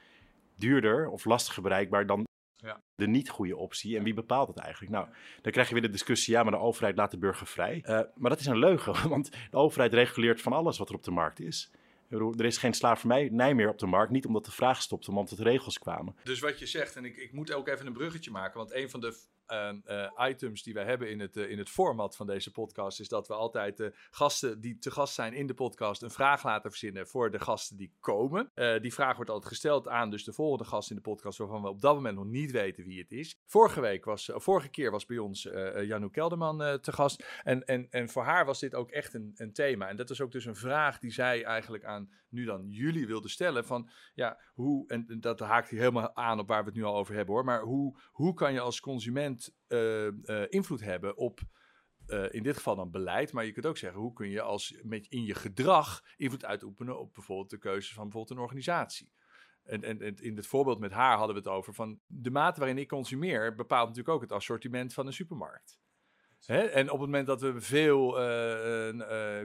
duurder 0.57 1.09
of 1.09 1.25
lastiger 1.25 1.63
bereikbaar 1.63 2.07
dan 2.07 2.27
Ja. 2.61 2.81
de 2.95 3.07
niet 3.07 3.29
goede 3.29 3.57
optie? 3.57 3.97
En 3.97 4.03
wie 4.03 4.15
bepaalt 4.15 4.49
het 4.49 4.59
eigenlijk? 4.59 4.93
Nou, 4.93 5.09
dan 5.43 5.53
krijg 5.53 5.69
je 5.69 5.73
weer 5.73 5.83
de 5.83 5.91
discussie, 5.91 6.35
ja, 6.35 6.43
maar 6.43 6.53
de 6.53 6.59
overheid 6.59 6.97
laat 6.97 7.11
de 7.11 7.19
burger 7.19 7.47
vrij. 7.47 7.81
Eh, 7.83 8.01
maar 8.15 8.31
dat 8.31 8.41
is 8.41 8.47
een 8.47 8.59
leugen, 8.59 9.09
want 9.09 9.31
de 9.51 9.57
overheid 9.57 9.93
reguleert 9.93 10.41
van 10.41 10.53
alles 10.53 10.79
wat 10.79 10.89
er 10.89 10.95
op 10.95 11.05
de 11.05 11.11
markt 11.11 11.41
is. 11.41 11.71
Er 12.09 12.45
is 12.45 12.59
geen 12.59 12.75
slavernij 12.75 13.55
meer 13.55 13.69
op 13.69 13.79
de 13.79 13.87
markt, 13.87 14.13
niet 14.13 14.27
omdat 14.27 14.45
de 14.45 14.51
vraag 14.51 14.83
stopte, 14.83 15.11
maar 15.11 15.21
omdat 15.21 15.39
de 15.39 15.45
regels 15.45 15.79
kwamen. 15.79 16.17
Dus 16.25 16.41
wat 16.41 16.59
je 16.59 16.67
zegt, 16.67 16.97
en 16.97 17.05
ik, 17.05 17.17
ik 17.17 17.33
moet 17.33 17.53
ook 17.53 17.69
even 17.69 17.87
een 17.87 17.93
bruggetje 17.93 18.31
maken, 18.31 18.59
want 18.59 18.75
een 18.75 18.91
van 18.91 19.01
de 19.01 19.17
eh, 19.49 19.69
eh, 19.85 20.29
items 20.29 20.63
die 20.63 20.75
wij 20.75 20.85
hebben 20.85 21.11
in 21.11 21.21
het, 21.21 21.37
eh, 21.37 21.51
in 21.51 21.59
het 21.59 21.69
format 21.69 22.17
van 22.17 22.27
deze 22.27 22.51
podcast 22.51 23.01
is 23.01 23.09
dat 23.09 23.29
we 23.29 23.35
altijd 23.35 23.77
de 23.77 23.93
gasten 24.11 24.61
die 24.61 24.79
te 24.79 24.91
gast 24.91 25.15
zijn 25.15 25.33
in 25.33 25.47
de 25.47 25.55
podcast 25.55 26.03
een 26.03 26.11
vraag 26.11 26.45
laten 26.45 26.71
verzinnen 26.71 27.07
voor 27.07 27.31
de 27.31 27.41
gasten 27.41 27.77
die 27.77 27.93
komen. 28.01 28.51
Die 28.81 28.95
vraag 28.95 29.17
wordt 29.17 29.31
altijd 29.31 29.53
gesteld 29.53 29.89
aan 29.89 30.11
dus 30.11 30.25
de 30.25 30.33
volgende 30.33 30.65
gast 30.65 30.91
in 30.91 30.97
de 30.97 31.03
podcast 31.03 31.39
waarvan 31.39 31.63
we 31.63 31.69
op 31.69 31.81
dat 31.81 31.95
moment 31.95 32.17
nog 32.17 32.25
niet 32.25 32.51
weten 32.51 32.85
wie 32.85 33.01
het 33.01 33.13
is. 33.13 33.39
Vorige 33.47 33.81
week 33.81 34.05
was, 34.05 34.31
vorige 34.35 34.69
keer 34.69 34.91
was 34.91 35.07
bij 35.07 35.19
ons 35.19 35.43
Janouk 35.83 36.13
Kelderman 36.13 36.81
te 36.81 36.93
gast 36.93 37.25
en, 37.45 37.65
en, 37.65 37.87
en 37.91 38.09
voor 38.09 38.25
haar 38.25 38.45
was 38.45 38.61
dit 38.61 38.75
ook 38.75 38.91
echt 38.91 39.15
een, 39.15 39.33
een 39.37 39.53
thema. 39.53 39.89
En 39.89 39.97
dat 39.97 40.11
is 40.11 40.21
ook 40.21 40.33
dus 40.33 40.45
een 40.45 40.57
vraag 40.57 40.99
die 40.99 41.13
zij 41.13 41.45
eigenlijk 41.45 41.85
aan 41.85 41.98
nu 42.29 42.45
dan 42.45 42.67
jullie 42.69 43.07
wilde 43.07 43.29
stellen 43.29 43.65
van 43.65 43.91
ja, 44.15 44.41
hoe, 44.55 44.89
en 44.89 45.21
dat 45.21 45.41
haakt 45.41 45.71
helemaal 45.71 46.17
aan 46.17 46.39
op 46.39 46.49
waar 46.49 46.61
we 46.61 46.69
het 46.69 46.79
nu 46.79 46.85
al 46.85 46.97
over 46.97 47.15
hebben 47.15 47.35
hoor, 47.35 47.45
maar 47.45 47.63
hoe, 47.63 48.01
hoe 48.11 48.35
kan 48.35 48.53
je 48.53 48.61
als 48.61 48.81
consument 48.81 49.57
eh, 49.67 50.07
eh, 50.07 50.47
invloed 50.49 50.81
hebben 50.81 51.17
op, 51.17 51.41
eh, 52.07 52.33
in 52.33 52.43
dit 52.43 52.57
geval 52.57 52.77
dan 52.77 52.91
beleid, 52.91 53.33
maar 53.33 53.45
je 53.45 53.53
kunt 53.53 53.67
ook 53.67 53.77
zeggen, 53.77 54.01
hoe 54.01 54.13
kun 54.13 54.29
je 54.29 54.41
als 54.41 54.81
met, 54.83 55.07
in 55.07 55.25
je 55.25 55.35
gedrag 55.35 56.03
invloed 56.17 56.45
uitoefenen 56.45 56.99
op 56.99 57.15
bijvoorbeeld 57.15 57.51
de 57.51 57.59
keuzes 57.59 57.93
van 57.93 58.03
bijvoorbeeld 58.03 58.39
een 58.39 58.45
organisatie. 58.45 59.13
En, 59.63 59.83
en, 59.83 60.01
en 60.01 60.17
in 60.17 60.37
het 60.37 60.47
voorbeeld 60.47 60.79
met 60.79 60.93
haar 60.93 61.17
hadden 61.17 61.35
we 61.35 61.41
het 61.41 61.51
over 61.51 61.75
van 61.75 62.01
de 62.07 62.31
mate 62.31 62.61
waarin 62.61 62.79
ik 62.79 62.89
consumeer 62.89 63.55
bepaalt 63.55 63.89
natuurlijk 63.89 64.15
ook 64.15 64.23
het 64.23 64.33
assortiment 64.33 64.95
van 64.95 65.07
een 65.07 65.13
supermarkt. 65.13 65.79
Hè? 66.47 66.59
En 66.59 66.85
op 66.85 66.99
het 66.99 67.09
moment 67.09 67.27
dat 67.27 67.41
we 67.41 67.61
veel, 67.61 68.17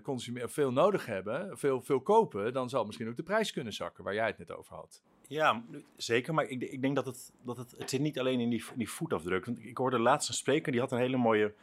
consume- 0.03 0.47
veel 0.47 0.71
nodig 0.71 1.05
hebben, 1.05 1.57
veel, 1.57 1.81
veel 1.81 2.01
kopen, 2.01 2.53
dan 2.53 2.69
zal 2.69 2.85
misschien 2.85 3.07
ook 3.09 3.15
de 3.15 3.23
prijs 3.23 3.51
kunnen 3.51 3.73
zakken, 3.73 4.03
waar 4.03 4.13
jij 4.13 4.27
het 4.27 4.37
net 4.37 4.51
over 4.51 4.75
had. 4.75 5.01
Ja, 5.27 5.63
zeker. 5.95 6.33
Maar 6.33 6.45
ik, 6.45 6.61
ik 6.61 6.81
denk 6.81 6.95
dat 6.95 7.05
het, 7.05 7.31
dat 7.41 7.57
het, 7.57 7.75
het 7.77 7.89
zit 7.89 8.01
niet 8.01 8.19
alleen 8.19 8.39
in 8.39 8.49
die, 8.49 8.63
in 8.71 8.77
die 8.77 8.89
voetafdruk. 8.89 9.45
Want 9.45 9.59
ik 9.65 9.77
hoorde 9.77 9.99
laatst 9.99 10.29
een 10.29 10.35
spreker, 10.35 10.71
die 10.71 10.81
had 10.81 10.91
een 10.91 10.97
hele 10.97 11.17
mooie 11.17 11.53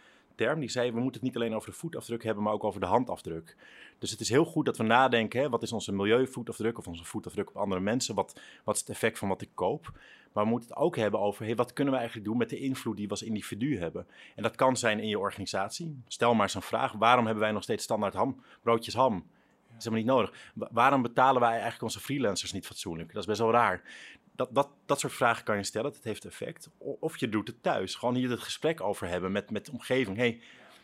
term. 0.45 0.61
Die 0.61 0.71
zei, 0.71 0.93
we 0.93 1.01
moeten 1.01 1.21
het 1.21 1.23
niet 1.23 1.37
alleen 1.37 1.55
over 1.55 1.71
de 1.71 1.77
voetafdruk 1.77 2.25
hebben, 2.25 2.43
maar 2.45 2.53
ook 2.53 2.65
over 2.65 2.81
de 2.81 2.87
handafdruk. 2.87 3.57
Dus 3.99 4.11
het 4.11 4.21
is 4.21 4.29
heel 4.29 4.45
goed 4.45 4.67
dat 4.67 4.77
we 4.77 4.83
nadenken, 4.83 5.41
hè, 5.41 5.49
wat 5.49 5.63
is 5.63 5.73
onze 5.73 5.93
milieuvoetafdruk 5.93 6.79
of 6.79 6.87
onze 6.87 7.05
voetafdruk 7.05 7.49
op 7.49 7.57
andere 7.57 7.81
mensen? 7.81 8.15
Wat, 8.15 8.41
wat 8.65 8.75
is 8.75 8.81
het 8.81 8.91
effect 8.91 9.19
van 9.19 9.29
wat 9.29 9.43
ik 9.43 9.51
koop? 9.55 9.93
Maar 10.33 10.45
we 10.45 10.51
moeten 10.51 10.69
het 10.69 10.79
ook 10.79 10.97
hebben 10.97 11.21
over, 11.21 11.55
wat 11.55 11.73
kunnen 11.73 11.93
we 11.93 11.99
eigenlijk 11.99 12.29
doen 12.29 12.39
met 12.39 12.51
de 12.51 12.59
invloed 12.59 12.97
die 12.97 13.05
we 13.05 13.11
als 13.11 13.23
individu 13.23 13.79
hebben? 13.79 14.07
En 14.37 14.43
dat 14.43 14.57
kan 14.57 14.77
zijn 14.77 15.01
in 15.01 15.09
je 15.09 15.19
organisatie. 15.19 16.03
Stel 16.09 16.35
maar 16.35 16.43
eens 16.43 16.55
een 16.55 16.63
vraag, 16.63 16.93
waarom 16.93 17.25
hebben 17.25 17.43
wij 17.43 17.53
nog 17.53 17.63
steeds 17.63 17.85
standaard 17.85 18.15
ham, 18.15 18.43
broodjes 18.63 18.95
ham? 18.95 19.15
Dat 19.15 19.79
is 19.79 19.85
helemaal 19.85 20.05
niet 20.05 20.15
nodig. 20.15 20.51
Wa- 20.55 20.69
waarom 20.73 21.03
betalen 21.03 21.41
wij 21.41 21.51
eigenlijk 21.51 21.83
onze 21.83 22.01
freelancers 22.01 22.53
niet 22.53 22.67
fatsoenlijk? 22.67 23.13
Dat 23.13 23.23
is 23.23 23.29
best 23.29 23.41
wel 23.41 23.51
raar. 23.51 23.83
Dat, 24.41 24.55
dat, 24.55 24.69
dat 24.87 25.01
soort 25.01 25.13
vragen 25.13 25.45
kan 25.45 25.57
je 25.57 25.63
stellen, 25.63 25.93
dat 25.93 26.05
heeft 26.05 26.25
effect. 26.25 26.71
Of 26.79 27.17
je 27.17 27.29
doet 27.29 27.49
het 27.49 27.63
thuis. 27.63 27.95
Gewoon 27.95 28.15
hier 28.15 28.31
het 28.31 28.41
gesprek 28.41 28.81
over 28.81 29.09
hebben 29.09 29.33
met, 29.33 29.51
met 29.51 29.67
de 29.67 29.73
omgeving. 29.73 30.17
hey, 30.17 30.41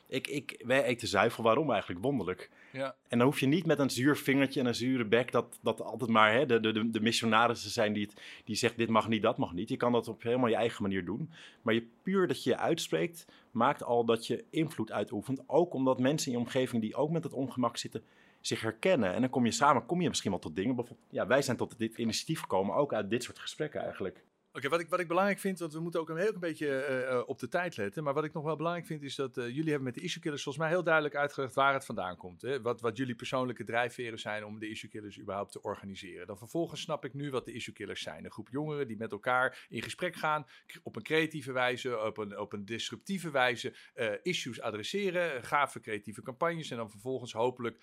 ik, 0.08 0.26
ik, 0.26 0.62
wij 0.66 0.84
eten 0.84 1.08
zuivel, 1.08 1.42
waarom 1.42 1.70
eigenlijk? 1.70 2.02
Wonderlijk. 2.02 2.50
Ja. 2.72 2.94
En 3.08 3.18
dan 3.18 3.26
hoef 3.26 3.40
je 3.40 3.46
niet 3.46 3.66
met 3.66 3.78
een 3.78 3.90
zuur 3.90 4.16
vingertje 4.16 4.60
en 4.60 4.66
een 4.66 4.74
zure 4.74 5.04
bek... 5.04 5.32
dat, 5.32 5.58
dat 5.62 5.80
altijd 5.80 6.10
maar 6.10 6.32
hè, 6.32 6.46
de, 6.46 6.60
de, 6.60 6.72
de- 6.72 6.90
de 6.90 7.00
missionarissen 7.00 7.70
zijn 7.70 7.92
die, 7.92 8.06
het, 8.06 8.20
die 8.44 8.56
zegt... 8.56 8.76
dit 8.76 8.88
mag 8.88 9.08
niet, 9.08 9.22
dat 9.22 9.38
mag 9.38 9.52
niet. 9.52 9.68
Je 9.68 9.76
kan 9.76 9.92
dat 9.92 10.08
op 10.08 10.22
helemaal 10.22 10.48
je 10.48 10.56
eigen 10.56 10.82
manier 10.82 11.04
doen. 11.04 11.30
Maar 11.62 11.74
je, 11.74 11.86
puur 12.02 12.26
dat 12.26 12.44
je 12.44 12.50
je 12.50 12.56
uitspreekt... 12.58 13.26
maakt 13.50 13.82
al 13.82 14.04
dat 14.04 14.26
je 14.26 14.44
invloed 14.50 14.92
uitoefent. 14.92 15.42
Ook 15.46 15.74
omdat 15.74 15.98
mensen 16.00 16.32
in 16.32 16.38
je 16.38 16.44
omgeving 16.44 16.82
die 16.82 16.94
ook 16.94 17.10
met 17.10 17.24
het 17.24 17.32
ongemak 17.32 17.76
zitten... 17.76 18.02
zich 18.46 18.60
herkennen. 18.60 19.14
En 19.14 19.20
dan 19.20 19.30
kom 19.30 19.44
je 19.44 19.50
samen, 19.50 19.86
kom 19.86 20.00
je 20.00 20.08
misschien 20.08 20.30
wel 20.30 20.40
tot 20.40 20.56
dingen. 20.56 20.76
Bijvoorbeeld, 20.76 21.06
ja, 21.10 21.26
wij 21.26 21.42
zijn 21.42 21.56
tot 21.56 21.78
dit 21.78 21.98
initiatief 21.98 22.40
gekomen, 22.40 22.74
ook 22.74 22.92
uit 22.92 23.10
dit 23.10 23.22
soort 23.22 23.38
gesprekken 23.38 23.80
eigenlijk. 23.80 24.24
Oké, 24.56 24.68
wat, 24.68 24.80
ik, 24.80 24.88
wat 24.88 25.00
ik 25.00 25.08
belangrijk 25.08 25.38
vind, 25.38 25.58
want 25.58 25.72
we 25.72 25.80
moeten 25.80 26.00
ook 26.00 26.08
een 26.08 26.16
heel 26.16 26.38
beetje 26.38 26.68
eh, 26.68 27.12
eh, 27.12 27.28
op 27.28 27.38
de 27.38 27.48
tijd 27.48 27.76
letten. 27.76 28.02
Maar 28.04 28.14
wat 28.14 28.24
ik 28.24 28.32
nog 28.32 28.44
wel 28.44 28.56
belangrijk 28.56 28.86
vind, 28.86 29.02
is 29.02 29.14
dat 29.14 29.36
eh, 29.36 29.46
jullie 29.46 29.68
hebben 29.68 29.82
met 29.82 29.94
de 29.94 30.00
issue 30.00 30.22
killers 30.22 30.42
volgens 30.42 30.64
mij 30.64 30.72
heel 30.74 30.82
duidelijk 30.82 31.16
uitgelegd 31.16 31.54
waar 31.54 31.72
het 31.72 31.84
vandaan 31.84 32.16
komt. 32.16 32.42
Hè? 32.42 32.60
Wat, 32.60 32.80
wat 32.80 32.96
jullie 32.96 33.14
persoonlijke 33.14 33.64
drijfveren 33.64 34.18
zijn 34.18 34.44
om 34.44 34.58
de 34.58 34.68
issue 34.68 34.90
killers 34.90 35.20
überhaupt 35.20 35.52
te 35.52 35.62
organiseren. 35.62 36.26
Dan 36.26 36.38
vervolgens 36.38 36.80
snap 36.80 37.04
ik 37.04 37.14
nu 37.14 37.30
wat 37.30 37.44
de 37.44 37.52
issue 37.52 37.74
killers 37.74 38.02
zijn. 38.02 38.24
Een 38.24 38.30
groep 38.30 38.48
jongeren 38.48 38.86
die 38.86 38.96
met 38.96 39.12
elkaar 39.12 39.66
in 39.68 39.82
gesprek 39.82 40.16
gaan, 40.16 40.46
op 40.82 40.96
een 40.96 41.02
creatieve 41.02 41.52
wijze, 41.52 42.00
op 42.00 42.18
een, 42.18 42.38
op 42.38 42.52
een 42.52 42.64
disruptieve 42.64 43.30
wijze, 43.30 43.74
issues 44.22 44.60
adresseren, 44.60 45.44
gave 45.44 45.80
creatieve 45.80 46.22
campagnes 46.22 46.70
en 46.70 46.76
dan 46.76 46.90
vervolgens 46.90 47.32
hopelijk 47.32 47.78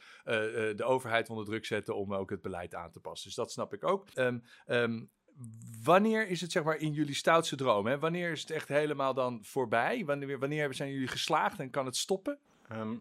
de 0.75 0.83
overheid 0.83 1.29
onder 1.29 1.45
druk 1.45 1.65
zetten 1.65 1.95
om 1.95 2.13
ook 2.13 2.29
het 2.29 2.41
beleid 2.41 2.75
aan 2.75 2.91
te 2.91 2.99
passen. 2.99 3.27
Dus 3.27 3.37
dat 3.37 3.51
snap 3.51 3.73
ik 3.73 3.83
ook. 3.83 4.07
Ehm, 4.13 4.39
Wanneer 5.83 6.27
is 6.27 6.41
het 6.41 6.51
zeg 6.51 6.63
maar 6.63 6.77
in 6.77 6.93
jullie 6.93 7.15
stoutste 7.15 7.55
droom? 7.55 7.85
Hè? 7.85 7.99
Wanneer 7.99 8.31
is 8.31 8.41
het 8.41 8.51
echt 8.51 8.67
helemaal 8.67 9.13
dan 9.13 9.39
voorbij? 9.43 10.05
Wanneer, 10.05 10.39
wanneer 10.39 10.73
zijn 10.73 10.91
jullie 10.91 11.07
geslaagd 11.07 11.59
en 11.59 11.69
kan 11.69 11.85
het 11.85 11.97
stoppen? 11.97 12.37
Ehm, 12.67 12.93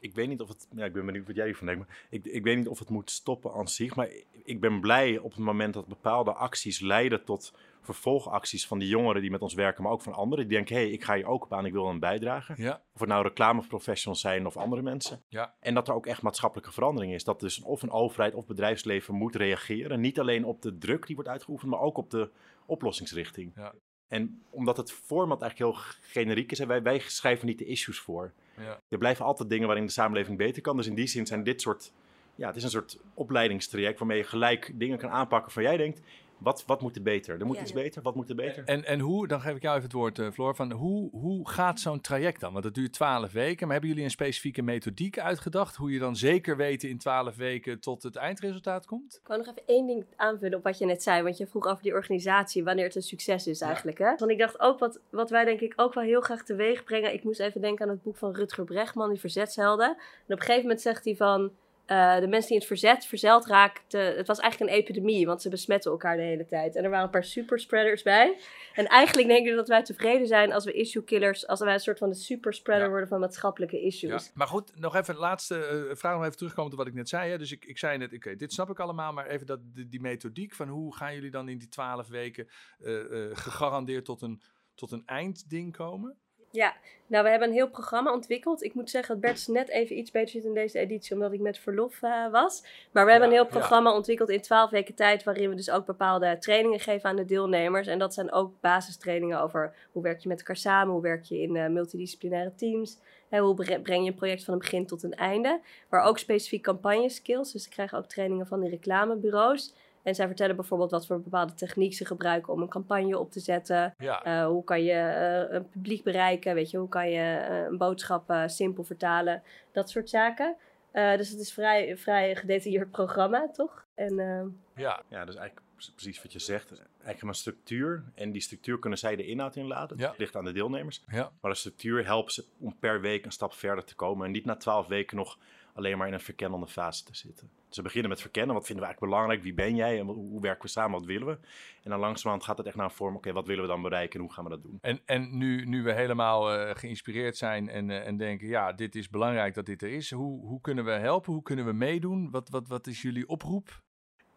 ik 0.00 0.14
weet 0.14 0.28
niet 0.28 0.40
of 0.40 0.48
het. 0.48 0.68
Ja, 0.70 0.84
ik 0.84 0.92
ben 0.92 1.06
benieuwd 1.06 1.26
wat 1.26 1.36
jij 1.36 1.48
ervan 1.48 1.66
denkt. 1.66 1.86
Maar 1.86 1.98
ik, 2.10 2.24
ik 2.24 2.42
weet 2.42 2.56
niet 2.56 2.68
of 2.68 2.78
het 2.78 2.88
moet 2.88 3.10
stoppen 3.10 3.52
aan 3.52 3.68
zich. 3.68 3.96
Maar 3.96 4.08
ik 4.44 4.60
ben 4.60 4.80
blij 4.80 5.18
op 5.18 5.30
het 5.30 5.40
moment 5.44 5.74
dat 5.74 5.86
bepaalde 5.86 6.32
acties 6.32 6.80
leiden 6.80 7.24
tot 7.24 7.52
vervolgacties 7.86 8.66
van 8.66 8.78
die 8.78 8.88
jongeren 8.88 9.20
die 9.20 9.30
met 9.30 9.42
ons 9.42 9.54
werken, 9.54 9.82
maar 9.82 9.92
ook 9.92 10.02
van 10.02 10.12
anderen. 10.12 10.48
Die 10.48 10.56
denken: 10.56 10.76
hé, 10.76 10.82
hey, 10.82 10.90
ik 10.90 11.04
ga 11.04 11.14
hier 11.14 11.26
ook 11.26 11.44
op 11.44 11.52
aan, 11.52 11.66
ik 11.66 11.72
wil 11.72 11.88
een 11.88 12.00
bijdrage. 12.00 12.54
Ja. 12.56 12.82
Of 12.94 13.00
het 13.00 13.08
nou 13.08 13.22
reclameprofessionals 13.22 14.20
zijn 14.20 14.46
of 14.46 14.56
andere 14.56 14.82
mensen. 14.82 15.22
Ja. 15.28 15.54
En 15.60 15.74
dat 15.74 15.88
er 15.88 15.94
ook 15.94 16.06
echt 16.06 16.22
maatschappelijke 16.22 16.72
verandering 16.72 17.12
is. 17.12 17.24
Dat 17.24 17.40
dus 17.40 17.62
of 17.62 17.82
een 17.82 17.90
overheid 17.90 18.34
of 18.34 18.46
bedrijfsleven 18.46 19.14
moet 19.14 19.36
reageren. 19.36 20.00
Niet 20.00 20.20
alleen 20.20 20.44
op 20.44 20.62
de 20.62 20.78
druk 20.78 21.06
die 21.06 21.14
wordt 21.14 21.30
uitgeoefend, 21.30 21.70
maar 21.70 21.80
ook 21.80 21.98
op 21.98 22.10
de 22.10 22.30
oplossingsrichting. 22.66 23.52
Ja. 23.56 23.74
En 24.08 24.42
omdat 24.50 24.76
het 24.76 24.92
format 24.92 25.42
eigenlijk 25.42 25.72
heel 25.72 25.82
generiek 26.00 26.52
is, 26.52 26.60
en 26.60 26.68
wij, 26.68 26.82
wij 26.82 26.98
schrijven 26.98 27.46
niet 27.46 27.58
de 27.58 27.64
issues 27.64 27.98
voor. 27.98 28.32
Ja. 28.56 28.80
Er 28.88 28.98
blijven 28.98 29.24
altijd 29.24 29.48
dingen 29.48 29.66
waarin 29.66 29.86
de 29.86 29.92
samenleving 29.92 30.38
beter 30.38 30.62
kan. 30.62 30.76
Dus 30.76 30.86
in 30.86 30.94
die 30.94 31.06
zin 31.06 31.26
zijn 31.26 31.42
dit 31.42 31.60
soort, 31.60 31.92
ja, 32.34 32.46
het 32.46 32.56
is 32.56 32.62
een 32.62 32.70
soort 32.70 32.98
opleidingstraject 33.14 33.98
waarmee 33.98 34.18
je 34.18 34.24
gelijk 34.24 34.72
dingen 34.74 34.98
kan 34.98 35.10
aanpakken 35.10 35.52
van 35.52 35.62
jij 35.62 35.76
denkt, 35.76 36.00
wat, 36.38 36.64
wat 36.66 36.80
moet 36.80 36.96
er 36.96 37.02
beter? 37.02 37.40
Er 37.40 37.46
moet 37.46 37.56
Ja. 37.56 37.62
iets 37.62 37.72
beter, 37.72 38.02
wat 38.02 38.14
moet 38.14 38.28
er 38.28 38.34
beter? 38.34 38.64
En, 38.64 38.84
en 38.84 39.00
hoe, 39.00 39.26
dan 39.28 39.40
geef 39.40 39.56
ik 39.56 39.62
jou 39.62 39.74
even 39.74 39.88
het 39.88 39.96
woord, 39.96 40.18
eh, 40.18 40.30
Floor, 40.30 40.54
van 40.54 40.72
hoe, 40.72 41.10
hoe 41.10 41.48
gaat 41.48 41.80
zo'n 41.80 42.00
traject 42.00 42.40
dan? 42.40 42.52
Want 42.52 42.64
het 42.64 42.74
duurt 42.74 42.92
twaalf 42.92 43.32
weken, 43.32 43.62
maar 43.62 43.70
hebben 43.72 43.88
jullie 43.88 44.04
een 44.04 44.10
specifieke 44.10 44.62
methodiek 44.62 45.18
uitgedacht? 45.18 45.76
Hoe 45.76 45.92
je 45.92 45.98
dan 45.98 46.16
zeker 46.16 46.56
weten 46.56 46.88
in 46.88 46.98
twaalf 46.98 47.36
weken 47.36 47.80
tot 47.80 48.02
het 48.02 48.16
eindresultaat 48.16 48.86
komt? 48.86 49.18
Ik 49.22 49.26
wou 49.28 49.38
nog 49.40 49.48
even 49.48 49.62
één 49.66 49.86
ding 49.86 50.04
aanvullen 50.16 50.58
op 50.58 50.64
wat 50.64 50.78
je 50.78 50.86
net 50.86 51.02
zei. 51.02 51.22
Want 51.22 51.36
je 51.36 51.46
vroeg 51.46 51.66
over 51.66 51.82
die 51.82 51.92
organisatie, 51.92 52.64
wanneer 52.64 52.84
het 52.84 52.94
een 52.94 53.02
succes 53.02 53.46
is 53.46 53.60
eigenlijk. 53.60 53.98
Hè? 53.98 54.14
Want 54.16 54.30
ik 54.30 54.38
dacht 54.38 54.60
ook, 54.60 54.78
wat, 54.78 55.00
wat 55.10 55.30
wij 55.30 55.44
denk 55.44 55.60
ik 55.60 55.72
ook 55.76 55.94
wel 55.94 56.04
heel 56.04 56.20
graag 56.20 56.42
teweeg 56.44 56.84
brengen. 56.84 57.12
Ik 57.14 57.24
moest 57.24 57.40
even 57.40 57.60
denken 57.60 57.84
aan 57.84 57.90
het 57.90 58.02
boek 58.02 58.16
van 58.16 58.34
Rutger 58.34 58.64
Bregman, 58.64 59.10
die 59.10 59.20
Verzetshelden. 59.20 59.88
En 59.88 59.94
op 59.94 60.30
een 60.30 60.38
gegeven 60.38 60.62
moment 60.62 60.80
zegt 60.80 61.04
hij 61.04 61.16
van... 61.16 61.50
eh, 61.86 62.14
de 62.18 62.26
mensen 62.26 62.40
die 62.48 62.50
in 62.50 62.56
het 62.58 62.66
verzet 62.66 63.06
verzeld 63.06 63.46
raakten, 63.46 64.16
het 64.16 64.26
was 64.26 64.38
eigenlijk 64.38 64.70
een 64.72 64.78
epidemie, 64.78 65.26
want 65.26 65.42
ze 65.42 65.48
besmetten 65.48 65.90
elkaar 65.90 66.16
de 66.16 66.22
hele 66.22 66.46
tijd. 66.46 66.76
En 66.76 66.84
er 66.84 66.90
waren 66.90 67.04
een 67.04 67.10
paar 67.10 67.24
superspreaders 67.24 68.02
bij. 68.02 68.36
En 68.74 68.86
eigenlijk 68.86 69.28
denk 69.28 69.46
ik 69.46 69.54
dat 69.54 69.68
wij 69.68 69.82
tevreden 69.82 70.26
zijn 70.26 70.52
als 70.52 70.64
we 70.64 70.72
issue 70.72 71.02
killers, 71.04 71.46
als 71.46 71.60
wij 71.60 71.74
een 71.74 71.80
soort 71.80 71.98
van 71.98 72.08
de 72.08 72.14
superspreader 72.14 72.84
Ja. 72.84 72.90
worden 72.90 73.08
van 73.08 73.20
maatschappelijke 73.20 73.76
Ja. 73.76 73.82
issues. 73.86 74.30
Maar 74.34 74.46
goed, 74.46 74.78
nog 74.78 74.96
even 74.96 75.14
een 75.14 75.20
laatste 75.20 75.64
eh, 75.66 75.96
vraag, 75.96 76.14
nog 76.14 76.24
even 76.24 76.36
terugkomen 76.36 76.72
op 76.72 76.78
wat 76.78 76.86
ik 76.86 76.94
net 76.94 77.08
zei. 77.08 77.30
Hè. 77.30 77.38
Dus 77.38 77.52
ik, 77.52 77.64
ik 77.64 77.78
zei 77.78 77.98
net, 77.98 78.12
oké, 78.12 78.36
dit 78.36 78.52
snap 78.52 78.70
ik 78.70 78.80
allemaal, 78.80 79.12
maar 79.12 79.26
even 79.26 79.46
dat, 79.46 79.58
die, 79.74 79.88
die 79.88 80.00
methodiek 80.00 80.54
van 80.54 80.68
hoe 80.68 80.96
gaan 80.96 81.14
jullie 81.14 81.30
dan 81.30 81.48
in 81.48 81.58
die 81.58 81.68
twaalf 81.68 82.08
weken 82.08 82.48
eh, 82.78 82.94
gegarandeerd 83.32 84.04
tot 84.04 84.22
een, 84.22 84.42
tot 84.74 84.90
een 84.92 85.02
eindding 85.06 85.76
komen? 85.76 86.16
Ja, 86.56 86.74
nou 87.06 87.24
we 87.24 87.30
hebben 87.30 87.48
een 87.48 87.54
heel 87.54 87.68
programma 87.70 88.12
ontwikkeld. 88.12 88.62
Ik 88.62 88.74
moet 88.74 88.90
zeggen 88.90 89.14
dat 89.14 89.22
Bert 89.22 89.48
net 89.48 89.68
even 89.68 89.98
iets 89.98 90.10
beter 90.10 90.28
zit 90.28 90.44
in 90.44 90.54
deze 90.54 90.78
editie, 90.78 91.14
omdat 91.14 91.32
ik 91.32 91.40
met 91.40 91.58
verlof 91.58 92.02
eh, 92.02 92.30
was. 92.30 92.62
Maar 92.92 93.04
we 93.04 93.10
hebben 93.10 93.18
Ja, 93.30 93.34
een 93.36 93.40
heel 93.42 93.52
ja. 93.52 93.58
programma 93.58 93.94
ontwikkeld 93.94 94.28
in 94.30 94.40
12 94.40 94.70
weken 94.70 94.94
tijd, 94.94 95.24
waarin 95.24 95.48
we 95.48 95.54
dus 95.54 95.70
ook 95.70 95.86
bepaalde 95.86 96.36
trainingen 96.38 96.80
geven 96.80 97.08
aan 97.10 97.16
de 97.16 97.24
deelnemers. 97.24 97.86
En 97.86 97.98
dat 97.98 98.14
zijn 98.14 98.32
ook 98.32 98.60
basistrainingen 98.60 99.40
over 99.40 99.74
hoe 99.92 100.02
werk 100.02 100.20
je 100.20 100.28
met 100.28 100.38
elkaar 100.38 100.56
samen, 100.56 100.92
hoe 100.92 101.02
werk 101.02 101.24
je 101.24 101.40
in 101.40 101.56
eh, 101.56 101.68
multidisciplinaire 101.68 102.54
teams. 102.54 102.98
Hè, 103.28 103.38
hoe 103.38 103.54
bre- 103.54 103.80
breng 103.80 104.04
je 104.04 104.10
een 104.10 104.16
project 104.16 104.44
van 104.44 104.52
een 104.54 104.60
begin 104.60 104.86
tot 104.86 105.02
een 105.02 105.14
einde. 105.14 105.60
Maar 105.90 106.02
ook 106.02 106.18
specifiek 106.18 106.62
campagne 106.62 107.08
skills. 107.08 107.52
Dus 107.52 107.62
ze 107.62 107.68
krijgen 107.68 107.98
ook 107.98 108.06
trainingen 108.06 108.46
van 108.46 108.60
die 108.60 108.70
reclamebureaus. 108.70 109.74
En 110.06 110.14
zij 110.14 110.26
vertellen 110.26 110.56
bijvoorbeeld 110.56 110.90
wat 110.90 111.06
voor 111.06 111.20
bepaalde 111.20 111.54
techniek 111.54 111.94
ze 111.94 112.04
gebruiken 112.04 112.52
om 112.52 112.62
een 112.62 112.68
campagne 112.68 113.18
op 113.18 113.30
te 113.30 113.40
zetten. 113.40 113.94
Ja, 113.98 114.26
Uh, 114.26 114.46
hoe 114.46 114.64
kan 114.64 114.82
je 114.82 114.92
uh, 114.92 115.54
een 115.54 115.68
publiek 115.68 116.04
bereiken? 116.04 116.54
Weet 116.54 116.70
je, 116.70 116.78
hoe 116.78 116.88
kan 116.88 117.10
je 117.10 117.46
uh, 117.50 117.64
een 117.64 117.78
boodschap 117.78 118.30
uh, 118.30 118.42
simpel 118.46 118.84
vertalen? 118.84 119.42
Dat 119.72 119.90
soort 119.90 120.10
zaken. 120.10 120.56
Uh, 120.92 121.16
dus 121.16 121.28
het 121.28 121.40
is 121.40 121.52
vrij, 121.52 121.96
vrij 121.96 122.36
gedetailleerd 122.36 122.90
programma, 122.90 123.50
toch? 123.52 123.84
En, 123.94 124.18
uh, 124.18 124.42
ja. 124.74 125.02
Ja, 125.08 125.24
dus 125.24 125.36
eigenlijk 125.36 125.66
precies 125.74 126.22
wat 126.22 126.32
je 126.32 126.38
zegt. 126.38 126.70
Eigenlijk 126.70 127.22
een 127.22 127.34
structuur. 127.34 128.04
En 128.14 128.32
die 128.32 128.42
structuur 128.42 128.78
kunnen 128.78 128.98
zij 128.98 129.16
de 129.16 129.26
inhoud 129.26 129.56
inladen. 129.56 129.98
Ja. 129.98 130.06
Dat 130.06 130.18
ligt 130.18 130.36
aan 130.36 130.44
de 130.44 130.52
deelnemers. 130.52 131.04
Ja. 131.08 131.30
Maar 131.40 131.50
de 131.50 131.56
structuur 131.56 132.04
helpt 132.04 132.32
ze 132.32 132.44
om 132.60 132.76
per 132.78 133.00
week 133.00 133.24
een 133.24 133.32
stap 133.32 133.52
verder 133.52 133.84
te 133.84 133.94
komen. 133.94 134.26
En 134.26 134.32
niet 134.32 134.44
na 134.44 134.56
twaalf 134.56 134.86
weken 134.86 135.16
nog 135.16 135.38
alleen 135.76 135.98
maar 135.98 136.06
in 136.06 136.12
een 136.12 136.20
verkennende 136.20 136.66
fase 136.66 137.04
te 137.04 137.16
zitten. 137.16 137.50
Dus 137.68 137.76
we 137.76 137.82
beginnen 137.82 138.10
met 138.10 138.20
verkennen. 138.20 138.54
Wat 138.54 138.66
vinden 138.66 138.84
we 138.84 138.90
eigenlijk 138.90 139.12
belangrijk? 139.12 139.44
Wie 139.44 139.66
ben 139.66 139.76
jij? 139.76 139.98
En 139.98 140.06
hoe 140.06 140.40
werken 140.40 140.62
we 140.62 140.68
samen? 140.68 140.98
Wat 140.98 141.04
willen 141.04 141.26
we? 141.26 141.38
En 141.82 141.90
dan 141.90 142.00
langzamerhand 142.00 142.44
gaat 142.44 142.58
het 142.58 142.66
echt 142.66 142.76
naar 142.76 142.84
een 142.84 142.90
vorm. 142.90 143.10
Oké, 143.10 143.18
okay, 143.18 143.32
wat 143.32 143.46
willen 143.46 143.62
we 143.62 143.68
dan 143.68 143.82
bereiken 143.82 144.20
en 144.20 144.26
hoe 144.26 144.34
gaan 144.34 144.44
we 144.44 144.50
dat 144.50 144.62
doen? 144.62 144.78
En, 144.80 145.00
en 145.04 145.38
nu, 145.38 145.64
nu 145.64 145.82
we 145.82 145.92
helemaal 145.92 146.58
uh, 146.58 146.70
geïnspireerd 146.74 147.36
zijn 147.36 147.68
en, 147.68 147.88
uh, 147.88 148.06
en 148.06 148.16
denken, 148.16 148.48
ja, 148.48 148.72
dit 148.72 148.94
is 148.94 149.08
belangrijk 149.08 149.54
dat 149.54 149.66
dit 149.66 149.82
er 149.82 149.92
is. 149.92 150.10
Hoe, 150.10 150.46
hoe 150.46 150.60
kunnen 150.60 150.84
we 150.84 150.90
helpen? 150.90 151.32
Hoe 151.32 151.42
kunnen 151.42 151.64
we 151.64 151.72
meedoen? 151.72 152.30
Wat, 152.30 152.48
wat, 152.48 152.68
wat 152.68 152.86
is 152.86 153.02
jullie 153.02 153.28
oproep? 153.28 153.82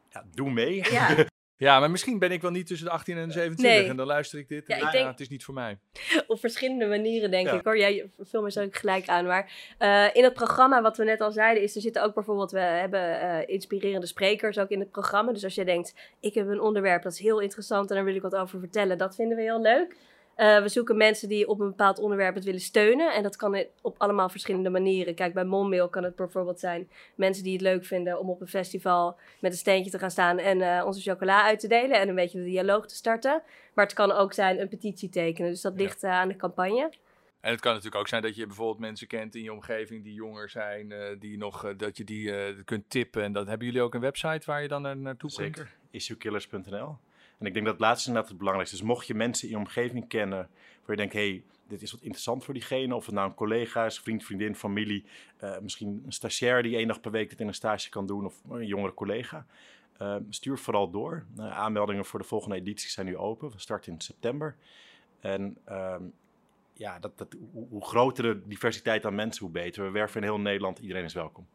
Ja, 0.10 0.26
doe 0.32 0.52
mee. 0.52 0.92
Ja. 0.92 1.16
Ja, 1.60 1.80
maar 1.80 1.92
misschien 1.92 2.20
ben 2.20 2.32
ik 2.32 2.42
wel 2.42 2.52
niet 2.52 2.68
tussen 2.68 2.88
de 2.88 2.94
18 2.94 3.18
en 3.18 3.28
de 3.28 3.34
27 3.34 3.80
Nee. 3.82 3.90
en 3.90 3.96
dan 3.98 4.06
luister 4.08 4.40
ik 4.40 4.48
dit. 4.48 4.68
Ja, 4.68 4.76
en 4.76 4.82
ja, 4.82 4.92
denk- 4.92 5.08
het 5.08 5.20
is 5.20 5.30
niet 5.30 5.44
voor 5.44 5.54
mij. 5.54 5.78
op 6.28 6.40
verschillende 6.40 6.86
manieren, 6.86 7.32
denk 7.32 7.48
Ja. 7.48 7.54
ik 7.54 7.64
hoor. 7.64 7.78
Jij 7.78 8.10
vul 8.20 8.42
me 8.42 8.52
zo 8.52 8.68
gelijk 8.72 9.08
aan. 9.08 9.26
Maar 9.26 9.52
eh, 9.78 10.06
in 10.14 10.24
het 10.24 10.34
programma, 10.34 10.82
wat 10.82 10.98
we 10.98 11.04
net 11.04 11.22
al 11.22 11.32
zeiden, 11.32 11.64
is 11.64 11.76
er 11.76 11.82
zitten 11.82 12.04
ook 12.04 12.14
bijvoorbeeld, 12.14 12.52
we 12.52 12.60
hebben 12.60 13.22
eh, 13.22 13.54
inspirerende 13.54 14.08
sprekers 14.08 14.58
ook 14.60 14.70
in 14.70 14.80
het 14.80 14.92
programma. 14.92 15.32
Dus 15.32 15.44
als 15.44 15.56
je 15.56 15.66
denkt, 15.66 15.94
ik 16.20 16.34
heb 16.34 16.48
een 16.48 16.62
onderwerp 16.62 17.04
dat 17.04 17.12
is 17.14 17.20
heel 17.20 17.40
interessant 17.40 17.90
en 17.90 17.96
daar 17.96 18.06
wil 18.06 18.16
ik 18.16 18.22
wat 18.22 18.36
over 18.36 18.60
vertellen, 18.60 18.98
dat 18.98 19.16
vinden 19.16 19.38
we 19.38 19.44
heel 19.44 19.62
leuk. 19.62 19.96
Eh, 20.40 20.62
we 20.62 20.70
zoeken 20.70 20.98
mensen 20.98 21.30
die 21.30 21.48
op 21.48 21.60
een 21.60 21.68
bepaald 21.68 22.00
onderwerp 22.00 22.36
het 22.36 22.44
willen 22.44 22.60
steunen. 22.60 23.14
En 23.14 23.24
dat 23.24 23.36
kan 23.36 23.64
op 23.82 23.96
allemaal 23.98 24.30
verschillende 24.30 24.70
manieren. 24.70 25.16
Kijk, 25.16 25.34
bij 25.34 25.44
Monmail 25.46 25.90
kan 25.90 26.04
het 26.04 26.16
bijvoorbeeld 26.16 26.60
zijn 26.60 26.90
mensen 27.16 27.44
die 27.44 27.54
het 27.54 27.62
leuk 27.62 27.86
vinden 27.86 28.20
om 28.20 28.30
op 28.30 28.42
een 28.42 28.48
festival 28.48 29.18
met 29.40 29.52
een 29.52 29.58
steentje 29.58 29.92
te 29.92 30.00
gaan 30.00 30.12
staan 30.12 30.38
en 30.38 30.62
eh, 30.62 30.86
onze 30.86 31.02
chocola 31.02 31.44
uit 31.44 31.60
te 31.60 31.68
delen 31.68 32.00
en 32.00 32.10
een 32.10 32.16
beetje 32.16 32.38
de 32.40 32.46
dialoog 32.46 32.88
te 32.88 32.96
starten. 32.96 33.42
Maar 33.74 33.86
het 33.86 33.94
kan 33.94 34.12
ook 34.12 34.34
zijn 34.34 34.60
een 34.60 34.68
petitie 34.68 35.10
tekenen. 35.10 35.50
Dus 35.52 35.62
dat 35.62 35.74
Ja. 35.76 35.82
ligt 35.82 36.04
eh, 36.04 36.12
aan 36.12 36.28
de 36.28 36.36
campagne. 36.36 36.90
En 37.42 37.52
het 37.52 37.60
kan 37.62 37.72
natuurlijk 37.74 38.02
ook 38.02 38.08
zijn 38.08 38.22
dat 38.22 38.36
je 38.36 38.46
bijvoorbeeld 38.46 38.80
mensen 38.80 39.08
kent 39.08 39.36
in 39.36 39.44
je 39.44 39.54
omgeving 39.54 40.04
die 40.04 40.14
jonger 40.14 40.50
zijn, 40.50 40.92
eh, 40.92 41.20
die 41.20 41.38
nog, 41.38 41.74
dat 41.78 41.98
je 41.98 42.04
die 42.04 42.36
eh, 42.36 42.56
kunt 42.66 42.90
tippen. 42.90 43.24
En 43.24 43.32
dat 43.34 43.48
hebben 43.48 43.68
jullie 43.68 43.82
ook 43.82 43.94
een 43.94 44.02
website 44.02 44.46
waar 44.46 44.62
je 44.62 44.68
dan 44.68 44.82
naar, 44.82 44.98
naartoe 44.98 45.34
kunt? 45.36 45.56
Zeker. 45.56 45.76
Issuekillers.nl. 45.92 46.98
En 47.40 47.46
ik 47.46 47.54
denk 47.54 47.66
dat 47.66 47.74
het 47.74 47.84
laatste 47.84 48.08
inderdaad 48.08 48.30
het 48.30 48.40
belangrijkste 48.40 48.78
is. 48.78 48.84
Mocht 48.84 49.08
je 49.08 49.14
mensen 49.14 49.48
in 49.48 49.54
je 49.54 49.60
omgeving 49.60 50.08
kennen 50.08 50.38
waar 50.86 50.96
je 50.96 50.96
denkt, 50.96 51.14
hey, 51.14 51.44
dit 51.68 51.82
is 51.82 51.92
wat 51.92 52.02
interessant 52.02 52.44
voor 52.44 52.54
diegene. 52.54 52.96
Of 52.96 53.06
het 53.06 53.16
nou 53.16 53.30
een 53.30 53.36
collega 53.36 53.86
is, 53.86 54.00
vriend, 54.00 54.24
vriendin, 54.24 54.56
familie. 54.56 55.06
eh, 55.38 55.60
misschien 55.60 56.02
een 56.06 56.12
stagiair 56.12 56.64
die 56.64 56.76
één 56.76 56.88
dag 56.88 57.02
per 57.02 57.12
week 57.12 57.30
dit 57.30 57.40
in 57.40 57.48
een 57.48 57.54
stage 57.54 57.90
kan 57.90 58.06
doen. 58.06 58.26
Of 58.26 58.42
een 58.50 58.66
jongere 58.66 58.94
collega. 58.94 59.46
Eh, 59.98 60.16
stuur 60.30 60.58
vooral 60.58 60.90
door. 60.90 61.26
Eh, 61.38 61.58
aanmeldingen 61.58 62.06
voor 62.06 62.20
de 62.20 62.26
volgende 62.26 62.56
editie 62.56 62.90
zijn 62.90 63.06
nu 63.06 63.18
open. 63.18 63.52
We 63.52 63.60
starten 63.60 63.94
in 63.94 64.02
september. 64.02 64.56
En 65.20 65.58
ehm, 65.66 66.04
ja, 66.74 67.00
dat, 67.00 67.18
dat, 67.18 67.36
hoe, 67.52 67.68
hoe 67.70 67.86
groter 67.86 68.24
de 68.24 68.48
diversiteit 68.48 69.06
aan 69.06 69.16
mensen, 69.16 69.44
hoe 69.44 69.54
beter. 69.54 69.84
We 69.84 69.92
werven 69.92 70.22
in 70.22 70.28
heel 70.28 70.40
Nederland. 70.40 70.80
Iedereen 70.80 71.04
is 71.04 71.14
welkom. 71.14 71.48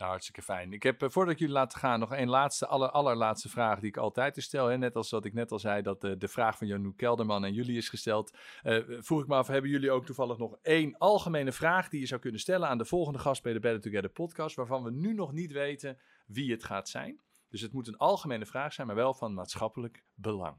Nou, 0.00 0.12
hartstikke 0.12 0.42
fijn. 0.42 0.72
Ik 0.72 0.82
heb, 0.82 1.02
eh, 1.02 1.08
voordat 1.08 1.32
ik 1.32 1.38
jullie 1.38 1.54
laat 1.54 1.74
gaan, 1.74 2.00
nog 2.00 2.10
een 2.10 2.28
laatste, 2.28 2.66
aller, 2.66 2.90
allerlaatste 2.90 3.48
vraag 3.48 3.80
die 3.80 3.88
ik 3.88 3.96
altijd 3.96 4.42
stel. 4.42 4.66
Hè? 4.66 4.78
Net 4.78 4.96
als 4.96 5.10
wat 5.10 5.24
ik 5.24 5.32
net 5.32 5.52
al 5.52 5.58
zei, 5.58 5.82
dat 5.82 6.04
eh, 6.04 6.12
de 6.18 6.28
vraag 6.28 6.58
van 6.58 6.66
Janouk 6.66 6.96
Kelderman 6.96 7.44
aan 7.44 7.52
jullie 7.52 7.76
is 7.76 7.88
gesteld. 7.88 8.36
Eh, 8.62 8.78
vroeg 8.86 9.20
ik 9.20 9.26
me 9.26 9.34
af, 9.34 9.46
hebben 9.46 9.70
jullie 9.70 9.90
ook 9.90 10.06
toevallig 10.06 10.38
nog 10.38 10.56
één 10.62 10.98
algemene 10.98 11.52
vraag 11.52 11.88
die 11.88 12.00
je 12.00 12.06
zou 12.06 12.20
kunnen 12.20 12.40
stellen 12.40 12.68
aan 12.68 12.78
de 12.78 12.84
volgende 12.84 13.18
gast 13.18 13.42
bij 13.42 13.52
de 13.52 13.60
Better 13.60 13.80
Together 13.80 14.10
podcast, 14.10 14.56
waarvan 14.56 14.82
we 14.82 14.90
nu 14.90 15.14
nog 15.14 15.32
niet 15.32 15.52
weten 15.52 15.98
wie 16.26 16.50
het 16.50 16.64
gaat 16.64 16.88
zijn? 16.88 17.20
Dus 17.48 17.60
het 17.60 17.72
moet 17.72 17.88
een 17.88 17.96
algemene 17.96 18.46
vraag 18.46 18.72
zijn, 18.72 18.86
maar 18.86 18.96
wel 18.96 19.14
van 19.14 19.34
maatschappelijk 19.34 20.04
belang. 20.14 20.56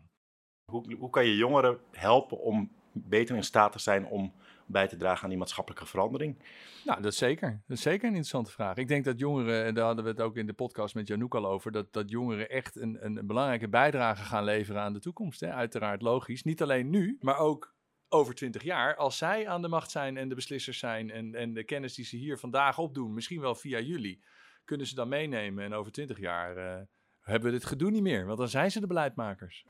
Hoe, 0.65 0.95
hoe 0.95 1.09
kan 1.09 1.25
je 1.25 1.35
jongeren 1.35 1.79
helpen 1.91 2.39
om 2.39 2.71
beter 2.93 3.35
in 3.35 3.43
staat 3.43 3.71
te 3.71 3.79
zijn 3.79 4.05
om 4.05 4.33
bij 4.65 4.87
te 4.87 4.97
dragen 4.97 5.23
aan 5.23 5.29
die 5.29 5.37
maatschappelijke 5.37 5.85
verandering? 5.85 6.43
Nou, 6.85 7.01
dat 7.01 7.11
is 7.11 7.17
zeker. 7.17 7.61
Dat 7.67 7.77
is 7.77 7.83
zeker 7.83 8.01
een 8.01 8.07
interessante 8.07 8.51
vraag. 8.51 8.77
Ik 8.77 8.87
denk 8.87 9.05
dat 9.05 9.19
jongeren, 9.19 9.65
en 9.65 9.73
daar 9.73 9.85
hadden 9.85 10.03
we 10.03 10.09
het 10.09 10.21
ook 10.21 10.37
in 10.37 10.45
de 10.45 10.53
podcast 10.53 10.95
met 10.95 11.07
Janouk 11.07 11.35
al 11.35 11.45
over, 11.45 11.71
dat, 11.71 11.93
dat 11.93 12.09
jongeren 12.09 12.49
echt 12.49 12.75
een, 12.75 13.05
een, 13.05 13.27
belangrijke 13.27 13.69
bijdrage 13.69 14.23
gaan 14.23 14.43
leveren 14.43 14.81
aan 14.81 14.93
de 14.93 14.99
toekomst. 14.99 15.39
Hè? 15.39 15.51
Uiteraard 15.51 16.01
logisch. 16.01 16.43
Niet 16.43 16.61
alleen 16.61 16.89
nu, 16.89 17.17
maar 17.19 17.37
ook 17.37 17.75
over 18.09 18.35
twintig 18.35 18.63
jaar, 18.63 18.95
als 18.95 19.17
zij 19.17 19.47
aan 19.47 19.61
de 19.61 19.67
macht 19.67 19.91
zijn 19.91 20.17
en 20.17 20.29
de 20.29 20.35
beslissers 20.35 20.79
zijn 20.79 21.11
en, 21.11 21.35
en 21.35 21.53
de 21.53 21.63
kennis 21.63 21.93
die 21.93 22.05
ze 22.05 22.15
hier 22.15 22.37
vandaag 22.37 22.77
opdoen, 22.77 23.13
misschien 23.13 23.41
wel 23.41 23.55
via 23.55 23.79
jullie, 23.79 24.23
kunnen 24.65 24.87
ze 24.87 24.95
dan 24.95 25.09
meenemen. 25.09 25.63
En 25.63 25.73
over 25.73 25.91
twintig 25.91 26.19
jaar 26.19 26.57
eh, 26.57 26.81
hebben 27.19 27.51
we 27.51 27.57
dit 27.57 27.65
gedoe 27.65 27.91
niet 27.91 28.01
meer, 28.01 28.25
want 28.25 28.37
dan 28.37 28.47
zijn 28.47 28.71
ze 28.71 28.79
de 28.79 28.87
beleidmakers. 28.87 29.65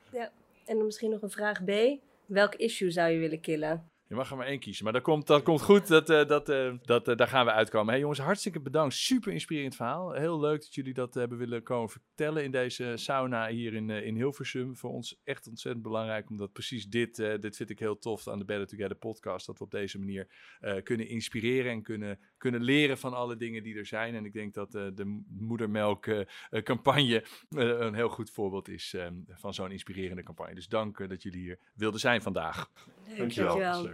En 0.66 0.76
dan 0.76 0.84
misschien 0.84 1.10
nog 1.10 1.22
een 1.22 1.30
vraag 1.30 1.64
B. 1.64 1.70
Welk 2.26 2.54
issue 2.54 2.90
zou 2.90 3.10
je 3.10 3.18
willen 3.18 3.40
killen? 3.40 3.91
Je 4.12 4.18
mag 4.18 4.30
er 4.30 4.36
maar 4.36 4.46
één 4.46 4.58
kiezen, 4.58 4.84
maar 4.84 4.92
dat 4.92 5.02
komt, 5.02 5.26
dat 5.26 5.42
komt 5.42 5.62
goed. 5.62 5.86
Dat, 5.86 6.10
eh, 6.10 6.26
dat, 6.26 6.48
eh, 6.48 6.72
dat, 6.82 7.08
eh, 7.08 7.16
daar 7.16 7.28
gaan 7.28 7.44
we 7.44 7.52
uitkomen. 7.52 7.90
Hey 7.90 8.00
jongens, 8.00 8.18
hartstikke 8.18 8.60
bedankt. 8.60 8.94
Super 8.94 9.32
inspirerend 9.32 9.76
verhaal. 9.76 10.12
Heel 10.12 10.40
leuk 10.40 10.60
dat 10.60 10.74
jullie 10.74 10.94
dat 10.94 11.14
hebben 11.14 11.38
willen 11.38 11.62
komen 11.62 11.90
vertellen 11.90 12.44
in 12.44 12.50
deze 12.50 12.92
sauna 12.94 13.48
hier 13.48 13.74
in, 13.74 13.90
in 13.90 14.14
Hilversum. 14.14 14.76
Voor 14.76 14.90
ons 14.90 15.20
echt 15.24 15.48
ontzettend 15.48 15.84
belangrijk, 15.84 16.30
omdat 16.30 16.52
precies 16.52 16.86
dit, 16.86 17.18
eh, 17.18 17.38
dit 17.38 17.56
vind 17.56 17.70
ik 17.70 17.78
heel 17.78 17.98
tof 17.98 18.28
aan 18.28 18.38
de 18.38 18.44
Better 18.44 18.66
Together 18.66 18.96
podcast. 18.96 19.46
Dat 19.46 19.58
we 19.58 19.64
op 19.64 19.70
deze 19.70 19.98
manier 19.98 20.28
eh, 20.60 20.82
kunnen 20.82 21.08
inspireren 21.08 21.72
en 21.72 21.82
kunnen, 21.82 22.18
kunnen 22.36 22.62
leren 22.62 22.98
van 22.98 23.14
alle 23.14 23.36
dingen 23.36 23.62
die 23.62 23.76
er 23.76 23.86
zijn. 23.86 24.14
En 24.14 24.24
ik 24.24 24.32
denk 24.32 24.54
dat 24.54 24.74
eh, 24.74 24.86
de 24.94 25.22
moedermelk 25.28 26.08
campagne 26.62 27.24
eh, 27.48 27.68
een 27.68 27.94
heel 27.94 28.08
goed 28.08 28.30
voorbeeld 28.30 28.68
is 28.68 28.96
van 29.28 29.54
zo'n 29.54 29.70
inspirerende 29.70 30.22
campagne. 30.22 30.54
Dus 30.54 30.68
dank 30.68 31.08
dat 31.08 31.22
jullie 31.22 31.40
hier 31.40 31.58
wilden 31.74 32.00
zijn 32.00 32.22
vandaag. 32.22 32.70
Leuk, 33.06 33.16
Dankjewel. 33.16 33.88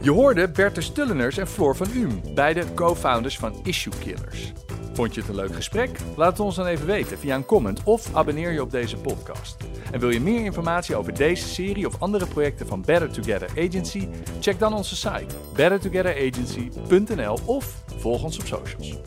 Je 0.00 0.10
hoorde 0.10 0.48
Berthe 0.48 0.80
Stulleners 0.80 1.38
en 1.38 1.46
Floor 1.46 1.76
van 1.76 1.86
Uhm, 1.94 2.34
beide 2.34 2.74
co-founders 2.74 3.38
van 3.38 3.60
Issue 3.62 3.92
Killers. 3.98 4.52
Vond 4.92 5.14
je 5.14 5.20
het 5.20 5.28
een 5.28 5.36
leuk 5.36 5.54
gesprek? 5.54 5.90
Laat 6.16 6.30
het 6.30 6.40
ons 6.40 6.56
dan 6.56 6.66
even 6.66 6.86
weten 6.86 7.18
via 7.18 7.34
een 7.34 7.44
comment 7.44 7.82
of 7.84 8.14
abonneer 8.14 8.52
je 8.52 8.62
op 8.62 8.70
deze 8.70 8.96
podcast. 8.96 9.56
En 9.90 10.00
wil 10.00 10.10
je 10.10 10.20
meer 10.20 10.44
informatie 10.44 10.96
over 10.96 11.14
deze 11.14 11.48
serie 11.48 11.86
of 11.86 12.00
andere 12.00 12.26
projecten 12.26 12.66
van 12.66 12.82
Better 12.82 13.10
Together 13.12 13.48
Agency? 13.50 14.08
Check 14.40 14.58
dan 14.58 14.74
onze 14.74 14.96
site 14.96 15.34
bettertogetheragency.nl 15.54 17.38
of 17.44 17.82
volg 17.98 18.22
ons 18.22 18.38
op 18.38 18.46
socials. 18.46 18.98